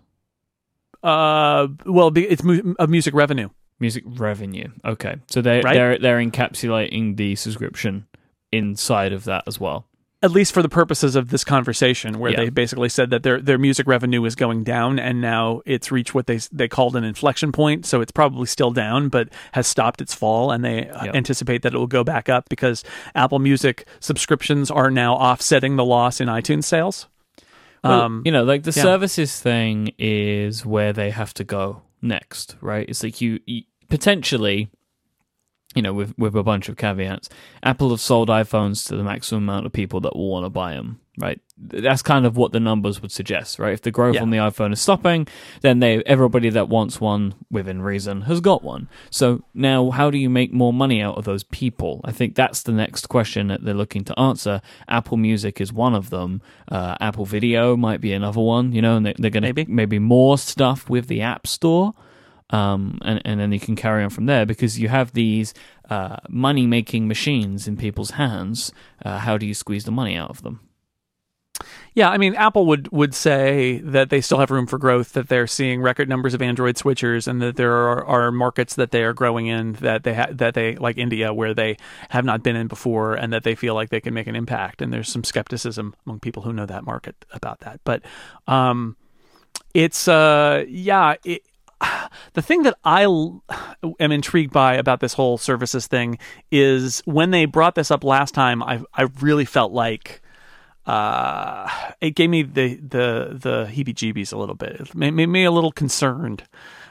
[1.03, 3.51] Uh, well, it's mu- of music revenue.
[3.79, 4.69] Music revenue.
[4.85, 5.75] Okay, so they right?
[5.75, 8.07] they're they're encapsulating the subscription
[8.53, 9.85] inside of that as well.
[10.21, 12.39] at least for the purposes of this conversation, where Yeah.
[12.39, 16.13] they basically said that their their music revenue is going down, and now it's reached
[16.13, 17.87] what they they called an inflection point.
[17.87, 21.73] So it's probably still down, but has stopped its fall, and they uh, anticipate that
[21.73, 22.83] it will go back up because
[23.15, 27.07] Apple Music subscriptions are now offsetting the loss in iTunes sales.
[27.85, 28.83] Well, um, you know, like the yeah.
[28.83, 32.89] services thing is where they have to go next, right?
[32.89, 34.69] It's like you, you potentially,
[35.79, 37.29] you know, with with a bunch of caveats,
[37.63, 40.75] Apple have sold iPhones to the maximum amount of people that will want to buy
[40.75, 41.41] them, right?
[41.57, 43.73] That's kind of what the numbers would suggest, right?
[43.73, 44.23] If the growth Yeah.
[44.23, 45.27] on the iPhone is stopping,
[45.61, 48.89] then they everybody that wants one within reason has got one.
[49.11, 52.01] So now, how do you make more money out of those people?
[52.05, 54.61] I think that's the next question that they're looking to answer.
[54.89, 56.43] Apple Music is one of them.
[56.71, 58.73] Uh, Apple Video might be another one.
[58.73, 59.65] You know, and they, they're going to Maybe.
[59.73, 61.95] maybe more stuff with the App Store
[62.51, 65.55] um, and and then you can carry on from there because you have these
[65.91, 68.73] uh, money making machines in people's hands.
[69.05, 70.61] Uh, how do you squeeze the money out of them?
[71.95, 75.29] Yeah, I mean, Apple would would say that they still have room for growth, that
[75.29, 79.03] they're seeing record numbers of Android switchers, and that there are, are markets that they
[79.03, 81.77] are growing in that they ha- that they like India, where they
[82.11, 84.81] have not been in before, and that they feel like they can make an impact.
[84.81, 88.03] And there's some skepticism among people who know that market about that, but
[88.47, 88.97] um,
[89.75, 91.17] it's uh, yeah.
[91.25, 91.43] It,
[92.35, 93.43] the thing that I l-
[94.01, 96.19] am intrigued by about this whole services thing
[96.51, 100.21] is when they brought this up last time, I I really felt like
[100.87, 101.69] uh,
[102.01, 104.81] it gave me the the the heebie-jeebies a little bit.
[104.81, 106.45] It made, made me a little concerned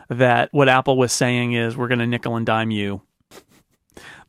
[0.10, 3.02] that what Apple was saying is we're going to nickel and dime you,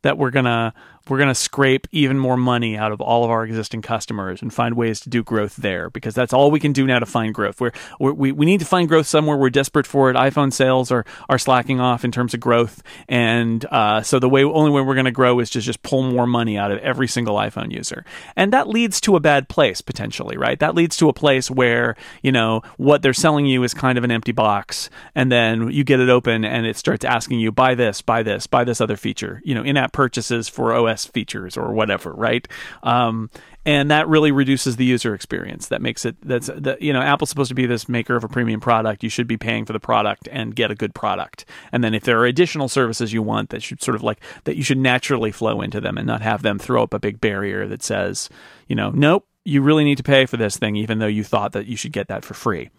[0.01, 0.73] that we're gonna
[1.09, 4.75] we're gonna scrape even more money out of all of our existing customers and find
[4.75, 7.59] ways to do growth there because that's all we can do now to find growth.
[7.59, 9.37] We're, we we need to find growth somewhere.
[9.37, 10.15] We're desperate for it.
[10.15, 14.43] iPhone sales are are slacking off in terms of growth, and uh, so the way
[14.43, 17.07] only way we're going to grow is to just pull more money out of every
[17.07, 18.05] single iPhone user,
[18.35, 20.59] and that leads to a bad place potentially, right?
[20.59, 24.03] That leads to a place where you know what they're selling you is kind of
[24.03, 27.75] an empty box, and then you get it open and it starts asking you buy
[27.75, 31.73] this, buy this, buy this other feature, you know, in-app purchases for OS features or
[31.73, 32.47] whatever, right?
[32.83, 33.29] Um,
[33.65, 35.67] and that really reduces the user experience.
[35.67, 38.27] That makes it that's that you know Apple's supposed to be this maker of a
[38.27, 39.03] premium product.
[39.03, 41.45] You should be paying for the product and get a good product.
[41.71, 44.55] And then if there are additional services you want that should sort of like that
[44.55, 47.67] you should naturally flow into them and not have them throw up a big barrier
[47.67, 48.29] that says,
[48.67, 51.51] you know, nope, you really need to pay for this thing even though you thought
[51.51, 52.69] that you should get that for free.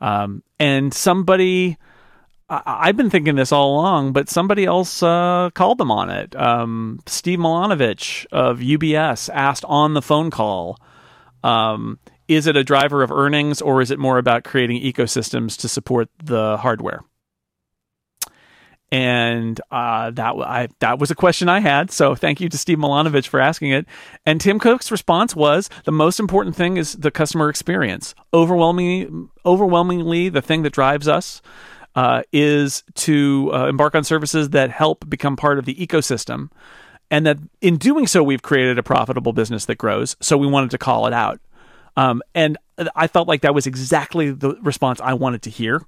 [0.00, 1.78] Um, and somebody
[2.52, 6.36] I- I've been thinking this all along, but somebody else uh, called them on it.
[6.36, 10.78] Um, Steve Milunovich of UBS asked on the phone call,
[11.42, 11.98] um,
[12.28, 16.10] "Is it a driver of earnings, or is it more about creating ecosystems to support
[16.22, 17.00] the hardware?"
[18.90, 21.90] And uh, that I, that was a question I had.
[21.90, 23.86] So thank you to Steve Milunovich for asking it.
[24.26, 28.14] And Tim Cook's response was the most important thing is the customer experience.
[28.34, 29.08] Overwhelmingly,
[29.46, 31.40] overwhelmingly, the thing that drives us
[31.94, 36.50] uh, is to uh, embark on services that help become part of the ecosystem.
[37.10, 40.16] And that in doing so, we've created a profitable business that grows.
[40.20, 41.40] So we wanted to call it out.
[41.96, 42.56] Um, and
[42.96, 45.82] I felt like that was exactly the response I wanted to hear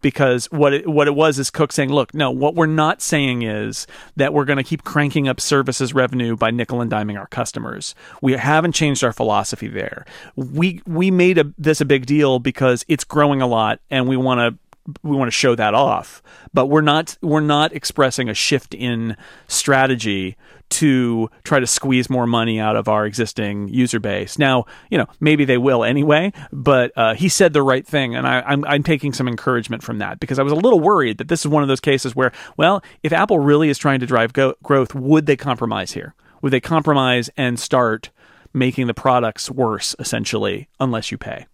[0.00, 3.42] because what it, what it was is Cook saying, "Look, no, what we're not saying
[3.42, 3.86] is
[4.16, 7.94] that we're going to keep cranking up services revenue by nickel and diming our customers.
[8.22, 10.06] We haven't changed our philosophy there.
[10.36, 14.16] We we made a, this a big deal because it's growing a lot, and we
[14.16, 14.58] want to."
[15.02, 19.16] We want to show that off, but we're not we're not expressing a shift in
[19.46, 20.36] strategy
[20.70, 24.38] to try to squeeze more money out of our existing user base.
[24.38, 28.26] Now, you know, maybe they will anyway, but uh, he said the right thing, and
[28.26, 31.28] I, I'm, I'm taking some encouragement from that because I was a little worried that
[31.28, 34.32] this is one of those cases where, well, if Apple really is trying to drive
[34.32, 36.14] go- growth, would they compromise here?
[36.40, 38.10] Would they compromise and start
[38.54, 41.46] making the products worse, essentially, unless you pay?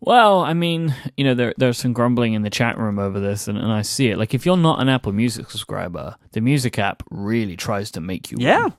[0.00, 3.48] Well, I mean, you know, there there's some grumbling in the chat room over this,
[3.48, 4.18] and, and I see it.
[4.18, 8.30] Like, if you're not an Apple Music subscriber, the Music app really tries to make
[8.30, 8.38] you.
[8.40, 8.62] Yeah.
[8.62, 8.72] one.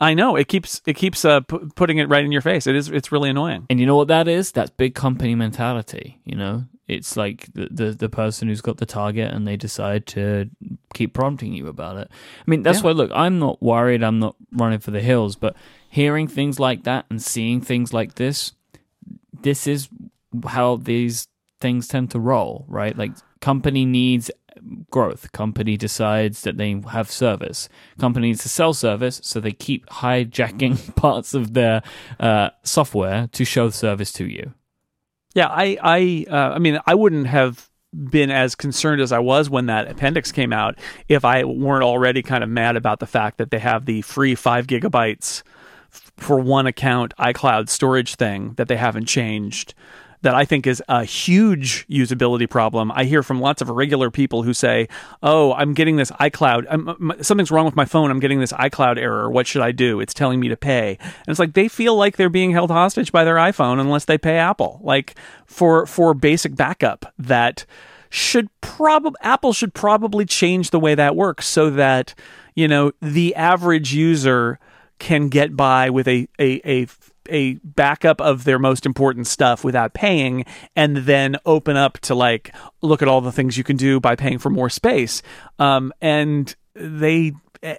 [0.00, 2.66] I know it keeps it keeps uh, pu- putting it right in your face.
[2.66, 3.64] It is it's really annoying.
[3.70, 4.52] And you know what that is?
[4.52, 6.20] That's big company mentality.
[6.26, 10.04] You know, it's like the, the the person who's got the target, and they decide
[10.08, 10.50] to
[10.92, 12.10] keep prompting you about it.
[12.10, 12.86] I mean, that's Yeah.
[12.86, 12.90] why.
[12.90, 14.02] Look, I'm not worried.
[14.02, 15.56] I'm not running for the hills, but
[15.88, 18.52] hearing things like that and seeing things like this,
[19.40, 19.88] this is
[20.46, 21.28] how these
[21.60, 22.96] things tend to roll, right?
[22.96, 24.30] Like company needs
[24.90, 25.32] growth.
[25.32, 27.68] Company decides that they have service.
[27.98, 31.82] Company needs to sell service, so they keep hijacking parts of their
[32.20, 34.54] uh, software to show the service to you.
[35.34, 37.68] Yeah, I I uh, I mean, I wouldn't have
[38.10, 42.22] been as concerned as I was when that appendix came out if I weren't already
[42.22, 45.42] kind of mad about the fact that they have the free five gigabytes
[46.16, 49.74] for one account iCloud storage thing that they haven't changed
[50.22, 52.90] that I think is a huge usability problem.
[52.92, 54.88] I hear from lots of regular people who say,
[55.22, 56.66] "Oh, I'm getting this iCloud.
[56.68, 58.10] I'm, something's wrong with my phone.
[58.10, 59.30] I'm getting this iCloud error.
[59.30, 60.00] What should I do?
[60.00, 63.12] It's telling me to pay." And it's like they feel like they're being held hostage
[63.12, 64.80] by their iPhone unless they pay Apple.
[64.82, 65.14] Like
[65.46, 67.64] for for basic backup that
[68.10, 72.14] should probably Apple should probably change the way that works so that,
[72.54, 74.58] you know, the average user
[74.98, 76.86] can get by with a a, a
[77.30, 80.44] a backup of their most important stuff without paying
[80.74, 84.16] and then open up to like look at all the things you can do by
[84.16, 85.22] paying for more space
[85.58, 87.32] um, and they
[87.62, 87.76] eh,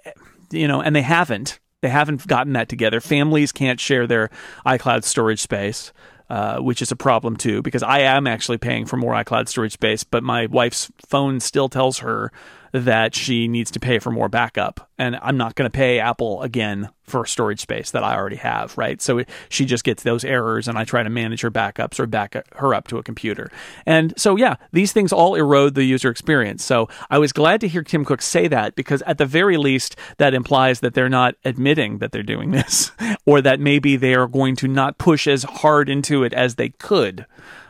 [0.50, 4.30] you know and they haven't they haven't gotten that together families can't share their
[4.66, 5.92] icloud storage space
[6.30, 9.72] uh, which is a problem too because i am actually paying for more icloud storage
[9.72, 12.32] space but my wife's phone still tells her
[12.72, 14.90] that she needs to pay for more backup.
[14.98, 18.76] And I'm not going to pay Apple again for storage space that I already have,
[18.76, 19.00] right?
[19.00, 22.36] So she just gets those errors and I try to manage her backups or back
[22.56, 23.50] her up to a computer.
[23.86, 26.64] And so, yeah, these things all erode the user experience.
[26.64, 29.96] So I was glad to hear Tim Cook say that because at the very least,
[30.18, 32.92] that implies that they're not admitting that they're doing this
[33.26, 36.70] or that maybe they are going to not push as hard into it as they
[36.70, 37.26] could.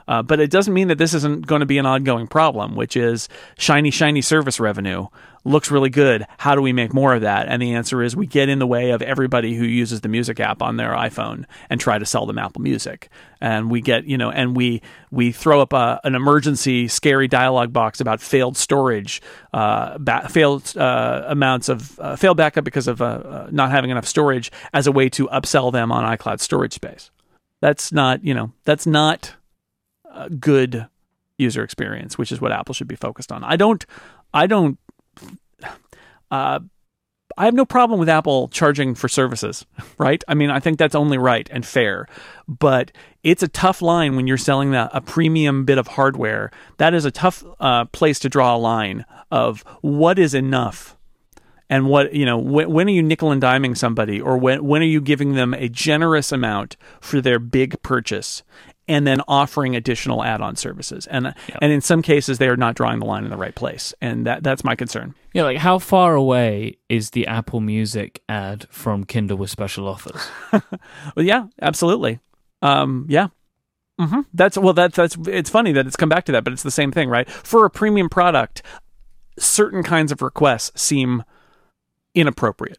[0.09, 2.97] Uh, but it doesn't mean that this isn't going to be an ongoing problem, which
[2.97, 3.29] is
[3.59, 5.07] shiny, shiny service revenue
[5.45, 6.27] looks really good.
[6.39, 7.49] How do we make more of that?
[7.49, 10.41] And the answer is we get in the way of everybody who uses the music
[10.41, 13.09] app on their iPhone and try to sell them Apple Music.
[13.41, 17.73] And we get, you know, and we we throw up a, an emergency scary dialogue
[17.73, 23.01] box about failed storage, uh, ba- failed uh, amounts of uh, failed backup because of
[23.01, 26.75] uh, uh, not having enough storage as a way to upsell them on iCloud storage
[26.75, 27.11] space.
[27.61, 29.35] That's not, you know, that's not
[30.13, 30.89] a good
[31.39, 33.45] user experience, which is what Apple should be focused on.
[33.45, 33.87] I don't,
[34.35, 34.79] I don't,
[36.31, 36.61] uh,
[37.39, 39.65] I have no problem with Apple charging for services,
[39.99, 40.23] right?
[40.27, 42.07] I mean, I think that's only right and fair,
[42.47, 42.91] but
[43.23, 46.51] it's a tough line when you're selling a, a premium bit of hardware.
[46.79, 50.97] That is a tough uh, place to draw a line of what is enough
[51.71, 54.83] and what you know when, when, are you nickel and diming somebody or when when
[54.83, 58.43] are you giving them a generous amount for their big purchase
[58.89, 61.07] and then offering additional add-on services.
[61.07, 61.59] And yep.
[61.61, 63.95] and in some cases they are not drawing the line in the right place.
[64.01, 65.15] And that that's my concern.
[65.35, 70.29] Yeah, like how far away is the Apple Music ad from Kindle with special offers?
[70.53, 72.21] well, yeah, absolutely.
[72.63, 73.29] Um, yeah.
[74.01, 74.21] Mm-hmm.
[74.33, 74.75] That's well.
[74.75, 75.17] That's that's.
[75.27, 77.29] It's funny that it's come back to that, but it's the same thing, right?
[77.29, 78.63] For a premium product,
[79.39, 81.25] certain kinds of requests seem
[82.15, 82.79] inappropriate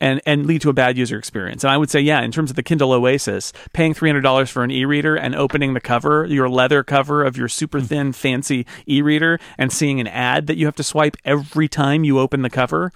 [0.00, 1.64] and and lead to a bad user experience.
[1.64, 4.50] And I would say, yeah, in terms of the Kindle Oasis, paying three hundred dollars
[4.50, 7.86] for an e-reader and opening the cover, your leather cover of your super mm.
[7.86, 12.18] thin, fancy e-reader, and seeing an ad that you have to swipe every time you
[12.18, 12.92] open the cover.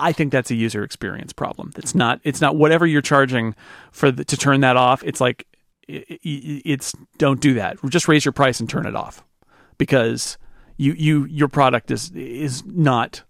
[0.00, 1.72] I think that's a user experience problem.
[1.76, 2.20] It's not.
[2.24, 3.54] It's not whatever you're charging
[3.92, 5.02] for the, to turn that off.
[5.04, 5.46] It's like
[5.86, 7.78] it's don't do that.
[7.88, 9.22] Just raise your price and turn it off
[9.78, 10.38] because
[10.76, 13.22] you you your product is is not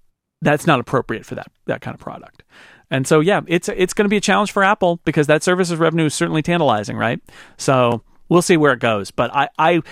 [0.45, 2.43] that's not appropriate for that that kind of product.
[2.91, 5.79] And so yeah, it's it's going to be a challenge for Apple because that services
[5.79, 7.21] revenue is certainly tantalizing, right?
[7.57, 9.11] So we'll see where it goes.
[9.11, 9.83] But I I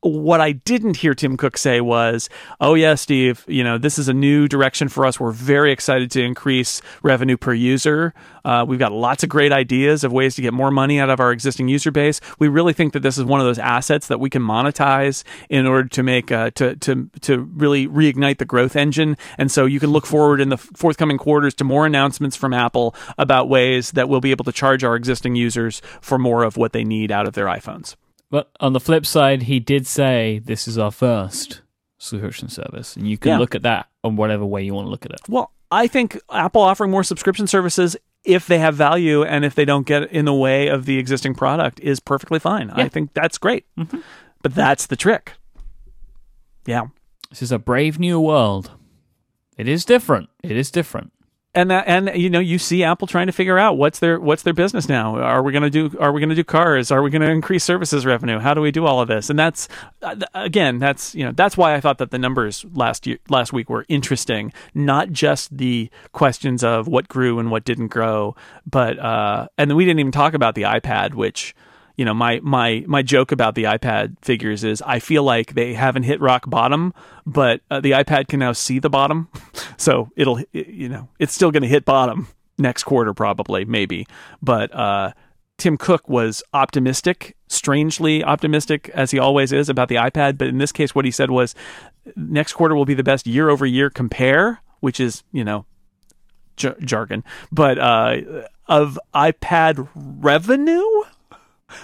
[0.00, 2.28] what I didn't hear Tim Cook say was,
[2.60, 5.18] "Oh yeah, Steve, you know this is a new direction for us.
[5.18, 8.14] We're very excited to increase revenue per user.
[8.44, 11.20] Uh, we've got lots of great ideas of ways to get more money out of
[11.20, 12.20] our existing user base.
[12.38, 15.66] We really think that this is one of those assets that we can monetize in
[15.66, 19.16] order to make uh, to to to really reignite the growth engine.
[19.36, 22.94] And so you can look forward in the forthcoming quarters to more announcements from Apple
[23.18, 26.72] about ways that we'll be able to charge our existing users for more of what
[26.72, 27.96] they need out of their iPhones."
[28.30, 31.62] But on the flip side, he did say this is our first
[31.98, 33.38] subscription service, and you can yeah.
[33.38, 35.20] look at that on whatever way you want to look at it.
[35.28, 39.64] Well, I think Apple offering more subscription services if they have value and if they
[39.64, 42.68] don't get in the way of the existing product is perfectly fine.
[42.68, 42.84] Yeah.
[42.84, 43.64] I think that's great.
[43.78, 44.00] Mm-hmm.
[44.42, 45.32] But that's the trick.
[46.66, 46.86] Yeah.
[47.30, 48.72] This is a brave new world.
[49.56, 50.28] It is different.
[50.42, 51.12] It is different
[51.54, 54.42] and that, and you know you see Apple trying to figure out what's their what's
[54.42, 55.16] their business now.
[55.16, 56.90] Are we going to do Are we going to do cars?
[56.90, 58.38] Are we going to increase services revenue?
[58.38, 59.30] How do we do all of this?
[59.30, 59.66] And that's
[60.02, 63.52] uh, again that's you know that's why I thought that the numbers last year last
[63.52, 64.52] week were interesting.
[64.74, 69.84] Not just the questions of what grew and what didn't grow, but uh, and we
[69.84, 71.54] didn't even talk about the iPad, which
[71.98, 75.74] you know my my my joke about the iPad figures is I feel like they
[75.74, 76.94] haven't hit rock bottom,
[77.26, 79.28] but uh, the iPad can now see the bottom,
[79.76, 84.06] so it'll you know it's still going to hit bottom next quarter probably maybe,
[84.40, 85.12] but uh,
[85.58, 90.58] Tim Cook was optimistic, strangely optimistic as he always is about the iPad, but in
[90.58, 91.56] this case what he said was
[92.14, 95.66] next quarter will be the best year over year compare, which is you know
[96.56, 98.18] jargon, but uh,
[98.68, 100.84] of iPad revenue,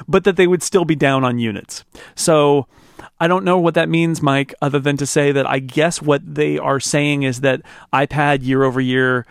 [0.09, 1.85] but that they would still be down on units.
[2.15, 2.66] So
[3.20, 6.23] I don't know what that means, Myke, other than to say that I guess what
[6.35, 7.62] they are saying is that
[7.93, 9.27] iPad year over year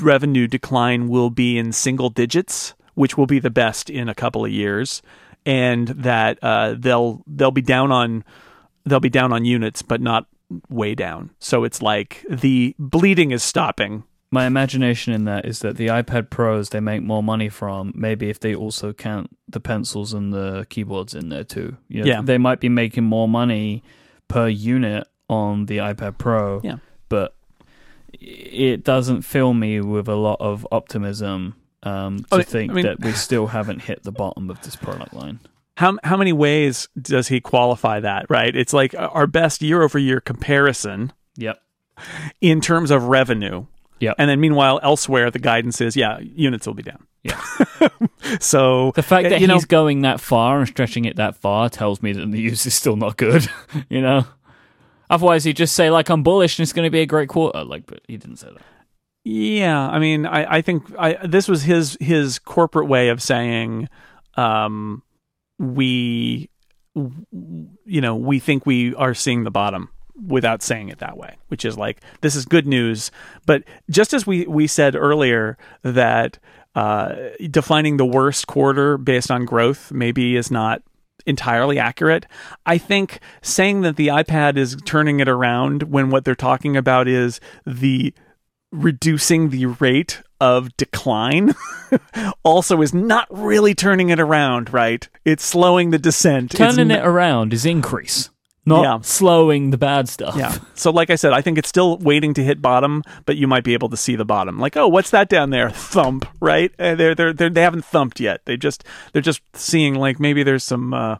[0.00, 4.44] revenue decline will be in single digits, which will be the best in a couple
[4.44, 5.02] of years,
[5.44, 8.24] and that uh, they'll they'll be down on
[8.84, 10.26] they'll be down on units, but not
[10.68, 11.30] way down.
[11.38, 14.04] So it's like the bleeding is stopping.
[14.32, 18.30] My imagination in that is that the iPad Pros they make more money from maybe
[18.30, 21.76] if they also count the pencils and the keyboards in there too.
[21.88, 22.22] You know, Yeah.
[22.22, 23.82] They might be making more money
[24.28, 26.60] per unit on the iPad Pro.
[26.64, 26.76] Yeah.
[27.10, 27.36] But
[28.12, 32.84] it doesn't fill me with a lot of optimism um, to mean- think I mean-
[32.86, 35.40] that we still haven't hit the bottom of this product line.
[35.76, 38.26] How how many ways does he qualify that?
[38.28, 38.54] Right?
[38.54, 41.60] It's like our best year over year comparison Yep.
[42.40, 43.66] in terms of revenue.
[44.02, 44.16] Yep.
[44.18, 47.06] And then meanwhile, elsewhere, the guidance is, yeah, units will be down.
[47.22, 47.40] Yeah.
[48.40, 51.68] So The fact that you know, he's going that far and stretching it that far
[51.68, 53.48] tells me that the use is still not good.
[53.88, 54.24] you know.
[55.10, 57.62] Otherwise, he'd just say like I'm bullish and it's going to be a great quarter.
[57.64, 58.62] Like, but he didn't say that.
[59.24, 63.88] Yeah, I mean, I, I think I, this was his his corporate way of saying,
[64.36, 65.02] um,
[65.58, 66.48] we,
[66.94, 69.90] you know, we think we are seeing the bottom
[70.26, 73.10] without saying it that way, which is like this is good news.
[73.46, 76.38] But just as we we said earlier that
[76.74, 77.14] uh,
[77.50, 80.82] defining the worst quarter based on growth maybe is not
[81.26, 82.26] entirely accurate.
[82.66, 87.06] I think saying that the iPad is turning it around when what they're talking about
[87.08, 88.12] is the
[88.72, 91.54] reducing the rate of decline
[92.42, 95.08] also is not really turning it around, right?
[95.24, 96.52] It's slowing the descent.
[96.52, 98.30] It's Turning n- it around is increase,
[98.64, 98.98] not Yeah.
[99.02, 100.36] slowing the bad stuff.
[100.36, 100.56] Yeah.
[100.74, 103.62] So, like I said, I think it's still waiting to hit bottom, but you might
[103.62, 104.58] be able to see the bottom.
[104.58, 105.70] Like, oh, what's that down there?
[105.70, 106.72] Thump, right?
[106.78, 108.40] Uh, they're, they're, they're, they haven't thumped yet.
[108.46, 108.82] They just
[109.12, 111.16] they're just seeing like maybe there's some uh,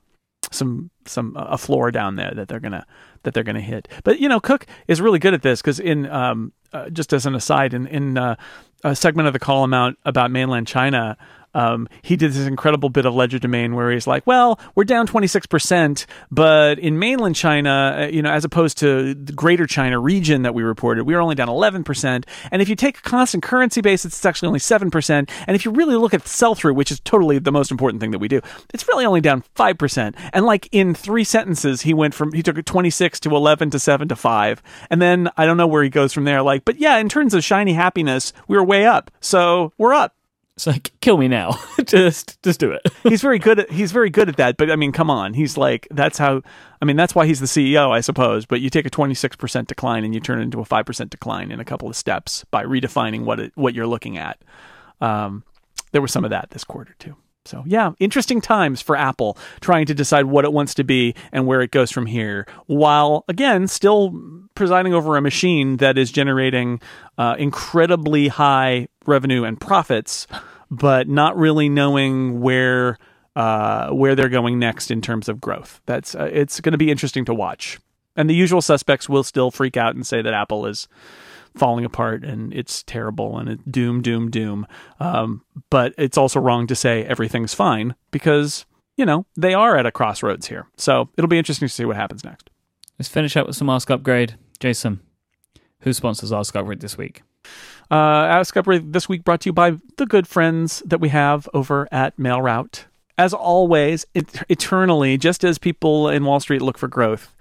[0.51, 2.85] some some uh, a floor down there that they're gonna
[3.23, 3.86] that they're gonna hit.
[4.02, 7.24] But you know, Cook is really good at this because in um, uh, just as
[7.27, 8.35] an aside, in in uh,
[8.82, 11.16] a segment of the column out about mainland China.
[11.54, 16.06] Um, he did this incredible bit of legerdemain where he's like, well, we're down 26%,
[16.30, 20.54] but in mainland China, uh, you know, as opposed to the greater China region that
[20.54, 22.24] we reported, we were only down 11%.
[22.50, 25.30] And if you take a constant currency basis, it's actually only 7%.
[25.46, 28.12] And if you really look at sell through, which is totally the most important thing
[28.12, 28.40] that we do,
[28.72, 30.14] it's really only down 5%.
[30.32, 33.78] And like in three sentences, he went from, he took it 26 to 11 to
[33.78, 34.62] 7 to 5.
[34.90, 36.42] And then I don't know where he goes from there.
[36.42, 39.10] Like, but yeah, in terms of shiny happiness, we were way up.
[39.20, 40.14] So we're up.
[40.56, 41.58] It's like kill me now.
[41.84, 42.82] just just do it.
[43.02, 45.56] he's very good at he's very good at that but i mean come on he's
[45.56, 46.42] like that's how
[46.80, 50.04] i mean that's why he's the ceo i suppose but you take a 26% decline
[50.04, 53.24] and you turn it into a 5% decline in a couple of steps by redefining
[53.24, 54.40] what it, what you're looking at
[55.00, 55.44] um,
[55.92, 59.86] there was some of that this quarter too so yeah interesting times for apple trying
[59.86, 63.66] to decide what it wants to be and where it goes from here while again
[63.66, 64.14] still
[64.54, 66.80] presiding over a machine that is generating
[67.18, 70.26] uh, incredibly high revenue and profits
[70.72, 72.98] but not really knowing where
[73.36, 75.80] uh, where they're going next in terms of growth.
[75.86, 77.78] That's uh, it's going to be interesting to watch.
[78.16, 80.88] And the usual suspects will still freak out and say that Apple is
[81.54, 84.66] falling apart and it's terrible and it, doom, doom, doom.
[84.98, 88.64] Um, but it's also wrong to say everything's fine because
[88.96, 90.66] you know they are at a crossroads here.
[90.78, 92.48] So it'll be interesting to see what happens next.
[92.98, 94.36] Let's finish up with some Ask Upgrade.
[94.58, 95.00] Jason,
[95.80, 97.22] who sponsors Ask Upgrade this week?
[97.93, 101.47] Uh, Ask Upgrade this week brought to you by the good friends that we have
[101.52, 102.85] over at MailRoute.
[103.19, 107.36] As always, et- eternally, just as people in Wall Street look for growth,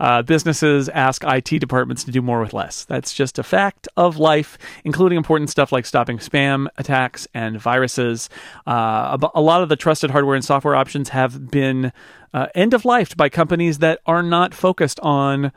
[0.00, 2.84] uh, businesses ask IT departments to do more with less.
[2.84, 8.28] That's just a fact of life, including important stuff like stopping spam attacks and viruses.
[8.66, 11.92] Uh, a, lot of the trusted hardware and software options have been
[12.32, 15.52] uh, end of life by companies that are not focused on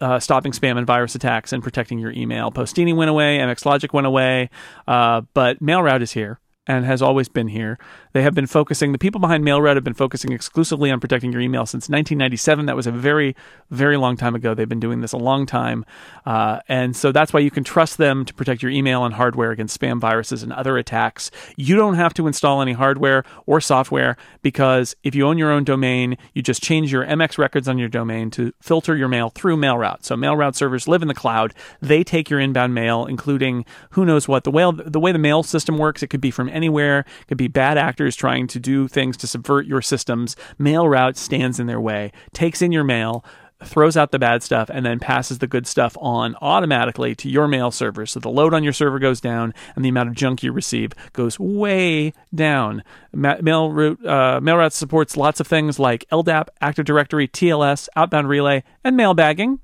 [0.00, 2.52] uh, stopping spam and virus attacks and protecting your email.
[2.52, 4.48] Postini went away, MX Logic went away,
[4.86, 7.78] uh, but MailRoute is here and has always been here.
[8.12, 11.40] They have been focusing, the people behind MailRoute have been focusing exclusively on protecting your
[11.40, 12.66] email since 1997.
[12.66, 13.36] That was a very,
[13.70, 14.54] very long time ago.
[14.54, 15.84] They've been doing this a long time.
[16.26, 19.52] Uh, and so that's why you can trust them to protect your email and hardware
[19.52, 21.30] against spam viruses and other attacks.
[21.56, 25.62] You don't have to install any hardware or software because if you own your own
[25.64, 29.56] domain, you just change your MX records on your domain to filter your mail through
[29.56, 30.04] MailRoute.
[30.04, 31.54] So MailRoute servers live in the cloud.
[31.80, 34.44] They take your inbound mail, including who knows what.
[34.44, 37.00] The way, the way the mail system works, it could be from anywhere.
[37.22, 40.36] It could be bad actors trying to do things to subvert your systems.
[40.58, 43.24] MailRoute stands in their way, takes in your mail,
[43.64, 47.46] throws out the bad stuff, and then passes the good stuff on automatically to your
[47.46, 48.06] mail server.
[48.06, 50.92] So the load on your server goes down, and the amount of junk you receive
[51.12, 52.82] goes way down.
[53.12, 58.64] Ma- MailRoute, uh, MailRoute supports lots of things like LDAP, Active Directory, TLS, Outbound Relay,
[58.82, 59.58] and mailbagging.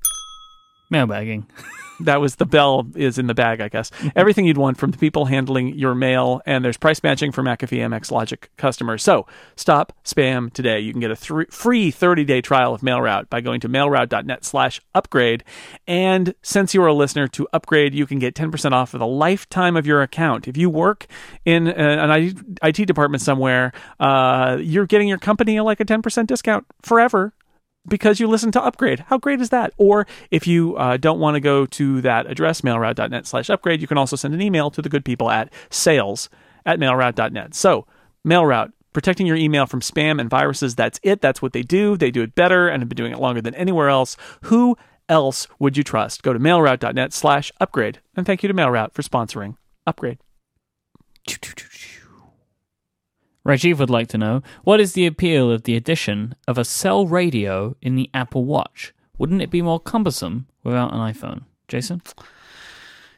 [0.93, 1.45] Mailbagging.
[2.01, 3.91] that was the bell is in the bag, I guess.
[4.15, 7.79] Everything you'd want from the people handling your mail, and there's price matching for McAfee
[7.79, 9.03] MX Logic customers.
[9.03, 9.25] So
[9.55, 10.79] stop spam today.
[10.79, 14.45] You can get a th- free 30 day trial of MailRoute by going to mailroute.net
[14.45, 15.43] slash upgrade.
[15.87, 19.75] And since you're a listener to upgrade, you can get 10% off for the lifetime
[19.75, 20.47] of your account.
[20.47, 21.07] If you work
[21.45, 27.33] in an IT department somewhere, uh, you're getting your company like a 10% discount forever
[27.87, 29.05] because you listen to Upgrade.
[29.07, 29.73] How great is that?
[29.77, 33.87] Or if you uh, don't want to go to that address, mailroute.net slash upgrade, you
[33.87, 36.29] can also send an email to the good people at sales
[36.65, 37.55] at mailroute.net.
[37.55, 37.87] So,
[38.25, 41.21] MailRoute, protecting your email from spam and viruses, that's it.
[41.21, 41.95] That's what they do.
[41.95, 44.17] They do it better and have been doing it longer than anywhere else.
[44.43, 44.77] Who
[45.07, 46.23] else would you trust?
[46.23, 47.99] Go to mailroute.net slash upgrade.
[48.15, 49.55] And thank you to MailRoute for sponsoring
[49.85, 50.17] Upgrade.
[53.47, 57.07] Rajiv would like to know what is the appeal of the addition of a cell
[57.07, 58.93] radio in the Apple Watch?
[59.17, 61.43] Wouldn't it be more cumbersome without an iPhone?
[61.69, 62.01] Jason?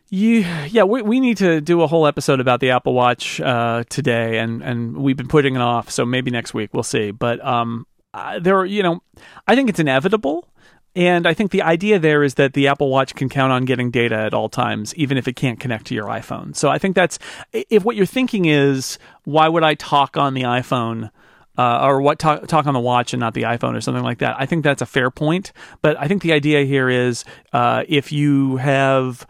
[0.09, 3.83] Yeah, yeah, we, we need to do a whole episode about the Apple Watch uh,
[3.89, 7.11] today, and, and we've been putting it off, so maybe next week we'll see.
[7.11, 9.03] But um, uh, there, you know,
[9.47, 10.47] I think it's inevitable
[10.95, 13.91] and I think the idea there is that the Apple Watch can count on getting
[13.91, 16.55] data at all times, even if it can't connect to your iPhone.
[16.55, 17.19] So I think that's
[17.51, 21.11] if what you're thinking is, why would I talk on the iPhone?
[21.57, 24.19] Uh, or what talk, talk on the watch and not the iPhone or something like
[24.19, 24.33] that.
[24.39, 25.51] I think that's a fair point.
[25.81, 29.27] But I think the idea here is uh, if you have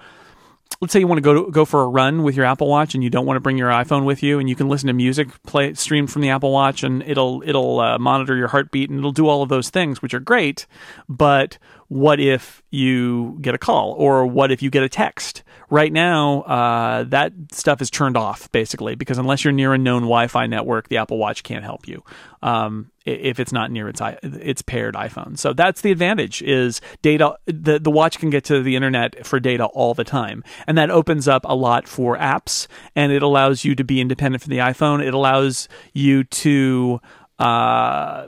[0.81, 2.93] let's say you want to go to, go for a run with your Apple Watch
[2.95, 4.93] and you don't want to bring your iPhone with you, and you can listen to
[4.93, 8.99] music play streamed from the Apple Watch, and it'll it'll uh, monitor your heartbeat and
[8.99, 10.65] it'll do all of those things, which are great.
[11.07, 11.57] But
[11.87, 15.43] what if you get a call, or what if you get a text?
[15.71, 20.01] Right now, uh, that stuff is turned off basically because unless you're near a known
[20.01, 22.03] Wi-Fi network, the Apple Watch can't help you.
[22.41, 25.37] Um, if it's not near its its paired iPhone.
[25.37, 29.39] So that's the advantage is data the the watch can get to the internet for
[29.39, 30.43] data all the time.
[30.67, 34.43] And that opens up a lot for apps and it allows you to be independent
[34.43, 35.05] from the iPhone.
[35.05, 37.01] It allows you to
[37.39, 38.27] uh,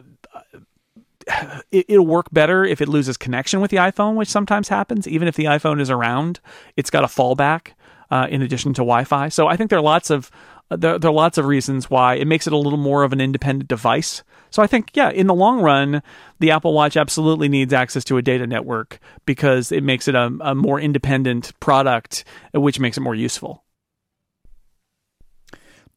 [1.71, 5.07] it, will work better if it loses connection with the iPhone, which sometimes happens.
[5.07, 6.39] Even if the iPhone is around,
[6.77, 7.73] it's got a fallback
[8.09, 9.29] uh, in addition to Wi-Fi.
[9.29, 10.31] So I think there are lots of
[10.69, 13.19] there, there, are lots of reasons why it makes it a little more of an
[13.19, 14.23] independent device.
[14.51, 16.01] So I think, yeah, in the long run,
[16.39, 20.31] the Apple Watch absolutely needs access to a data network because it makes it a,
[20.41, 23.63] a more independent product, which makes it more useful.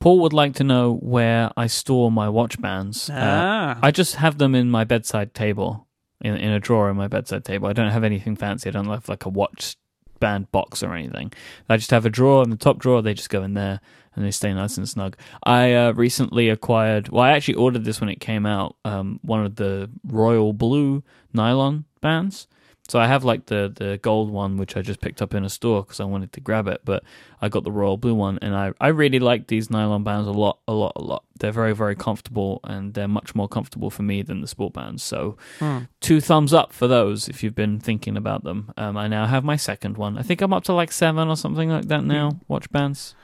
[0.05, 3.09] Paul would like to know where I store my watch bands.
[3.09, 3.71] Uh, ah.
[3.71, 5.87] Uh, I just have them in my bedside table,
[6.21, 7.69] in, in a drawer in my bedside table.
[7.69, 8.69] I don't have anything fancy.
[8.69, 9.79] I don't have like a watch
[10.21, 11.33] band box or anything.
[11.71, 13.01] I just have a drawer in the top drawer.
[13.01, 13.81] They just go in there
[14.15, 15.17] and they stay nice and snug.
[15.43, 17.09] I uh, recently acquired.
[17.09, 18.77] Well, I actually ordered this when it came out.
[18.85, 21.03] Um, one of the royal blue
[21.33, 22.47] nylon bands.
[22.89, 25.49] So I have like the the gold one, which I just picked up in a
[25.49, 27.03] store because I wanted to grab it, but
[27.41, 30.33] I got the royal blue one, and I I really like these nylon bands a
[30.33, 31.25] lot, a lot, a lot.
[31.39, 35.03] They're very very comfortable, and they're much more comfortable for me than the sport bands.
[35.03, 35.79] So hmm.
[36.01, 38.71] two thumbs up for those if you've been thinking about them.
[38.77, 40.19] Um, I now have my second one.
[40.19, 42.39] I think I'm up to like seven or something like that now.
[42.49, 43.15] Watch bands.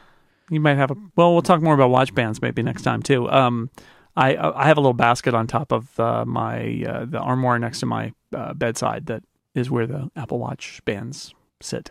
[0.48, 1.34] You might have a well.
[1.34, 3.30] We'll talk more about watch bands maybe next time too.
[3.30, 3.68] Um,
[4.16, 7.80] I I have a little basket on top of uh, my uh, the armoire next
[7.80, 9.22] to my uh, bedside that
[9.54, 11.90] is where the Apple Watch bands sit.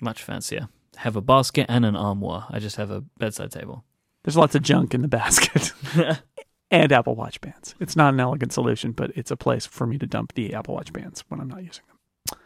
[0.00, 0.68] Much fancier.
[0.96, 2.46] Have a basket and an armoire.
[2.50, 3.84] I just have a bedside table.
[4.24, 5.72] There's lots of junk in the basket.
[6.70, 7.74] and Apple Watch bands.
[7.80, 10.74] It's not an elegant solution, but it's a place for me to dump the Apple
[10.74, 12.36] Watch bands when I'm not using them.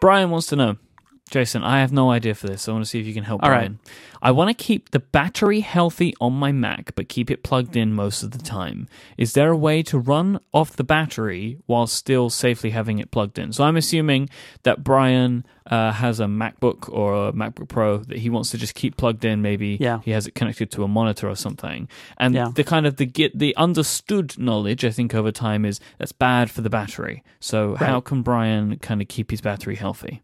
[0.00, 0.76] Brian wants to know
[1.30, 2.68] Jason, I have no idea for this.
[2.68, 3.42] I want to see if you can help.
[3.42, 3.80] All Brian.
[3.82, 3.92] right.
[4.22, 7.92] I want to keep the battery healthy on my Mac, but keep it plugged in
[7.92, 8.88] most of the time.
[9.18, 13.40] Is there a way to run off the battery while still safely having it plugged
[13.40, 13.52] in?
[13.52, 14.28] So I'm assuming
[14.62, 18.76] that Brian uh, has a MacBook or a MacBook Pro that he wants to just
[18.76, 19.42] keep plugged in.
[19.42, 20.00] Maybe yeah.
[20.04, 21.88] he has it connected to a monitor or something.
[22.18, 22.52] And yeah.
[22.54, 26.52] the kind of the get the understood knowledge, I think, over time is that's bad
[26.52, 27.24] for the battery.
[27.40, 27.80] So right.
[27.80, 30.22] how can Brian kind of keep his battery healthy?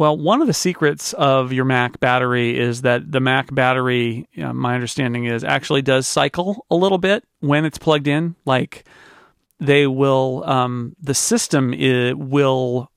[0.00, 4.42] Well, one of the secrets of your Mac battery is that the Mac battery, you
[4.42, 8.34] know, my understanding is, actually does cycle a little bit when it's plugged in.
[8.46, 8.86] Like
[9.58, 11.74] they will, um, the system
[12.16, 12.90] will,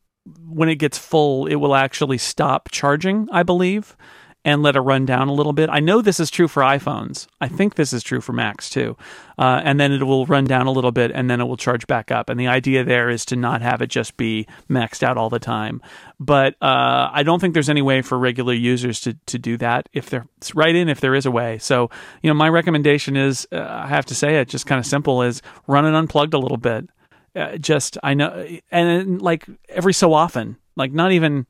[0.48, 3.98] when it gets full, it will actually stop charging, I believe.
[4.46, 5.70] And let it run down a little bit.
[5.70, 7.28] I know this is true for iPhones.
[7.40, 8.98] I think this is true for Macs too.
[9.38, 11.88] Uh, and then it will run down a little bit and then it will charge
[11.88, 12.30] back up.
[12.30, 15.40] And the idea there is to not have it just be maxed out all the
[15.40, 15.82] time.
[16.20, 19.88] But uh, I don't think there's any way for regular users to, to do that
[19.94, 21.58] if they're right in if there is a way.
[21.60, 21.90] So,
[22.22, 25.22] you know, my recommendation is uh, I have to say it just kind of simple
[25.22, 26.90] is run it unplugged a little bit.
[27.36, 31.48] Uh, just I know and like every so often, like not even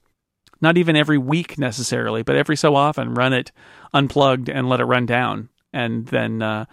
[0.63, 3.51] not even every week necessarily, but every so often run it
[3.93, 5.49] unplugged and let it run down.
[5.73, 6.65] And then, uh,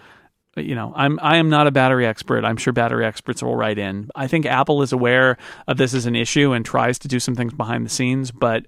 [0.57, 2.45] you know, I'm I am not a battery expert.
[2.45, 4.09] I'm sure battery experts will write in.
[4.15, 5.37] I think Apple is aware
[5.67, 8.65] of this as an issue and tries to do some things behind the scenes, but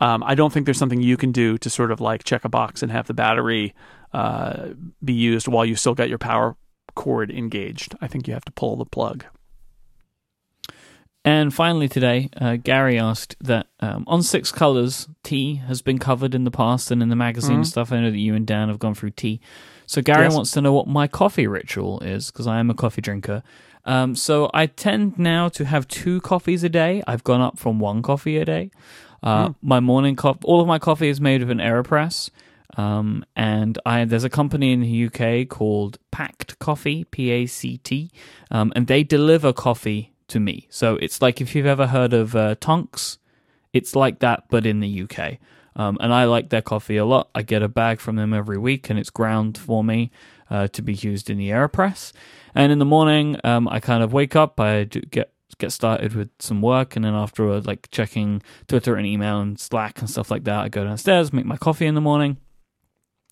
[0.00, 2.48] um, I don't think there's something you can do to sort of like check a
[2.48, 3.74] box and have the battery
[4.12, 4.68] uh,
[5.02, 6.56] be used while you still got your power
[6.94, 7.96] cord engaged.
[8.00, 9.24] I think you have to pull the plug.
[11.24, 16.34] And finally, today, uh, Gary asked that um, on Six Colors, tea has been covered
[16.34, 17.66] in the past and in the magazine Mhm.
[17.66, 17.92] stuff.
[17.92, 19.40] I know that you and Dan have gone through tea.
[19.86, 20.34] So Gary Yes.
[20.34, 23.42] wants to know what my coffee ritual is because I am a coffee drinker.
[23.84, 27.02] Um, so I tend now to have two coffees a day.
[27.06, 28.70] I've gone up from one coffee a day.
[29.22, 29.54] Uh, Mm.
[29.62, 32.30] My morning coffee, all of my coffee is made with an Aeropress.
[32.76, 37.76] Um, and I there's a company in the UK called Pact Coffee, P A C
[37.78, 38.10] T,
[38.50, 40.66] um, and they deliver coffee to me.
[40.70, 43.18] So it's like if you've ever heard of uh, Tonx,
[43.72, 45.38] it's like that, but in the UK.
[45.74, 47.30] Um, and I like their coffee a lot.
[47.34, 50.10] I get a bag from them every week, and it's ground for me
[50.50, 52.12] uh, to be used in the Aeropress.
[52.54, 56.30] And in the morning, um, I kind of wake up, I get get started with
[56.38, 60.30] some work, and then after uh, like checking Twitter and email and Slack and stuff
[60.30, 62.38] like that, I go downstairs, make my coffee in the morning,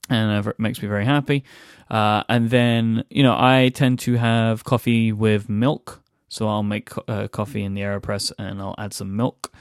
[0.08, 1.44] and it makes me very happy.
[1.90, 5.99] Uh, and then you know I tend to have coffee with milk,
[6.30, 9.52] so I'll make co- uh, coffee in the Aeropress and I'll add some milk,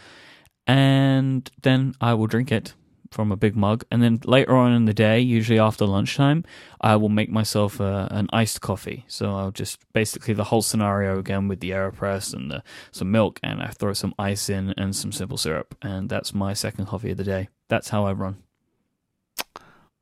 [0.65, 2.73] and then I will drink it
[3.11, 3.83] from a big mug.
[3.89, 6.45] And then later on in the day, usually after lunchtime,
[6.79, 9.03] I will make myself uh, an iced coffee.
[9.07, 13.39] So I'll just basically the whole scenario again with the Aeropress and the, some milk,
[13.41, 17.11] and I throw some ice in and some simple syrup, and that's my second coffee
[17.11, 17.49] of the day.
[17.67, 18.37] That's how I run.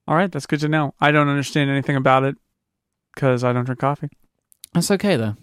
[0.06, 0.94] All right, that's good to know.
[0.99, 2.35] I don't understand anything about it
[3.14, 4.10] because I don't drink coffee.
[4.73, 5.35] That's okay though,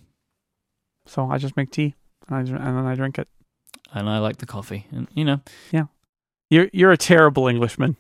[1.07, 1.95] So I just make tea
[2.29, 3.29] and, I, and then I drink it.
[3.93, 5.41] and I like the coffee, and you know,
[5.71, 5.85] Yeah,
[6.51, 7.97] You're you're a terrible Englishman.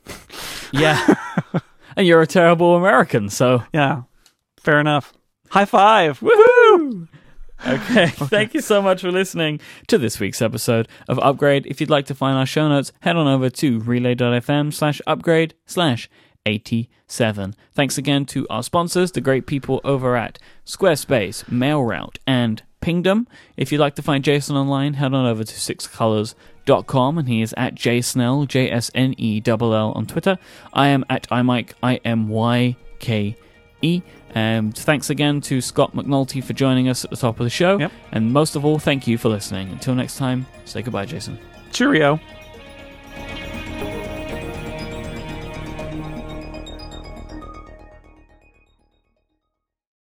[0.72, 1.14] yeah.
[1.96, 4.02] and you're a terrible American, so Yeah,
[4.58, 5.12] fair enough.
[5.50, 6.20] High five!
[6.20, 7.08] Woohoo!
[7.66, 8.08] Okay.
[8.08, 11.64] Thank you so much for listening to this week's episode of Upgrade.
[11.66, 15.54] If you'd like to find our show notes, head on over to relay.fm slash upgrade
[15.64, 16.10] slash
[16.44, 17.54] 87.
[17.72, 23.26] Thanks again to our sponsors, the great people over at Squarespace, MailRoute, and Pingdom.
[23.56, 27.54] If you'd like to find Jason online, head on over to sixcolors.com and he is
[27.56, 30.38] at jsnell, J S N E L L on Twitter.
[30.74, 33.38] I am at imyke, I M Y K
[33.80, 34.02] E.
[34.34, 37.78] And thanks again to Scott McNulty for joining us at the top of the show.
[37.78, 37.92] Yep.
[38.12, 39.70] And most of all, thank you for listening.
[39.70, 41.38] Until next time, say goodbye, Jason.
[41.72, 42.20] Cheerio.